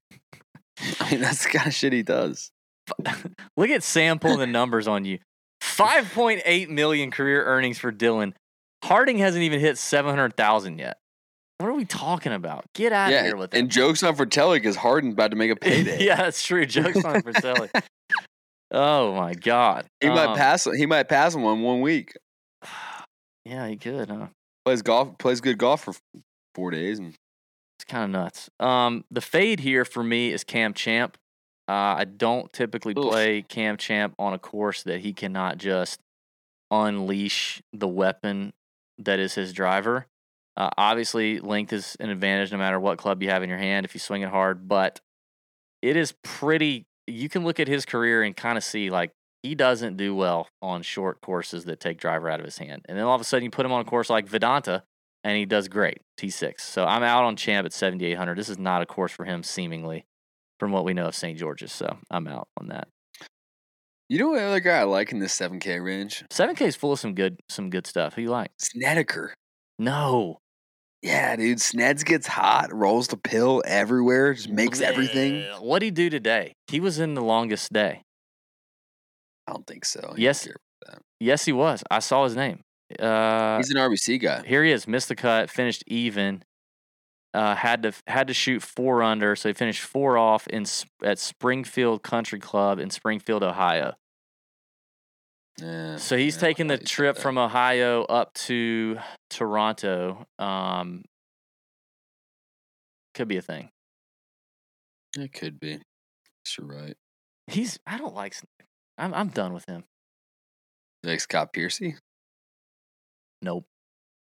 I 1.00 1.10
mean, 1.10 1.20
that's 1.20 1.44
the 1.44 1.50
kind 1.50 1.66
of 1.66 1.74
shit 1.74 1.92
he 1.92 2.02
does. 2.02 2.50
Look 3.56 3.70
at 3.70 3.82
Sam 3.82 4.18
pulling 4.18 4.38
the 4.38 4.46
numbers 4.46 4.88
on 4.88 5.04
you. 5.04 5.18
5.8 5.76 6.68
million 6.68 7.10
career 7.10 7.44
earnings 7.44 7.78
for 7.78 7.92
Dylan. 7.92 8.32
Harding 8.84 9.18
hasn't 9.18 9.42
even 9.42 9.60
hit 9.60 9.78
700,000 9.78 10.78
yet. 10.78 10.98
What 11.58 11.68
are 11.68 11.74
we 11.74 11.84
talking 11.84 12.32
about? 12.32 12.64
Get 12.74 12.92
out 12.92 13.12
of 13.12 13.20
here 13.24 13.37
with 13.37 13.52
that. 13.52 13.58
and 13.58 13.70
jokes 13.70 14.02
on 14.02 14.16
Frittelli 14.16 14.56
because 14.56 14.76
Harden 14.76 15.12
about 15.12 15.30
to 15.30 15.37
make 15.37 15.50
a 15.50 15.56
payday. 15.60 16.04
yeah, 16.04 16.16
that's 16.16 16.42
true. 16.44 16.66
Jokes 16.66 17.04
on 17.04 17.22
Frittelli. 17.22 17.70
oh 18.72 19.14
my 19.14 19.34
god. 19.34 19.87
He 20.00 20.08
might 20.08 20.26
Um, 20.30 20.37
pass. 20.37 20.64
He 20.76 20.84
might 20.87 21.08
pass 21.08 21.34
him 21.34 21.44
on 21.44 21.62
one 21.62 21.80
week. 21.80 22.12
Yeah, 23.46 23.68
he 23.68 23.76
could, 23.76 24.08
huh? 24.08 24.28
Plays 24.64 24.80
golf. 24.80 25.18
Plays 25.18 25.42
good 25.42 25.58
golf 25.58 25.84
for 25.84 25.92
four 26.54 26.70
days. 26.70 26.98
And 26.98 27.08
It's 27.78 27.84
kind 27.87 28.04
of 28.04 28.10
nuts. 28.10 28.48
Um, 28.58 29.04
the 29.10 29.20
fade 29.20 29.60
here 29.60 29.84
for 29.84 30.02
me 30.02 30.32
is 30.32 30.44
Cam 30.44 30.72
Champ. 30.72 31.18
Uh, 31.68 31.96
I 31.98 32.05
don't 32.05 32.53
typically 32.53 32.94
Oof. 32.96 33.11
play 33.11 33.42
Cam 33.42 33.77
Champ 33.77 34.14
on 34.18 34.35
a 34.35 34.38
course 34.38 34.83
that 34.83 35.00
he 35.00 35.12
cannot 35.12 35.59
just 35.59 36.00
unleash 36.70 37.62
the 37.72 37.88
weapon 37.88 38.53
that 38.98 39.18
is 39.18 39.35
his 39.35 39.53
driver. 39.53 40.07
Uh, 40.57 40.70
obviously, 40.77 41.40
length 41.40 41.72
is 41.72 41.96
an 42.00 42.11
advantage 42.11 42.53
no 42.53 42.59
matter 42.59 42.79
what 42.79 42.98
club 42.98 43.22
you 43.22 43.31
have 43.31 43.42
in 43.42 43.48
your 43.48 43.59
hand 43.59 43.85
if 43.85 43.94
you 43.94 44.00
swing 44.00 44.22
it 44.22 44.29
hard, 44.29 44.68
but 44.68 45.00
it 45.83 45.96
is 45.96 46.12
pretty. 46.22 46.87
You 47.07 47.29
can 47.29 47.44
look 47.44 47.59
at 47.61 47.68
his 47.68 47.85
career 47.85 48.22
and 48.22 48.37
kind 48.37 48.57
of 48.57 48.64
see 48.64 48.90
like 48.90 49.12
he 49.42 49.55
doesn't 49.55 49.96
do 49.96 50.14
well 50.14 50.48
on 50.62 50.83
short 50.83 51.20
courses 51.20 51.64
that 51.64 51.81
take 51.81 51.98
driver 51.98 52.31
out 52.31 52.40
of 52.40 52.46
his 52.46 52.59
hand. 52.59 52.87
And 52.88 52.96
then 52.96 53.05
all 53.05 53.14
of 53.14 53.20
a 53.20 53.24
sudden, 53.24 53.44
you 53.44 53.50
put 53.50 53.66
him 53.66 53.72
on 53.72 53.81
a 53.81 53.85
course 53.85 54.09
like 54.09 54.27
Vidanta, 54.27 54.83
and 55.22 55.37
he 55.37 55.44
does 55.44 55.68
great. 55.68 56.00
T6. 56.18 56.61
So 56.61 56.87
I'm 56.87 57.03
out 57.03 57.24
on 57.24 57.37
Champ 57.37 57.66
at 57.66 57.72
7,800. 57.72 58.38
This 58.38 58.48
is 58.48 58.59
not 58.59 58.81
a 58.81 58.87
course 58.87 59.12
for 59.12 59.24
him, 59.24 59.42
seemingly, 59.42 60.07
from 60.64 60.72
what 60.72 60.87
we 60.87 60.94
know 60.94 61.05
of 61.09 61.14
St. 61.14 61.38
George's. 61.38 61.72
So 61.72 61.98
I'm 62.11 62.27
out 62.27 62.48
on 62.59 62.68
that. 62.68 62.88
you 64.09 64.18
know 64.18 64.29
what 64.31 64.42
other 64.42 64.61
guy 64.61 64.79
I 64.79 64.85
like 64.85 65.12
in 65.12 65.18
this 65.18 65.38
7K 65.38 65.85
range? 65.85 66.24
7K 66.31 66.62
is 66.62 66.74
full 66.74 66.92
of 66.92 66.98
some 66.98 67.14
good, 67.14 67.38
some 67.50 67.68
good 67.68 67.87
stuff. 67.87 68.14
Who 68.14 68.22
you 68.22 68.31
like? 68.31 68.50
Snedeker. 68.59 69.35
No. 69.79 70.38
Yeah, 71.03 71.37
dude. 71.37 71.59
Sneds 71.59 72.03
gets 72.03 72.27
hot, 72.27 72.72
rolls 72.72 73.09
the 73.09 73.18
pill 73.18 73.62
everywhere, 73.66 74.33
just 74.33 74.48
makes 74.48 74.81
everything. 74.81 75.42
What'd 75.61 75.85
he 75.85 75.90
do 75.90 76.09
today? 76.09 76.55
He 76.68 76.81
was 76.81 76.98
in 76.98 77.12
the 77.12 77.20
longest 77.22 77.70
day. 77.74 78.00
I 79.46 79.53
don't 79.53 79.66
think 79.66 79.85
so. 79.85 80.14
Yes. 80.16 80.48
Yes, 81.20 81.44
he 81.44 81.53
was. 81.53 81.83
I 81.90 81.98
saw 81.98 82.24
his 82.24 82.35
name. 82.35 82.61
Uh, 82.98 83.59
He's 83.59 83.70
an 83.70 83.77
RBC 83.77 84.18
guy. 84.22 84.42
here 84.46 84.64
he 84.64 84.72
is. 84.72 84.88
Missed 84.88 85.09
the 85.09 85.16
cut. 85.16 85.50
Finished 85.50 85.85
even. 85.87 86.42
Uh, 87.34 87.56
had 87.56 87.82
to 87.82 87.92
had 88.06 88.28
to 88.28 88.34
shoot 88.34 88.62
four 88.62 89.02
under, 89.02 89.34
so 89.34 89.48
he 89.48 89.52
finished 89.52 89.82
four 89.82 90.16
off 90.16 90.46
in 90.46 90.64
at 91.02 91.18
Springfield 91.18 92.04
Country 92.04 92.38
Club 92.38 92.78
in 92.78 92.90
Springfield, 92.90 93.42
Ohio. 93.42 93.94
Yeah, 95.58 95.96
So 95.96 96.16
he's 96.16 96.36
yeah, 96.36 96.40
taking 96.40 96.68
the 96.68 96.78
trip 96.78 97.18
from 97.18 97.36
Ohio 97.36 98.04
up 98.04 98.34
to 98.34 98.98
Toronto. 99.30 100.26
Um, 100.38 101.04
could 103.14 103.28
be 103.28 103.36
a 103.36 103.42
thing. 103.42 103.70
It 105.16 105.32
could 105.32 105.58
be. 105.58 105.78
You're 106.58 106.66
right. 106.68 106.96
He's. 107.48 107.78
I 107.86 107.98
don't 107.98 108.14
like. 108.14 108.34
I'm. 108.96 109.12
I'm 109.12 109.28
done 109.28 109.52
with 109.52 109.64
him. 109.66 109.84
Like 111.02 111.20
Scott 111.20 111.52
Piercy. 111.52 111.96
Nope. 113.42 113.66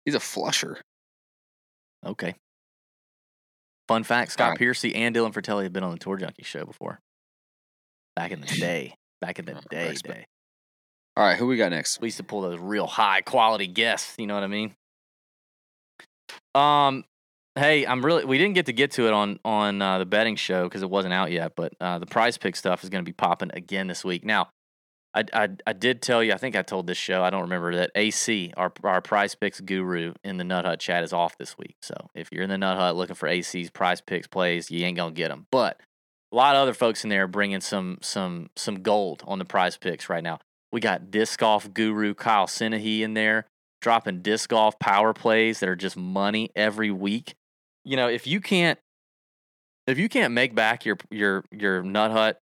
He's 0.05 0.15
a 0.15 0.19
flusher. 0.19 0.81
Okay. 2.05 2.35
Fun 3.87 4.03
fact: 4.03 4.31
Scott 4.31 4.45
Alright. 4.45 4.59
Piercy 4.59 4.95
and 4.95 5.15
Dylan 5.15 5.33
Frittelli 5.33 5.63
have 5.63 5.73
been 5.73 5.83
on 5.83 5.91
the 5.91 5.97
Tour 5.99 6.17
Junkie 6.17 6.43
show 6.43 6.65
before. 6.65 6.99
Back 8.15 8.31
in 8.31 8.41
the 8.41 8.47
day. 8.59 8.95
Back 9.21 9.39
in 9.39 9.45
the 9.45 9.55
Oh, 9.57 9.61
day. 9.69 9.89
respect. 9.89 10.13
day. 10.19 10.25
All 11.17 11.23
right, 11.25 11.37
who 11.37 11.47
we 11.47 11.55
got 11.55 11.71
next? 11.71 12.01
We 12.01 12.07
used 12.07 12.17
to 12.17 12.23
pull 12.23 12.41
those 12.41 12.59
real 12.59 12.87
high 12.87 13.21
quality 13.21 13.67
guests. 13.67 14.15
You 14.17 14.27
know 14.27 14.33
what 14.33 14.43
I 14.43 14.47
mean? 14.47 14.75
Um, 16.53 17.05
hey, 17.55 17.85
I'm 17.85 18.05
really. 18.05 18.25
We 18.25 18.37
didn't 18.37 18.55
get 18.55 18.65
to 18.67 18.73
get 18.73 18.91
to 18.91 19.07
it 19.07 19.13
on 19.13 19.39
on 19.45 19.81
uh, 19.81 19.99
the 19.99 20.05
betting 20.05 20.35
show 20.35 20.63
because 20.63 20.81
it 20.83 20.89
wasn't 20.89 21.13
out 21.13 21.31
yet. 21.31 21.53
But 21.55 21.73
uh, 21.79 21.99
the 21.99 22.05
Prize 22.05 22.37
Pick 22.37 22.55
stuff 22.55 22.83
is 22.83 22.89
going 22.89 23.03
to 23.03 23.07
be 23.09 23.13
popping 23.13 23.51
again 23.53 23.87
this 23.87 24.03
week. 24.03 24.25
Now, 24.25 24.49
I, 25.15 25.49
I 25.65 25.73
did 25.73 26.01
tell 26.01 26.21
you. 26.21 26.33
I 26.33 26.37
think 26.37 26.55
I 26.55 26.61
told 26.61 26.87
this 26.87 26.97
show. 26.97 27.23
I 27.23 27.29
don't 27.29 27.43
remember 27.43 27.73
that. 27.75 27.91
AC, 27.95 28.51
our 28.57 28.71
our 28.83 29.01
Prize 29.01 29.33
Picks 29.33 29.61
guru 29.61 30.13
in 30.23 30.37
the 30.37 30.43
Nut 30.43 30.65
Hut 30.65 30.79
chat, 30.79 31.03
is 31.03 31.13
off 31.13 31.37
this 31.37 31.57
week. 31.57 31.77
So 31.81 31.95
if 32.13 32.29
you're 32.31 32.43
in 32.43 32.49
the 32.49 32.57
Nut 32.57 32.77
Hut 32.77 32.95
looking 32.95 33.15
for 33.15 33.27
AC's 33.27 33.69
Prize 33.69 34.01
Picks 34.01 34.27
plays, 34.27 34.69
you 34.69 34.85
ain't 34.85 34.97
gonna 34.97 35.13
get 35.13 35.29
them. 35.29 35.47
But 35.51 35.79
a 36.33 36.35
lot 36.35 36.55
of 36.55 36.61
other 36.61 36.73
folks 36.73 37.03
in 37.05 37.09
there 37.09 37.23
are 37.23 37.27
bringing 37.27 37.61
some 37.61 37.97
some 38.01 38.49
some 38.57 38.81
gold 38.81 39.23
on 39.25 39.39
the 39.39 39.45
Prize 39.45 39.77
Picks 39.77 40.09
right 40.09 40.23
now. 40.23 40.39
We 40.73 40.81
got 40.81 41.11
disc 41.11 41.39
golf 41.39 41.73
guru 41.73 42.13
Kyle 42.13 42.47
Sinehy 42.47 42.99
in 42.99 43.13
there 43.13 43.45
dropping 43.81 44.21
disc 44.21 44.49
golf 44.49 44.77
power 44.79 45.13
plays 45.13 45.59
that 45.59 45.69
are 45.69 45.75
just 45.75 45.95
money 45.95 46.49
every 46.55 46.91
week. 46.91 47.35
You 47.83 47.95
know, 47.95 48.09
if 48.09 48.27
you 48.27 48.41
can't 48.41 48.79
if 49.87 49.97
you 49.97 50.09
can't 50.09 50.33
make 50.33 50.55
back 50.55 50.83
your 50.83 50.97
your 51.09 51.45
your 51.51 51.83
nut 51.83 52.11
hut 52.11 52.41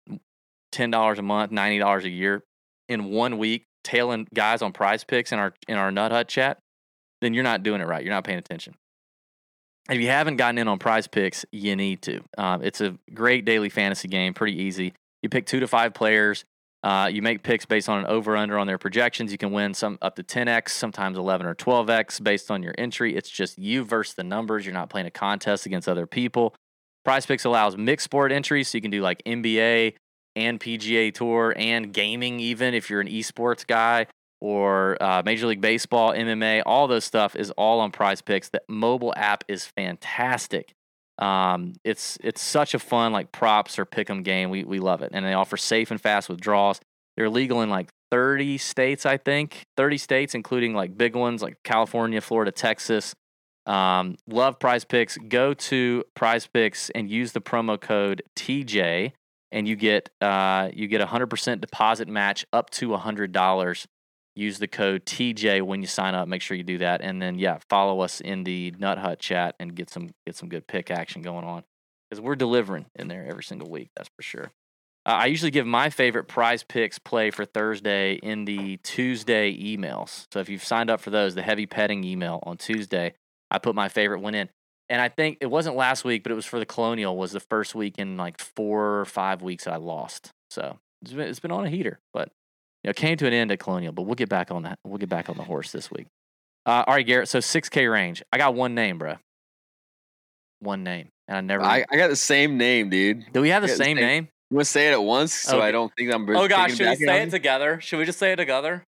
ten 0.71 0.91
dollars 0.91 1.19
a 1.19 1.23
month, 1.23 1.53
ninety 1.53 1.79
dollars 1.79 2.05
a 2.05 2.09
year 2.09 2.43
in 2.89 3.11
one 3.11 3.39
week, 3.39 3.65
tailing 3.85 4.27
guys 4.35 4.63
on 4.63 4.73
prize 4.73 5.05
picks 5.05 5.33
in 5.33 5.39
our 5.39 5.55
in 5.69 5.77
our 5.77 5.91
nut 5.91 6.13
hut 6.13 6.29
chat, 6.29 6.59
then 7.21 7.35
you're 7.35 7.45
not 7.45 7.63
doing 7.63 7.81
it 7.81 7.87
right. 7.87 8.05
You're 8.05 8.15
not 8.15 8.25
paying 8.25 8.39
attention. 8.39 8.75
If 9.91 10.01
you 10.01 10.09
haven't 10.09 10.37
gotten 10.37 10.59
in 10.59 10.69
on 10.69 10.79
prize 10.79 11.07
picks, 11.07 11.45
you 11.51 11.75
need 11.75 12.03
to. 12.03 12.21
Um, 12.39 12.63
it's 12.63 12.81
a 12.81 12.97
great 13.13 13.45
daily 13.45 13.69
fantasy 13.69 14.09
game, 14.09 14.33
pretty 14.33 14.61
easy. 14.63 14.95
You 15.23 15.29
pick 15.29 15.47
two 15.47 15.61
to 15.61 15.67
five 15.67 15.95
players. 15.95 16.45
Uh, 16.85 17.09
you 17.13 17.23
make 17.23 17.45
picks 17.45 17.65
based 17.65 17.89
on 17.89 18.01
an 18.01 18.07
over 18.07 18.37
under 18.37 18.59
on 18.59 18.67
their 18.67 18.79
projections. 18.79 19.31
You 19.31 19.39
can 19.39 19.53
win 19.53 19.73
some 19.73 19.99
up 20.03 20.17
to 20.17 20.25
10x, 20.25 20.71
sometimes 20.71 21.17
11 21.17 21.47
or 21.47 21.55
12x 21.55 22.23
based 22.23 22.51
on 22.51 22.63
your 22.63 22.75
entry. 22.77 23.15
It's 23.15 23.31
just 23.31 23.57
you 23.57 23.85
versus 23.85 24.15
the 24.15 24.25
numbers. 24.25 24.67
You're 24.67 24.75
not 24.75 24.91
playing 24.91 25.07
a 25.07 25.11
contest 25.11 25.65
against 25.65 25.89
other 25.89 26.07
people. 26.07 26.55
Prize 27.05 27.27
Picks 27.27 27.45
allows 27.45 27.77
mixed 27.77 28.05
sport 28.05 28.33
entries, 28.33 28.69
so 28.69 28.79
you 28.79 28.83
can 28.83 28.91
do 28.91 29.01
like 29.01 29.23
NBA 29.25 29.95
and 30.37 30.59
PGA 30.59 31.13
Tour 31.13 31.55
and 31.57 31.93
gaming, 31.93 32.41
even 32.41 32.75
if 32.75 32.91
you're 32.91 33.01
an 33.01 33.09
esports 33.09 33.67
guy 33.67 34.07
or 34.41 35.01
uh, 35.03 35.23
Major 35.25 35.47
League 35.47 35.61
Baseball, 35.61 36.13
MMA. 36.13 36.63
All 36.67 36.89
those 36.89 37.05
stuff 37.05 37.37
is 37.37 37.51
all 37.53 37.81
on 37.81 37.93
Prize 37.93 38.21
Picks. 38.21 38.49
That 38.49 38.63
mobile 38.69 39.15
app 39.17 39.45
is 39.49 39.65
fantastic. 39.67 40.73
Um, 41.19 41.75
it's 41.85 42.19
it's 42.23 42.43
such 42.43 42.75
a 42.75 42.79
fun 42.79 43.13
like 43.13 43.31
props 43.31 43.79
or 43.79 43.85
pick 43.85 44.11
'em 44.11 44.23
game. 44.23 44.51
We 44.51 44.65
we 44.65 44.81
love 44.81 45.03
it, 45.03 45.11
and 45.15 45.25
they 45.25 45.35
offer 45.35 45.57
safe 45.57 45.91
and 45.91 46.01
fast 46.01 46.29
withdrawals. 46.29 46.81
They're 47.17 47.31
legal 47.31 47.61
in 47.63 47.71
like 47.71 47.91
30 48.11 48.59
states, 48.59 49.07
I 49.07 49.17
think, 49.17 49.63
30 49.77 49.99
states, 49.99 50.35
including 50.35 50.75
like 50.75 50.97
big 50.97 51.15
ones 51.15 51.43
like 51.43 51.57
California, 51.63 52.21
Florida, 52.21 52.51
Texas. 52.51 53.15
Um, 53.67 54.17
love 54.27 54.59
Prize 54.59 54.85
Picks. 54.85 55.17
Go 55.17 55.55
to 55.55 56.05
Prize 56.17 56.47
Picks 56.47 56.91
and 56.91 57.09
use 57.09 57.33
the 57.33 57.41
promo 57.41 57.81
code 57.81 58.23
TJ, 58.37 59.13
and 59.53 59.69
you 59.69 59.77
get 59.77 60.11
uh, 60.21 60.71
you 60.73 60.89
get 60.89 61.01
a 61.01 61.07
hundred 61.07 61.29
percent 61.29 61.61
deposit 61.61 62.09
match 62.09 62.45
up 62.53 62.71
to 62.71 62.95
a 62.95 62.99
hundred 62.99 63.33
dollars. 63.33 63.87
Use 64.35 64.59
the 64.59 64.67
code 64.67 65.05
TJ 65.05 65.63
when 65.63 65.83
you 65.83 65.87
sign 65.87 66.15
up. 66.15 66.27
Make 66.27 66.41
sure 66.41 66.57
you 66.57 66.63
do 66.63 66.79
that, 66.79 67.03
and 67.03 67.21
then 67.21 67.39
yeah, 67.39 67.59
follow 67.69 68.01
us 68.01 68.21
in 68.21 68.45
the 68.45 68.75
Nut 68.79 68.99
Hut 68.99 69.19
chat 69.19 69.55
and 69.61 69.75
get 69.75 69.91
some 69.91 70.11
get 70.27 70.37
some 70.37 70.49
good 70.49 70.67
pick 70.67 70.91
action 70.91 71.23
going 71.23 71.45
on 71.45 71.65
because 72.09 72.21
we're 72.21 72.37
delivering 72.37 72.87
in 72.97 73.09
there 73.09 73.27
every 73.27 73.45
single 73.45 73.71
week. 73.71 73.91
That's 73.95 74.11
for 74.17 74.23
sure. 74.23 74.51
Uh, 75.05 75.11
I 75.11 75.27
usually 75.27 75.51
give 75.51 75.67
my 75.67 75.91
favorite 75.91 76.29
prize 76.29 76.63
picks 76.63 76.99
play 76.99 77.31
for 77.31 77.45
Thursday 77.45 78.15
in 78.15 78.45
the 78.45 78.77
Tuesday 78.79 79.53
emails. 79.53 80.27
So 80.33 80.39
if 80.39 80.49
you've 80.49 80.65
signed 80.65 80.91
up 80.91 81.01
for 81.01 81.11
those, 81.11 81.35
the 81.35 81.43
heavy 81.43 81.67
petting 81.67 82.05
email 82.05 82.39
on 82.45 82.57
Tuesday, 82.57 83.15
I 83.51 83.59
put 83.59 83.75
my 83.75 83.89
favorite 83.89 84.21
one 84.21 84.35
in. 84.35 84.49
And 84.93 85.01
I 85.01 85.09
think 85.09 85.39
it 85.41 85.47
wasn't 85.47 85.75
last 85.75 86.05
week, 86.05 86.23
but 86.23 86.31
it 86.33 86.35
was 86.35 86.45
for 86.45 86.59
the 86.59 86.67
Colonial. 86.67 87.17
Was 87.17 87.33
the 87.33 87.41
first 87.41 87.75
week 87.75 87.95
in 87.97 88.19
like 88.19 88.39
four 88.39 89.01
or 89.01 89.07
five 89.07 89.41
weeks 89.41 89.65
that 89.65 89.73
I 89.73 89.77
lost. 89.79 90.33
So 90.51 90.79
it's 91.01 91.15
been, 91.15 91.29
it's 91.29 91.41
been 91.41 91.51
on 91.51 91.65
a 91.65 91.71
heater, 91.71 91.99
but 92.13 92.29
you 92.85 92.89
know, 92.89 92.93
came 92.93 93.17
to 93.17 93.27
an 93.27 93.33
end 93.33 93.51
at 93.51 93.59
Colonial. 93.59 93.95
But 93.95 94.03
we'll 94.03 94.17
get 94.17 94.29
back 94.29 94.51
on 94.51 94.65
that. 94.65 94.79
We'll 94.85 94.99
get 94.99 95.09
back 95.09 95.31
on 95.31 95.39
the 95.39 95.45
horse 95.45 95.73
this 95.73 95.91
week. 95.91 96.09
Uh, 96.67 96.85
all 96.87 96.93
right, 96.95 97.07
Garrett. 97.07 97.31
So 97.31 97.41
six 97.41 97.71
K 97.71 97.87
range. 97.87 98.23
I 98.35 98.37
got 98.37 98.55
one 98.55 98.75
name, 98.75 98.99
bro. 98.99 99.17
One 100.61 100.85
name. 100.85 101.09
and 101.27 101.39
I 101.39 101.41
never. 101.41 101.65
I, 101.65 101.87
I 101.91 101.97
got 101.97 102.09
the 102.09 102.15
same 102.17 102.59
name, 102.59 102.91
dude. 102.91 103.33
do 103.33 103.41
we 103.41 103.49
have 103.49 103.63
the 103.63 103.69
got 103.69 103.79
the 103.79 103.85
same 103.85 103.97
same- 103.97 104.07
name? 104.07 104.29
You 104.51 104.57
want 104.57 104.67
to 104.67 104.71
say 104.73 104.89
it 104.89 104.93
at 104.93 105.03
once 105.03 105.33
so 105.33 105.57
Okay. 105.57 105.69
I 105.69 105.73
don't 105.73 105.91
think 105.97 106.13
I'm. 106.13 106.29
Oh 106.29 106.47
gosh, 106.47 106.77
should 106.77 106.87
we 106.87 106.97
say 106.97 107.23
on 107.23 107.29
it 107.29 107.31
together? 107.31 107.81
Should 107.81 107.99
we 107.99 108.05
just 108.05 108.19
say 108.19 108.33
it 108.33 108.37
together? 108.37 108.85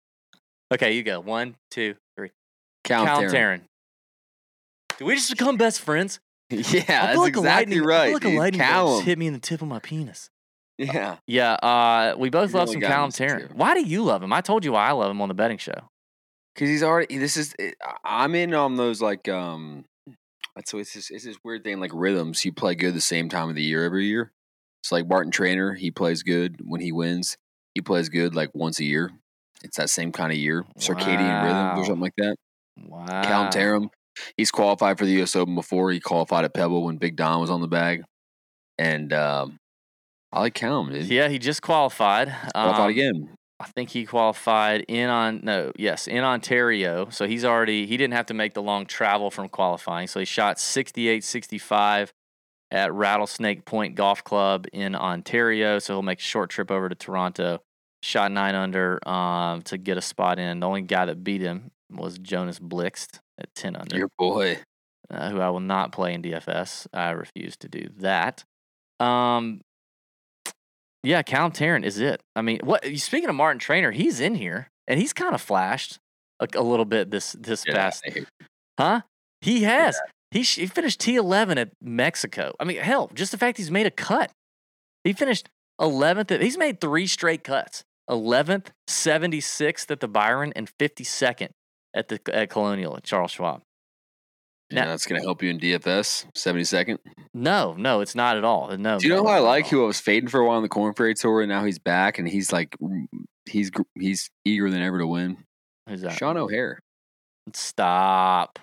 Okay, 0.73 0.91
you 0.91 1.03
go. 1.03 1.21
One, 1.21 1.55
two, 1.71 1.95
three. 2.17 2.31
Count, 2.83 3.07
Count 3.07 3.27
Tarren. 3.27 3.31
Tarren. 3.31 3.61
Did 5.03 5.07
we 5.07 5.15
just 5.15 5.29
become 5.29 5.57
best 5.57 5.81
friends? 5.81 6.19
Yeah, 6.49 6.61
I 6.61 6.63
feel 6.63 6.85
that's 6.85 7.17
like 7.17 7.27
exactly 7.29 7.79
lightning, 7.79 7.81
I 7.81 7.85
right. 7.85 8.05
feel 8.05 8.13
like 8.13 8.25
a 8.25 8.37
lightning 8.37 8.61
Callum. 8.61 9.03
hit 9.03 9.17
me 9.19 9.27
in 9.27 9.33
the 9.33 9.39
tip 9.39 9.61
of 9.61 9.67
my 9.67 9.79
penis. 9.79 10.29
Yeah. 10.77 11.17
Yeah, 11.27 11.53
uh, 11.53 12.15
we 12.17 12.29
both 12.29 12.51
You 12.51 12.57
love 12.57 12.69
really 12.69 12.81
some 12.81 12.89
Callum 12.89 13.11
Tarren. 13.11 13.49
too. 13.49 13.53
Why 13.55 13.73
do 13.73 13.81
you 13.81 14.03
love 14.03 14.23
him? 14.23 14.31
I 14.31 14.41
told 14.41 14.63
you 14.63 14.71
why 14.73 14.87
I 14.87 14.91
love 14.91 15.11
him 15.11 15.21
on 15.21 15.27
the 15.27 15.33
betting 15.33 15.57
show. 15.57 15.73
Because 16.53 16.69
he's 16.69 16.83
already. 16.83 17.17
This 17.17 17.37
is. 17.37 17.53
I- 17.59 17.73
I'm 18.05 18.35
in 18.35 18.53
on 18.53 18.75
those 18.75 19.01
like. 19.01 19.27
um 19.27 19.83
So 20.65 20.77
it's 20.77 20.93
this. 20.93 21.09
It's 21.11 21.25
this 21.25 21.37
weird 21.43 21.63
thing 21.63 21.79
like 21.79 21.91
rhythms. 21.93 22.45
You 22.45 22.53
play 22.53 22.75
good 22.75 22.93
the 22.93 23.01
same 23.01 23.27
time 23.29 23.49
of 23.49 23.55
the 23.55 23.63
year 23.63 23.83
every 23.83 24.05
year. 24.05 24.31
It's 24.83 24.91
like 24.91 25.07
Martin 25.07 25.31
Trainer. 25.31 25.73
He 25.73 25.91
plays 25.91 26.23
good 26.23 26.61
when 26.63 26.81
he 26.81 26.91
wins. 26.91 27.35
He 27.73 27.81
plays 27.81 28.09
good 28.09 28.35
like 28.35 28.51
once 28.53 28.79
a 28.79 28.83
year. 28.85 29.11
It's 29.63 29.77
that 29.77 29.89
same 29.89 30.11
kind 30.11 30.31
of 30.31 30.37
year, 30.37 30.65
circadian 30.77 31.43
rhythm 31.43 31.79
or 31.79 31.85
something 31.85 32.01
like 32.01 32.15
that. 32.17 32.35
Wow. 32.77 33.05
Callum 33.23 33.47
Tarren. 33.51 33.89
He's 34.37 34.51
qualified 34.51 34.97
for 34.97 35.05
the 35.05 35.11
U.S. 35.13 35.35
Open 35.35 35.55
before. 35.55 35.91
He 35.91 35.99
qualified 35.99 36.45
at 36.45 36.53
Pebble 36.53 36.83
when 36.83 36.97
Big 36.97 37.15
Don 37.15 37.41
was 37.41 37.49
on 37.49 37.61
the 37.61 37.67
bag, 37.67 38.03
and 38.77 39.11
um, 39.13 39.57
I 40.31 40.39
like 40.39 40.53
Callum. 40.53 40.91
Dude. 40.91 41.05
Yeah, 41.05 41.29
he 41.29 41.39
just 41.39 41.61
qualified. 41.61 42.33
qualified 42.53 42.81
Um, 42.81 42.89
again. 42.89 43.29
I 43.59 43.65
think 43.67 43.91
he 43.91 44.05
qualified 44.05 44.83
in 44.87 45.09
on 45.09 45.41
no, 45.43 45.71
yes, 45.77 46.07
in 46.07 46.23
Ontario. 46.23 47.07
So 47.11 47.27
he's 47.27 47.45
already 47.45 47.85
he 47.85 47.95
didn't 47.97 48.15
have 48.15 48.25
to 48.25 48.33
make 48.33 48.53
the 48.53 48.61
long 48.61 48.85
travel 48.85 49.31
from 49.31 49.47
qualifying. 49.47 50.07
So 50.07 50.19
he 50.19 50.25
shot 50.25 50.57
68-65 50.57 52.09
at 52.71 52.91
Rattlesnake 52.91 53.63
Point 53.63 53.95
Golf 53.95 54.23
Club 54.23 54.65
in 54.73 54.95
Ontario. 54.95 55.79
So 55.79 55.93
he'll 55.93 56.01
make 56.01 56.19
a 56.19 56.23
short 56.23 56.49
trip 56.49 56.71
over 56.71 56.89
to 56.89 56.95
Toronto. 56.95 57.59
Shot 58.01 58.31
nine 58.33 58.55
under 58.55 59.07
um, 59.07 59.61
to 59.61 59.77
get 59.77 59.97
a 59.97 60.01
spot 60.01 60.39
in. 60.39 60.59
The 60.59 60.67
only 60.67 60.81
guy 60.81 61.05
that 61.05 61.23
beat 61.23 61.41
him 61.41 61.71
was 61.91 62.17
Jonas 62.17 62.59
Blixt 62.59 63.19
at 63.39 63.53
ten 63.55 63.75
under 63.75 63.97
Your 63.97 64.09
boy. 64.17 64.59
uh, 65.09 65.29
who 65.29 65.39
I 65.39 65.49
will 65.49 65.59
not 65.59 65.91
play 65.91 66.13
in 66.13 66.21
DFS. 66.21 66.87
I 66.93 67.11
refuse 67.11 67.55
to 67.57 67.67
do 67.69 67.89
that. 67.97 68.43
Um, 68.99 69.61
yeah, 71.03 71.21
Callum 71.21 71.51
Tarren 71.51 71.83
is 71.83 71.99
it. 71.99 72.21
I 72.35 72.41
mean, 72.41 72.59
what? 72.63 72.85
Speaking 72.97 73.29
of 73.29 73.35
Martin 73.35 73.59
Trainer, 73.59 73.91
he's 73.91 74.19
in 74.19 74.35
here 74.35 74.69
and 74.87 74.99
he's 74.99 75.11
kind 75.13 75.35
of 75.35 75.41
flashed 75.41 75.99
a, 76.39 76.47
a 76.55 76.63
little 76.63 76.85
bit 76.85 77.11
this 77.11 77.33
this 77.33 77.63
Yeah, 77.67 77.73
past, 77.73 78.07
huh? 78.79 79.01
He 79.41 79.63
has. 79.63 79.99
He 80.31 80.43
sh- 80.43 80.55
he 80.55 80.67
finished 80.67 80.99
T 81.01 81.15
eleven 81.15 81.57
at 81.57 81.71
Mexico. 81.81 82.53
I 82.59 82.63
mean, 82.63 82.77
hell, 82.77 83.11
just 83.13 83.31
the 83.31 83.37
fact 83.37 83.57
he's 83.57 83.69
made 83.71 83.85
a 83.85 83.91
cut. 83.91 84.31
He 85.03 85.11
finished 85.13 85.49
eleventh. 85.79 86.29
He's 86.29 86.57
made 86.57 86.79
three 86.79 87.05
straight 87.07 87.43
cuts. 87.43 87.83
Eleventh, 88.09 88.71
seventy 88.87 89.41
sixth 89.41 89.91
at 89.91 89.99
the 89.99 90.07
Byron, 90.07 90.53
and 90.55 90.69
fifty 90.79 91.03
second 91.03 91.49
at 91.93 92.07
the 92.07 92.19
at 92.33 92.49
Colonial 92.49 92.95
at 92.97 93.03
Charles 93.03 93.31
Schwab. 93.31 93.61
Know, 94.71 94.81
Now- 94.81 94.87
that's 94.87 95.05
going 95.05 95.21
to 95.21 95.25
help 95.25 95.43
you 95.43 95.49
in 95.49 95.59
DFS. 95.59 96.25
72nd. 96.35 96.97
No, 97.33 97.73
no, 97.77 98.01
it's 98.01 98.15
not 98.15 98.37
at 98.37 98.43
all. 98.43 98.75
No. 98.77 98.97
Do 98.97 99.07
you 99.07 99.13
know 99.13 99.21
no, 99.21 99.29
who 99.29 99.35
I 99.35 99.39
like? 99.39 99.67
Who 99.67 99.83
I 99.83 99.87
was 99.87 99.99
fading 99.99 100.29
for 100.29 100.39
a 100.39 100.45
while 100.47 100.57
on 100.57 100.63
the 100.63 100.69
Korn 100.69 100.93
Ferry 100.93 101.13
Tour, 101.13 101.41
and 101.41 101.49
now 101.49 101.63
he's 101.63 101.79
back, 101.79 102.17
and 102.17 102.27
he's 102.27 102.51
like, 102.51 102.75
he's 103.47 103.71
he's 103.99 104.29
eager 104.45 104.69
than 104.69 104.81
ever 104.81 104.99
to 104.99 105.07
win. 105.07 105.37
Who's 105.87 106.01
that? 106.01 106.13
Sean 106.17 106.37
O'Hair. 106.37 106.79
Stop. 107.53 108.59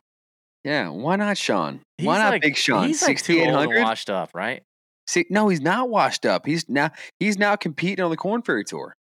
Yeah, 0.64 0.88
why 0.88 1.16
not 1.16 1.38
Sean? 1.38 1.80
He's 1.98 2.06
why 2.06 2.18
not 2.18 2.30
like- 2.30 2.42
Big 2.42 2.56
Sean? 2.56 2.86
He's 2.88 3.02
like 3.02 3.22
too 3.22 3.40
old 3.44 3.68
washed 3.74 4.10
up, 4.10 4.30
right? 4.34 4.62
See, 5.06 5.26
no, 5.30 5.48
he's 5.48 5.60
not 5.60 5.88
washed 5.88 6.24
up. 6.24 6.46
He's 6.46 6.68
now 6.68 6.90
he's 7.18 7.38
now 7.38 7.56
competing 7.56 8.04
on 8.04 8.10
the 8.10 8.16
Korn 8.16 8.42
Ferry 8.42 8.64
Tour, 8.64 8.94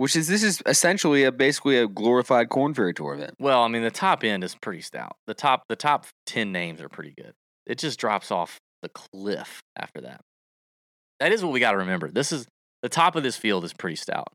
which 0.00 0.16
is 0.16 0.28
this 0.28 0.42
is 0.42 0.62
essentially 0.64 1.24
a 1.24 1.30
basically 1.30 1.76
a 1.76 1.86
glorified 1.86 2.48
Korn 2.48 2.72
Ferry 2.72 2.94
Tour 2.94 3.12
event. 3.12 3.34
Well, 3.38 3.62
I 3.62 3.68
mean, 3.68 3.82
the 3.82 3.90
top 3.90 4.24
end 4.24 4.42
is 4.42 4.54
pretty 4.54 4.80
stout. 4.80 5.14
The 5.26 5.34
top, 5.34 5.64
the 5.68 5.76
top 5.76 6.06
ten 6.24 6.52
names 6.52 6.80
are 6.80 6.88
pretty 6.88 7.12
good. 7.14 7.34
It 7.66 7.76
just 7.76 8.00
drops 8.00 8.30
off 8.30 8.60
the 8.80 8.88
cliff 8.88 9.60
after 9.76 10.00
that. 10.00 10.22
That 11.18 11.32
is 11.32 11.44
what 11.44 11.52
we 11.52 11.60
got 11.60 11.72
to 11.72 11.76
remember. 11.76 12.10
This 12.10 12.32
is 12.32 12.46
the 12.80 12.88
top 12.88 13.14
of 13.14 13.22
this 13.22 13.36
field 13.36 13.62
is 13.62 13.74
pretty 13.74 13.96
stout, 13.96 14.28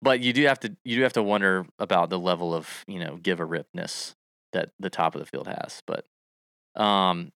but 0.00 0.20
you 0.20 0.32
do 0.32 0.46
have 0.46 0.60
to 0.60 0.76
you 0.84 0.94
do 0.98 1.02
have 1.02 1.14
to 1.14 1.22
wonder 1.22 1.66
about 1.80 2.08
the 2.08 2.18
level 2.18 2.54
of 2.54 2.84
you 2.86 3.00
know 3.00 3.18
give 3.20 3.40
a 3.40 3.44
ripness 3.44 4.12
that 4.52 4.70
the 4.78 4.88
top 4.88 5.16
of 5.16 5.18
the 5.18 5.26
field 5.26 5.48
has. 5.48 5.82
But, 5.84 6.04
um, 6.80 7.32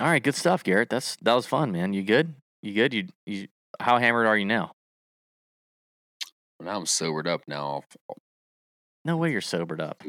all 0.00 0.08
right, 0.08 0.20
good 0.20 0.34
stuff, 0.34 0.64
Garrett. 0.64 0.90
That's 0.90 1.14
that 1.22 1.34
was 1.34 1.46
fun, 1.46 1.70
man. 1.70 1.92
You 1.92 2.02
good? 2.02 2.34
You 2.60 2.74
good? 2.74 2.92
You 2.92 3.06
you 3.24 3.46
how 3.78 4.00
hammered 4.00 4.26
are 4.26 4.36
you 4.36 4.46
now? 4.46 4.72
Now 6.60 6.76
I'm 6.78 6.86
sobered 6.86 7.26
up 7.28 7.42
now. 7.46 7.82
I'll- 8.08 8.16
No 9.04 9.16
way 9.16 9.30
you're 9.32 9.40
sobered 9.40 9.80
up. 9.80 10.02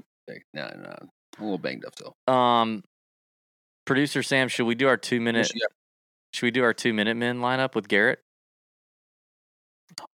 No, 0.54 0.70
no, 0.76 0.96
I'm 1.02 1.10
a 1.39 1.43
little 1.43 1.58
banged 1.58 1.86
up 1.86 1.93
still. 1.96 2.16
Um, 2.34 2.84
producer 3.86 4.24
Sam, 4.24 4.48
should 4.48 4.66
we 4.66 4.76
do 4.76 4.88
our 4.88 4.98
two 4.98 5.20
minute? 5.22 5.52
Yeah, 5.54 5.66
Should 6.34 6.46
we 6.48 6.52
do 6.52 6.64
our 6.64 6.74
two 6.74 6.93
minute 6.93 7.16
men 7.16 7.39
lineup 7.39 7.76
with 7.76 7.88
Garrett? 7.88 8.20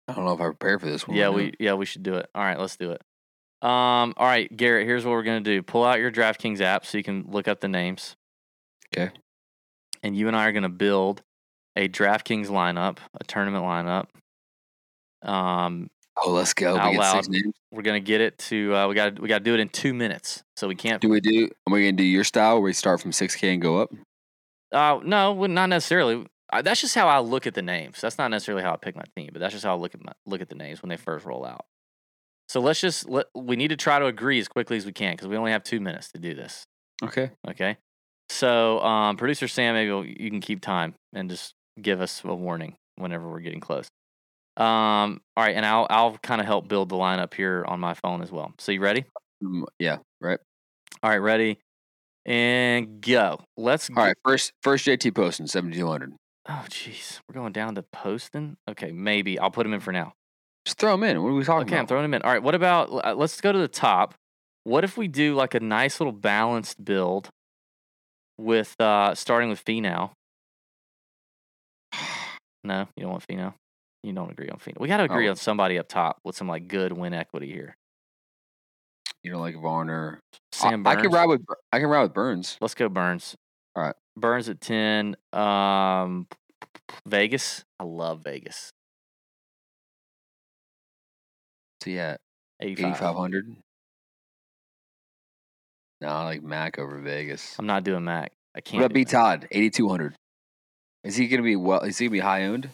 I 0.08 0.14
don't 0.14 0.26
know 0.26 0.34
if 0.34 0.42
I 0.42 0.46
prepared 0.46 0.82
for 0.82 0.88
this 0.88 1.08
one. 1.08 1.18
yeah, 1.18 1.30
we 1.30 1.54
yeah 1.60 1.74
we 1.74 1.86
should 1.86 2.04
do 2.04 2.16
it. 2.16 2.30
All 2.36 2.44
right, 2.44 2.60
let's 2.60 2.78
do 2.78 2.92
it. 2.92 3.02
Um, 3.62 4.14
all 4.18 4.28
right, 4.28 4.56
Garrett. 4.56 4.86
Here's 4.86 5.04
what 5.06 5.12
we're 5.12 5.24
gonna 5.24 5.42
do. 5.42 5.64
Pull 5.64 5.84
out 5.84 6.00
your 6.00 6.12
DraftKings 6.12 6.62
app 6.62 6.86
so 6.86 6.98
you 6.98 7.04
can 7.04 7.26
look 7.32 7.48
up 7.48 7.60
the 7.62 7.68
names. 7.68 8.16
Okay. 8.96 9.12
And 10.04 10.16
you 10.16 10.28
and 10.28 10.36
I 10.36 10.46
are 10.48 10.52
gonna 10.52 10.70
build 10.70 11.24
a 11.76 11.88
DraftKings 11.90 12.48
lineup, 12.48 13.00
a 13.20 13.24
tournament 13.24 13.64
lineup. 13.66 14.08
Um, 15.28 15.90
Oh, 16.24 16.32
let's 16.32 16.54
go. 16.54 16.78
out 16.78 16.92
we 16.92 16.98
loud. 16.98 17.26
We're 17.72 17.82
gonna 17.82 18.00
get 18.00 18.22
it 18.22 18.38
to. 18.40 18.74
Uh, 18.74 18.88
we 18.88 18.96
got 18.96 19.20
we 19.20 19.28
got 19.28 19.40
to 19.40 19.44
do 19.44 19.54
it 19.54 19.60
in 19.60 19.70
two 19.70 19.94
minutes, 19.94 20.44
so 20.56 20.68
we 20.68 20.76
can't 20.76 21.02
Do 21.02 21.10
we 21.10 21.20
do? 21.20 21.50
Are 21.68 21.74
we 21.74 21.82
gonna 21.82 21.92
do 21.94 22.04
your 22.04 22.24
style 22.24 22.56
where 22.56 22.64
we 22.64 22.74
start 22.74 23.02
from 23.02 23.12
six 23.12 23.36
K 23.36 23.54
and 23.54 23.62
go 23.62 23.82
up? 23.82 23.94
Uh, 24.72 25.00
no, 25.04 25.46
not 25.48 25.68
necessarily. 25.68 26.26
I, 26.52 26.62
that's 26.62 26.80
just 26.80 26.96
how 26.96 27.08
I 27.08 27.20
look 27.20 27.48
at 27.48 27.54
the 27.54 27.62
names. 27.62 28.00
That's 28.00 28.18
not 28.18 28.30
necessarily 28.30 28.64
how 28.64 28.74
I 28.74 28.78
pick 28.78 28.96
my 28.96 29.04
team, 29.18 29.30
but 29.34 29.40
that's 29.40 29.54
just 29.54 29.66
how 29.66 29.76
I 29.76 29.78
look 29.78 29.94
at 29.94 30.04
my 30.04 30.14
look 30.26 30.42
at 30.42 30.50
the 30.50 30.56
names 30.56 30.82
when 30.82 30.90
they 30.90 30.98
first 30.98 31.26
roll 31.26 31.46
out. 31.46 31.66
So 32.48 32.62
let's 32.62 32.80
just 32.80 33.10
let. 33.10 33.26
We 33.36 33.56
need 33.56 33.70
to 33.70 33.78
try 33.78 34.00
to 34.00 34.06
agree 34.06 34.40
as 34.40 34.48
quickly 34.48 34.78
as 34.78 34.86
we 34.86 34.94
can 34.94 35.14
because 35.14 35.28
we 35.28 35.36
only 35.36 35.52
have 35.52 35.64
two 35.64 35.82
minutes 35.82 36.12
to 36.14 36.20
do 36.20 36.34
this. 36.34 36.66
Okay. 37.04 37.32
Okay. 37.50 37.78
So, 38.30 38.80
um, 38.80 39.18
producer 39.18 39.48
Sam, 39.48 39.76
maybe 39.76 40.16
you 40.20 40.32
can 40.32 40.42
keep 40.42 40.62
time 40.62 40.96
and 41.14 41.30
just 41.30 41.54
give 41.82 42.02
us 42.02 42.22
a 42.24 42.34
warning 42.34 42.76
whenever 42.96 43.30
we're 43.30 43.42
getting 43.42 43.60
close. 43.60 43.88
Um, 44.58 45.22
all 45.36 45.44
right, 45.44 45.56
and 45.56 45.66
I'll 45.66 45.88
I'll 45.90 46.18
kind 46.20 46.40
of 46.40 46.48
help 46.48 46.68
build 46.68 46.90
the 46.90 46.96
lineup 46.96 47.34
here 47.34 47.66
on 47.68 47.80
my 47.80 47.94
phone 47.94 48.22
as 48.22 48.32
well. 48.32 48.54
So 48.58 48.72
you 48.72 48.80
ready? 48.80 49.06
Mm, 49.44 49.64
yeah. 49.80 49.98
Right. 50.22 50.40
All 51.04 51.10
right, 51.10 51.18
ready, 51.18 51.60
and 52.26 53.02
go. 53.02 53.42
Let's. 53.58 53.90
All 53.90 54.04
right. 54.04 54.16
First, 54.24 54.54
first 54.64 54.86
JT 54.86 55.14
Poston 55.14 55.48
seventy 55.48 55.78
two 55.78 55.88
hundred. 55.88 56.14
Oh, 56.48 56.66
jeez. 56.70 57.20
We're 57.28 57.34
going 57.34 57.54
down 57.54 57.76
to 57.76 57.82
Poston? 57.82 58.58
Okay, 58.70 58.92
maybe. 58.92 59.40
I'll 59.40 59.50
put 59.50 59.66
him 59.66 59.74
in 59.74 59.80
for 59.80 59.92
now. 59.92 60.14
Just 60.66 60.78
throw 60.78 60.94
him 60.94 61.04
in. 61.04 61.22
What 61.24 61.30
are 61.30 61.34
we 61.34 61.44
talking 61.44 61.68
Okay, 61.68 61.78
I'm 61.78 61.88
throwing 61.88 62.06
him 62.06 62.14
in. 62.14 62.22
All 62.22 62.32
right, 62.32 62.42
what 62.42 62.56
about, 62.56 62.92
uh, 62.92 63.16
let's 63.16 63.40
go 63.42 63.52
to 63.52 63.58
the 63.58 63.68
top. 63.68 64.14
What 64.64 64.84
if 64.84 64.98
we 64.98 65.08
do 65.08 65.36
like 65.36 65.54
a 65.54 65.60
nice 65.60 66.00
little 66.00 66.14
balanced 66.14 66.84
build 66.84 67.30
with, 68.38 68.80
uh 68.80 69.16
starting 69.16 69.50
with 69.50 69.64
Finau? 69.64 70.12
No, 72.64 72.88
you 72.98 73.04
don't 73.04 73.12
want 73.12 73.28
Finau? 73.28 73.54
You 74.06 74.14
don't 74.14 74.30
agree 74.30 74.50
on 74.50 74.60
Finau. 74.60 74.80
We 74.80 74.88
got 74.88 74.98
to 74.98 75.04
agree 75.06 75.28
Oh. 75.28 75.32
on 75.32 75.36
somebody 75.36 75.80
up 75.80 75.88
top 75.88 76.20
with 76.24 76.36
some 76.36 76.48
like 76.48 76.68
good 76.68 76.94
win 76.94 77.14
equity 77.14 77.48
here. 77.52 77.76
you 79.24 79.32
don't 79.32 79.42
like 79.42 79.56
Varner. 79.60 80.20
I- 80.34 80.38
Sam 80.52 80.86
I, 80.86 80.94
Burns. 80.94 81.02
can 81.08 81.12
ride 81.12 81.26
with. 81.26 81.42
I 81.74 81.80
can 81.80 81.88
ride 81.90 82.04
with 82.04 82.14
Burns. 82.14 82.58
Let's 82.62 82.76
go 82.76 82.88
Burns. 82.88 83.36
All 83.76 83.82
right. 83.84 83.96
Burns 84.16 84.48
at 84.48 84.62
10. 84.62 85.16
Um, 85.34 86.28
Vegas. 87.08 87.64
I 87.80 87.84
love 87.86 88.24
Vegas. 88.24 88.70
So 91.82 91.90
yeah, 91.90 92.18
eighty 92.62 92.84
five 92.84 93.16
hundred. 93.16 93.56
No, 96.02 96.08
I 96.10 96.24
like 96.26 96.44
Mac 96.44 96.78
over 96.80 97.00
Vegas. 97.00 97.56
I'm 97.58 97.66
not 97.66 97.84
doing 97.84 98.04
Mac. 98.04 98.32
I 98.56 98.62
can't. 98.62 98.82
What 98.82 98.86
about 98.88 98.94
B 98.94 99.06
Todd? 99.06 99.48
Eighty 99.52 99.70
two 99.70 99.90
hundred. 99.90 100.16
Is 101.04 101.16
he 101.16 101.28
gonna 101.28 101.44
be 101.44 101.56
well? 101.56 101.82
Is 101.82 101.98
he 101.98 102.06
gonna 102.06 102.14
be 102.14 102.20
high 102.20 102.44
owned? 102.46 102.70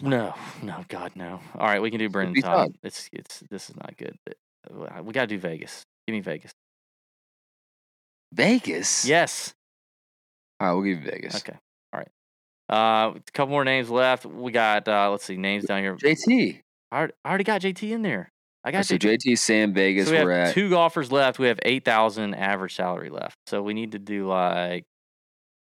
No, 0.00 0.34
no, 0.62 0.84
God, 0.88 1.12
no. 1.14 1.40
All 1.54 1.66
right, 1.66 1.80
we 1.80 1.90
can 1.90 1.98
do 1.98 2.08
Brendon 2.08 2.34
be 2.34 2.42
Todd. 2.42 2.68
Todd. 2.68 2.78
It's 2.82 3.08
it's 3.12 3.42
this 3.50 3.70
is 3.70 3.76
not 3.76 3.96
good. 3.96 4.16
But 4.26 5.04
we 5.04 5.12
gotta 5.12 5.26
do 5.26 5.38
Vegas. 5.38 5.84
Give 6.06 6.14
me 6.14 6.20
Vegas. 6.20 6.52
Vegas. 8.32 9.06
Yes. 9.06 9.54
All 10.60 10.68
right, 10.68 10.74
we'll 10.74 10.82
give 10.82 11.02
you 11.02 11.10
Vegas. 11.10 11.36
Okay. 11.36 11.56
All 11.92 12.00
right. 12.00 12.08
Uh, 12.68 13.14
a 13.16 13.20
couple 13.32 13.52
more 13.52 13.64
names 13.64 13.88
left. 13.88 14.26
We 14.26 14.52
got 14.52 14.86
uh, 14.86 15.10
let's 15.10 15.24
see 15.24 15.36
names 15.36 15.64
down 15.64 15.82
here. 15.82 15.96
JT. 15.96 16.60
I 16.92 16.96
already, 16.96 17.12
I 17.24 17.28
already 17.28 17.44
got 17.44 17.60
JT 17.62 17.90
in 17.90 18.02
there. 18.02 18.30
I 18.64 18.72
got 18.72 18.84
so 18.84 18.94
you. 18.94 18.98
JT, 18.98 19.38
Sam, 19.38 19.72
Vegas. 19.72 20.08
So 20.08 20.12
we 20.12 20.24
we're 20.24 20.32
have 20.32 20.48
at 20.48 20.54
two 20.54 20.68
golfers 20.68 21.10
left. 21.10 21.38
We 21.38 21.46
have 21.46 21.60
eight 21.62 21.84
thousand 21.84 22.34
average 22.34 22.74
salary 22.74 23.08
left. 23.08 23.36
So 23.46 23.62
we 23.62 23.72
need 23.72 23.92
to 23.92 23.98
do 23.98 24.26
like, 24.26 24.84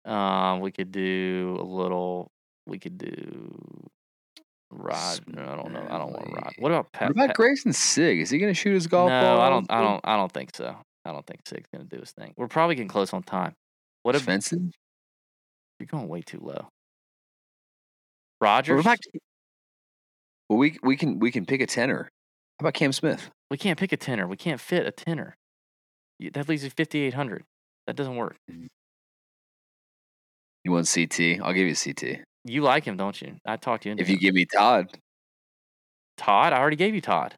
um, 0.05 0.61
we 0.61 0.71
could 0.71 0.91
do 0.91 1.57
a 1.59 1.63
little. 1.63 2.31
We 2.67 2.77
could 2.79 2.97
do 2.97 3.89
Rod. 4.71 5.19
no, 5.27 5.41
I 5.41 5.55
don't 5.55 5.73
know. 5.73 5.85
I 5.89 5.97
don't 5.97 6.11
want 6.11 6.27
Rod. 6.33 6.53
What 6.59 6.71
about 6.71 6.91
Pat? 6.91 7.09
What 7.09 7.25
about 7.25 7.27
Pat- 7.29 7.37
Greyson 7.37 7.73
Sigg? 7.73 8.19
Is 8.19 8.29
he 8.29 8.37
going 8.37 8.53
to 8.53 8.59
shoot 8.59 8.73
his 8.73 8.87
golf 8.87 9.09
no, 9.09 9.21
ball? 9.21 9.41
I 9.41 9.49
don't. 9.49 9.71
I 9.71 9.81
don't. 9.81 10.01
I 10.03 10.17
don't 10.17 10.31
think 10.31 10.55
so. 10.55 10.75
I 11.05 11.11
don't 11.11 11.25
think 11.25 11.41
Sigg's 11.47 11.67
gonna 11.73 11.85
do 11.85 11.99
his 11.99 12.11
thing. 12.11 12.33
We're 12.37 12.47
probably 12.47 12.75
getting 12.75 12.87
close 12.87 13.13
on 13.13 13.23
time. 13.23 13.53
What 14.03 14.15
if 14.15 14.25
Svensson? 14.25 14.71
you're 15.79 15.87
going 15.87 16.07
way 16.07 16.21
too 16.21 16.39
low? 16.41 16.67
Rodgers. 18.39 18.81
about? 18.81 18.99
Well, 20.49 20.59
we 20.59 20.77
we 20.83 20.95
can 20.95 21.19
we 21.19 21.31
can 21.31 21.45
pick 21.45 21.61
a 21.61 21.65
tenor. 21.65 22.09
How 22.59 22.65
about 22.65 22.73
Cam 22.73 22.91
Smith? 22.91 23.29
We 23.49 23.57
can't 23.57 23.79
pick 23.79 23.91
a 23.91 23.97
tenor. 23.97 24.27
We 24.27 24.37
can't 24.37 24.59
fit 24.59 24.85
a 24.85 24.91
tenor. 24.91 25.35
That 26.33 26.47
leaves 26.47 26.63
you 26.63 26.69
fifty 26.69 27.01
eight 27.01 27.13
hundred. 27.13 27.43
That 27.87 27.95
doesn't 27.95 28.15
work. 28.15 28.35
Mm. 28.49 28.67
You 30.63 30.71
want 30.71 30.91
CT? 30.93 31.41
I'll 31.41 31.53
give 31.53 31.67
you 31.67 31.75
CT. 31.75 32.23
You 32.45 32.61
like 32.63 32.83
him, 32.85 32.97
don't 32.97 33.19
you? 33.21 33.35
I 33.45 33.57
talked 33.57 33.85
you 33.85 33.91
into 33.91 34.01
If 34.03 34.09
you 34.09 34.15
him. 34.15 34.21
give 34.21 34.33
me 34.35 34.45
Todd, 34.45 34.87
Todd. 36.17 36.53
I 36.53 36.59
already 36.59 36.75
gave 36.75 36.95
you 36.95 37.01
Todd. 37.01 37.35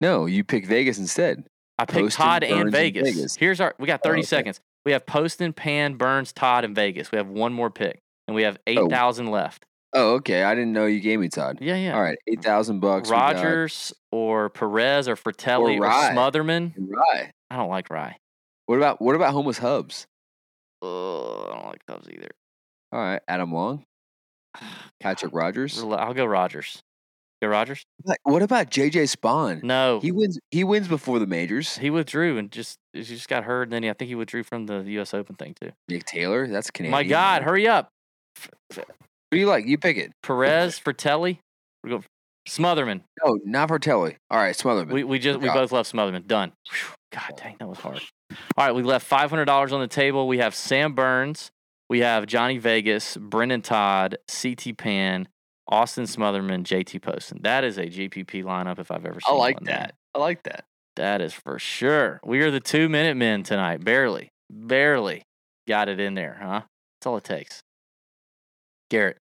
no, 0.00 0.26
you 0.26 0.44
pick 0.44 0.66
Vegas 0.66 0.98
instead. 0.98 1.44
I 1.78 1.84
picked 1.84 2.00
Poston, 2.06 2.24
Todd 2.24 2.40
Burns, 2.42 2.52
and 2.52 2.60
and 2.62 2.72
Vegas. 2.72 3.14
Vegas. 3.14 3.36
Here's 3.36 3.60
our. 3.60 3.74
We 3.78 3.86
got 3.86 4.00
Oh, 4.04 4.08
30 4.08 4.20
okay. 4.20 4.26
seconds. 4.26 4.60
We 4.84 4.92
have 4.92 5.06
Poston, 5.06 5.52
Pan, 5.52 5.94
Burns, 5.94 6.32
Todd, 6.32 6.64
and 6.64 6.74
Vegas. 6.74 7.12
We 7.12 7.18
have 7.18 7.28
one 7.28 7.52
more 7.52 7.70
pick, 7.70 8.00
and 8.26 8.34
we 8.34 8.42
have 8.42 8.58
eight 8.66 8.78
Oh. 8.78 8.88
thousand 8.88 9.26
left. 9.30 9.64
Oh, 9.92 10.14
okay. 10.16 10.44
I 10.44 10.54
didn't 10.54 10.72
know 10.72 10.86
you 10.86 11.00
gave 11.00 11.18
me 11.20 11.28
Todd. 11.28 11.58
Yeah, 11.60 11.74
yeah. 11.76 11.94
All 11.94 12.02
right, 12.02 12.18
eight 12.28 12.42
thousand 12.42 12.80
bucks. 12.80 13.10
Rodgers 13.10 13.92
or 14.12 14.48
Perez 14.50 15.08
or 15.08 15.16
Frittelli 15.16 15.78
or, 15.78 15.82
Rai. 15.82 16.14
Smotherman. 16.14 16.74
Right. 16.78 17.30
I 17.50 17.56
don't 17.56 17.68
like 17.70 17.90
Rai. 17.90 18.16
What 18.66 18.76
about 18.76 19.00
what 19.02 19.14
about 19.16 19.32
homeless 19.32 19.58
Hubs? 19.58 20.06
Ugh, 20.82 20.88
I 20.88 21.54
don't 21.54 21.66
like 21.66 21.84
Cubs 21.86 22.08
either. 22.08 22.28
All 22.92 23.00
right, 23.00 23.20
Adam 23.28 23.52
Long, 23.52 23.84
Patrick 25.00 25.32
Rodgers. 25.34 25.78
I'll 25.82 26.14
go 26.14 26.24
Rodgers. 26.24 26.82
Go 27.42 27.48
Rodgers. 27.48 27.82
What 28.24 28.42
about 28.42 28.70
JJ 28.70 29.16
Spaun? 29.16 29.62
No, 29.62 29.98
He 30.00 30.12
wins. 30.12 30.38
He 30.50 30.62
wins 30.62 30.88
before 30.88 31.18
the 31.18 31.26
majors. 31.26 31.78
he 31.78 31.88
withdrew 31.88 32.36
and 32.36 32.50
just 32.52 32.76
he 32.92 33.02
just 33.02 33.28
got 33.28 33.44
hurt. 33.44 33.62
And 33.62 33.72
then 33.72 33.82
he, 33.82 33.88
I 33.88 33.94
think 33.94 34.08
he 34.10 34.14
withdrew 34.14 34.42
from 34.42 34.66
the 34.66 34.82
U.S. 34.82 35.14
Open 35.14 35.36
thing 35.36 35.54
too. 35.58 35.70
Nick 35.88 36.04
Taylor. 36.04 36.46
That's 36.46 36.70
Canadian. 36.70 36.92
My 36.92 37.04
God, 37.04 37.42
hurry 37.42 37.66
up! 37.66 37.88
What 38.74 38.84
do 39.30 39.38
you 39.38 39.46
like? 39.46 39.64
You 39.66 39.78
pick 39.78 39.96
it. 39.96 40.12
Perez, 40.22 40.78
Frittelli. 40.78 41.38
We 41.82 41.90
go 41.90 42.02
Smotherman. 42.46 43.02
No, 43.24 43.38
not 43.44 43.70
Frittelli. 43.70 44.16
All 44.30 44.38
right, 44.38 44.54
Smotherman. 44.54 44.92
We 44.92 45.04
we 45.04 45.18
just 45.18 45.40
we 45.40 45.48
both 45.48 45.72
left 45.72 45.90
Smotherman. 45.90 46.26
Done. 46.26 46.52
Whew, 46.70 46.94
God 47.12 47.32
dang, 47.36 47.56
that 47.58 47.68
was 47.68 47.78
hard. 47.78 48.02
All 48.58 48.66
right, 48.66 48.74
we 48.74 48.82
left 48.82 49.06
five 49.06 49.30
hundred 49.30 49.46
dollars 49.46 49.72
on 49.72 49.80
the 49.80 49.88
table. 49.88 50.28
We 50.28 50.38
have 50.38 50.54
Sam 50.54 50.92
Burns, 50.92 51.50
we 51.90 52.00
have 52.00 52.24
Johnny 52.26 52.56
Vegas, 52.56 53.16
Brendon 53.16 53.60
Todd, 53.60 54.16
CT 54.30 54.78
Pan, 54.78 55.28
Austin 55.68 56.04
Smotherman, 56.04 56.62
JT 56.62 57.02
Poston. 57.02 57.40
That 57.42 57.64
is 57.64 57.76
a 57.76 57.86
GPP 57.86 58.44
lineup 58.44 58.78
if 58.78 58.90
I've 58.90 59.04
ever 59.04 59.20
seen. 59.20 59.34
It. 59.34 59.36
I 59.36 59.38
like 59.38 59.60
that. 59.64 59.94
I 60.14 60.18
like 60.20 60.44
that. 60.44 60.64
That 60.96 61.20
is 61.20 61.34
for 61.34 61.58
sure. 61.58 62.20
We 62.24 62.40
are 62.42 62.50
the 62.50 62.60
two 62.60 62.88
minute 62.88 63.16
men 63.16 63.42
tonight. 63.42 63.84
Barely, 63.84 64.30
barely 64.48 65.22
got 65.68 65.88
it 65.88 66.00
in 66.00 66.14
there, 66.14 66.38
huh? 66.40 66.62
That's 67.00 67.06
all 67.06 67.16
it 67.16 67.24
takes. 67.24 67.60
Garrett, 68.88 69.18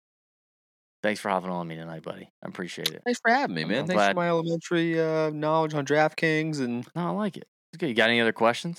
thanks 1.02 1.20
for 1.20 1.28
hopping 1.28 1.50
on 1.50 1.66
me 1.68 1.76
tonight, 1.76 2.02
buddy. 2.02 2.28
I 2.44 2.48
appreciate 2.48 2.90
it. 2.90 3.02
Thanks 3.04 3.20
for 3.20 3.32
having 3.32 3.54
me, 3.54 3.64
man. 3.64 3.80
I'm 3.80 3.86
Thanks 3.86 3.98
glad. 3.98 4.10
for 4.10 4.16
my 4.16 4.28
elementary 4.28 5.00
uh, 5.00 5.30
knowledge 5.30 5.74
on 5.74 5.84
DraftKings 5.86 6.60
and 6.60 6.86
No, 6.96 7.08
I 7.08 7.10
like 7.10 7.36
it. 7.36 7.44
It's 7.72 7.78
good. 7.78 7.88
You 7.88 7.94
got 7.94 8.10
any 8.10 8.20
other 8.20 8.32
questions? 8.32 8.78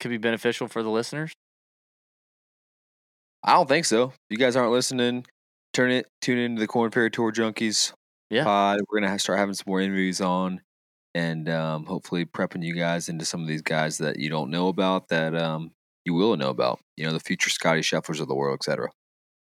Could 0.00 0.10
be 0.10 0.18
beneficial 0.18 0.68
for 0.68 0.82
the 0.82 0.90
listeners. 0.90 1.32
I 3.44 3.54
don't 3.54 3.68
think 3.68 3.84
so. 3.84 4.04
If 4.04 4.14
you 4.30 4.36
guys 4.38 4.54
aren't 4.56 4.72
listening, 4.72 5.26
turn 5.72 5.90
it 5.90 6.06
tune 6.20 6.38
into 6.38 6.60
the 6.60 6.66
Korn 6.66 6.90
Ferry 6.90 7.10
Tour 7.10 7.32
Junkies 7.32 7.92
Yeah. 8.30 8.44
pod. 8.44 8.80
We're 8.88 9.00
gonna 9.00 9.18
start 9.18 9.38
having 9.38 9.54
some 9.54 9.64
more 9.66 9.80
interviews 9.80 10.20
on, 10.20 10.60
and 11.14 11.48
um, 11.48 11.86
hopefully 11.86 12.24
prepping 12.24 12.62
you 12.62 12.74
guys 12.74 13.08
into 13.08 13.24
some 13.24 13.42
of 13.42 13.48
these 13.48 13.62
guys 13.62 13.98
that 13.98 14.18
you 14.18 14.28
don't 14.28 14.50
know 14.50 14.68
about 14.68 15.08
that 15.08 15.34
um, 15.34 15.72
you 16.04 16.14
will 16.14 16.36
know 16.36 16.50
about. 16.50 16.78
You 16.96 17.04
know, 17.06 17.12
the 17.12 17.20
future 17.20 17.50
Scotty 17.50 17.80
Schefflers 17.80 18.20
of 18.20 18.28
the 18.28 18.34
world, 18.34 18.58
etc. 18.60 18.90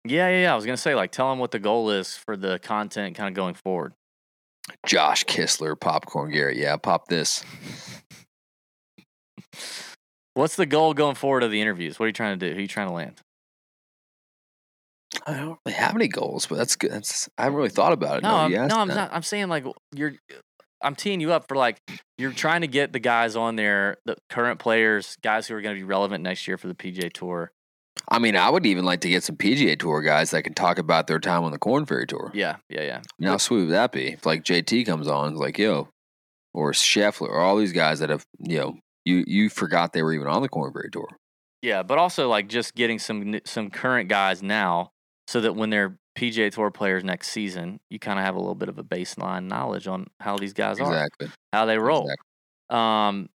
Yeah, 0.05 0.29
yeah, 0.29 0.41
yeah. 0.43 0.53
I 0.53 0.55
was 0.55 0.65
gonna 0.65 0.77
say, 0.77 0.95
like, 0.95 1.11
tell 1.11 1.29
them 1.29 1.39
what 1.39 1.51
the 1.51 1.59
goal 1.59 1.89
is 1.89 2.15
for 2.15 2.37
the 2.37 2.57
content, 2.59 3.15
kind 3.17 3.27
of 3.27 3.33
going 3.35 3.55
forward. 3.55 3.93
Josh 4.85 5.25
Kistler, 5.25 5.77
Popcorn 5.79 6.31
Garrett. 6.31 6.55
Yeah, 6.57 6.77
pop 6.77 7.07
this. 7.07 7.43
What's 10.35 10.55
the 10.55 10.65
goal 10.67 10.93
going 10.93 11.15
forward 11.15 11.43
of 11.43 11.51
the 11.51 11.59
interviews? 11.59 11.99
What 11.99 12.05
are 12.05 12.07
you 12.07 12.13
trying 12.13 12.39
to 12.39 12.47
do? 12.47 12.53
Who 12.53 12.59
are 12.59 12.61
you 12.61 12.67
trying 12.67 12.87
to 12.87 12.93
land? 12.93 13.19
I 15.25 15.33
don't 15.33 15.57
really 15.65 15.77
have 15.77 15.95
any 15.95 16.07
goals, 16.07 16.45
but 16.45 16.57
that's 16.57 16.75
good. 16.75 16.91
That's, 16.91 17.29
I 17.37 17.43
haven't 17.43 17.57
really 17.57 17.69
thought 17.69 17.93
about 17.93 18.17
it. 18.17 18.23
No, 18.23 18.35
I'm, 18.35 18.51
no, 18.51 18.59
I'm 18.61 18.87
that. 18.89 18.95
not. 18.95 19.09
I'm 19.13 19.23
saying 19.23 19.49
like 19.49 19.65
you're. 19.93 20.13
I'm 20.81 20.95
teeing 20.95 21.19
you 21.19 21.33
up 21.33 21.47
for 21.49 21.57
like 21.57 21.81
you're 22.17 22.31
trying 22.31 22.61
to 22.61 22.67
get 22.67 22.93
the 22.93 22.99
guys 22.99 23.35
on 23.35 23.57
there, 23.57 23.97
the 24.05 24.15
current 24.29 24.59
players, 24.59 25.17
guys 25.21 25.47
who 25.47 25.55
are 25.55 25.61
going 25.61 25.75
to 25.75 25.79
be 25.79 25.83
relevant 25.83 26.23
next 26.23 26.47
year 26.47 26.57
for 26.57 26.67
the 26.67 26.73
PJ 26.73 27.11
Tour. 27.13 27.51
I 28.07 28.19
mean, 28.19 28.35
I 28.37 28.49
would 28.49 28.65
even 28.65 28.85
like 28.85 29.01
to 29.01 29.09
get 29.09 29.23
some 29.23 29.35
PGA 29.35 29.77
Tour 29.77 30.01
guys 30.01 30.31
that 30.31 30.43
can 30.43 30.53
talk 30.53 30.77
about 30.77 31.07
their 31.07 31.19
time 31.19 31.43
on 31.43 31.51
the 31.51 31.59
Korn 31.59 31.85
Ferry 31.85 32.07
Tour. 32.07 32.31
Yeah, 32.33 32.57
yeah, 32.69 32.83
yeah. 32.83 33.01
Know, 33.19 33.31
how 33.31 33.37
sweet 33.37 33.65
would 33.65 33.71
that 33.71 33.91
be? 33.91 34.13
If 34.13 34.25
like 34.25 34.43
JT 34.43 34.85
comes 34.85 35.07
on, 35.07 35.35
like, 35.35 35.57
yo, 35.57 35.89
or 36.53 36.71
Scheffler, 36.71 37.29
or 37.29 37.39
all 37.39 37.57
these 37.57 37.73
guys 37.73 37.99
that 37.99 38.09
have, 38.09 38.25
you 38.39 38.57
know, 38.57 38.77
you 39.05 39.23
you 39.27 39.49
forgot 39.49 39.93
they 39.93 40.03
were 40.03 40.13
even 40.13 40.27
on 40.27 40.41
the 40.41 40.49
Korn 40.49 40.71
Ferry 40.71 40.89
Tour. 40.91 41.07
Yeah, 41.61 41.83
but 41.83 41.97
also 41.97 42.29
like 42.29 42.47
just 42.47 42.73
getting 42.73 42.99
some 42.99 43.39
some 43.45 43.69
current 43.69 44.09
guys 44.09 44.41
now, 44.41 44.91
so 45.29 45.39
that 45.41 45.55
when 45.55 45.69
they're 45.69 45.95
PGA 46.17 46.51
Tour 46.51 46.71
players 46.71 47.03
next 47.03 47.27
season, 47.27 47.79
you 47.91 47.99
kind 47.99 48.17
of 48.17 48.25
have 48.25 48.33
a 48.33 48.39
little 48.39 48.55
bit 48.55 48.67
of 48.67 48.79
a 48.79 48.83
baseline 48.83 49.43
knowledge 49.43 49.87
on 49.87 50.07
how 50.19 50.35
these 50.37 50.53
guys 50.53 50.79
are, 50.79 51.07
how 51.53 51.67
they 51.67 51.77
roll. 51.77 52.09
Exactly. 52.09 52.25
Um, 52.71 53.29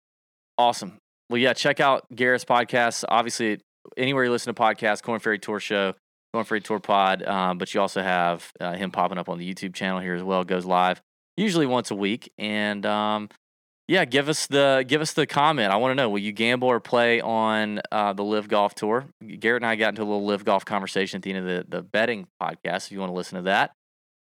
awesome. 0.57 0.97
Well, 1.29 1.37
yeah, 1.37 1.53
check 1.53 1.81
out 1.81 2.07
Garrett's 2.15 2.47
podcast. 2.47 3.05
Obviously, 3.07 3.61
anywhere 3.99 4.25
you 4.25 4.31
listen 4.31 4.55
to 4.55 4.59
podcasts, 4.59 5.03
Korn 5.03 5.21
Ferry 5.21 5.39
Tour 5.39 5.61
Show, 5.61 5.93
Korn 6.33 6.47
Ferry 6.47 6.63
Tour 6.63 6.81
Pod. 6.81 7.25
Um, 7.25 7.59
but 7.59 7.75
you 7.75 7.81
also 7.83 8.03
have 8.03 8.51
uh, 8.59 8.73
him 8.73 8.91
popping 8.91 9.19
up 9.19 9.29
on 9.29 9.37
the 9.37 9.55
YouTube 9.55 9.75
channel 9.75 10.01
here 10.01 10.15
as 10.15 10.23
well. 10.23 10.45
Goes 10.45 10.65
live 10.65 11.03
usually 11.37 11.67
once 11.67 11.91
a 11.91 11.95
week, 11.95 12.33
and 12.39 12.87
um, 12.87 13.29
yeah, 13.93 14.07
give 14.07 14.31
us 14.31 14.47
the 14.47 14.87
give 14.89 15.03
us 15.03 15.13
the 15.13 15.27
comment. 15.27 15.71
I 15.71 15.77
want 15.77 15.91
to 15.91 15.95
know: 15.95 16.09
Will 16.09 16.19
you 16.19 16.33
gamble 16.33 16.67
or 16.67 16.81
play 16.81 17.21
on 17.21 17.83
uh, 17.93 18.15
the 18.15 18.25
Live 18.25 18.49
Golf 18.49 18.75
Tour? 18.75 19.05
Garrett 19.39 19.63
and 19.63 19.69
I 19.69 19.77
got 19.77 19.91
into 19.91 20.01
a 20.01 20.05
little 20.05 20.25
Live 20.25 20.47
Golf 20.47 20.65
conversation 20.65 21.19
at 21.19 21.23
the 21.23 21.35
end 21.35 21.47
of 21.47 21.69
the 21.69 21.77
the 21.77 21.83
betting 21.83 22.27
podcast. 22.41 22.87
If 22.87 22.93
you 22.93 23.01
want 23.01 23.11
to 23.11 23.15
listen 23.15 23.37
to 23.37 23.43
that. 23.43 23.73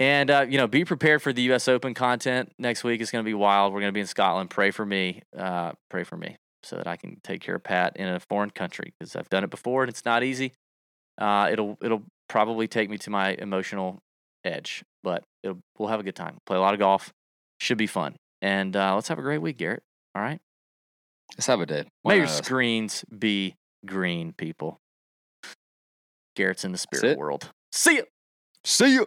And 0.01 0.29
uh, 0.29 0.47
you 0.49 0.59
know, 0.59 0.67
be 0.67 0.85
prepared 0.85 1.23
for 1.23 1.33
the 1.33 1.43
U.S. 1.43 1.69
Open 1.69 1.95
content 1.95 2.51
next 2.59 2.83
week. 2.83 3.01
It's 3.01 3.13
going 3.13 3.25
to 3.25 3.29
be 3.29 3.35
wild. 3.35 3.73
We're 3.73 3.79
going 3.79 3.91
to 3.91 3.95
be 3.95 4.01
in 4.01 4.09
Scotland. 4.09 4.51
Pray 4.51 4.73
for 4.73 4.85
me. 4.85 5.23
Uh, 5.39 5.71
pray 5.89 6.03
for 6.03 6.17
me 6.17 6.37
so 6.65 6.75
that 6.75 6.89
I 6.89 6.97
can 6.97 7.21
take 7.23 7.41
care 7.41 7.55
of 7.55 7.63
Pat 7.63 7.97
in 7.97 8.09
a 8.09 8.19
foreign 8.19 8.51
country 8.51 8.93
because 8.99 9.15
I've 9.15 9.29
done 9.29 9.45
it 9.45 9.51
before 9.51 9.85
and 9.85 9.89
it's 9.89 10.05
not 10.05 10.25
easy. 10.25 10.53
Uh, 11.17 11.49
it'll 11.53 11.79
it'll 11.81 12.03
probably 12.29 12.67
take 12.67 12.91
me 12.91 12.99
to 12.99 13.11
my 13.11 13.37
emotional 13.39 14.01
edge, 14.45 14.83
but 15.05 15.23
we'll 15.79 15.91
have 15.91 16.01
a 16.01 16.03
good 16.03 16.17
time. 16.17 16.39
Play 16.45 16.57
a 16.57 16.61
lot 16.61 16.75
of 16.75 16.81
golf. 16.81 17.13
Should 17.61 17.79
be 17.79 17.87
fun. 17.87 18.17
And 18.45 18.77
uh, 18.77 18.95
let's 18.95 19.09
have 19.09 19.19
a 19.19 19.23
great 19.23 19.39
week, 19.39 19.57
Garrett. 19.57 19.83
All 20.15 20.21
right. 20.21 20.39
Let's 21.35 21.47
have 21.47 21.63
a 21.63 21.67
day. 21.67 21.87
Why 22.03 22.13
May 22.13 22.17
your 22.19 22.27
not 22.27 22.45
screens 22.45 23.03
be 23.07 23.57
green, 23.87 24.35
people. 24.35 24.83
Garrett's 26.37 26.63
in 26.63 26.73
the 26.73 26.77
That's 26.77 26.83
spirit 26.83 27.13
it. 27.13 27.19
world. 27.19 27.53
See 27.73 27.97
ya. 27.97 28.03
See 28.63 28.93
you. 28.93 29.07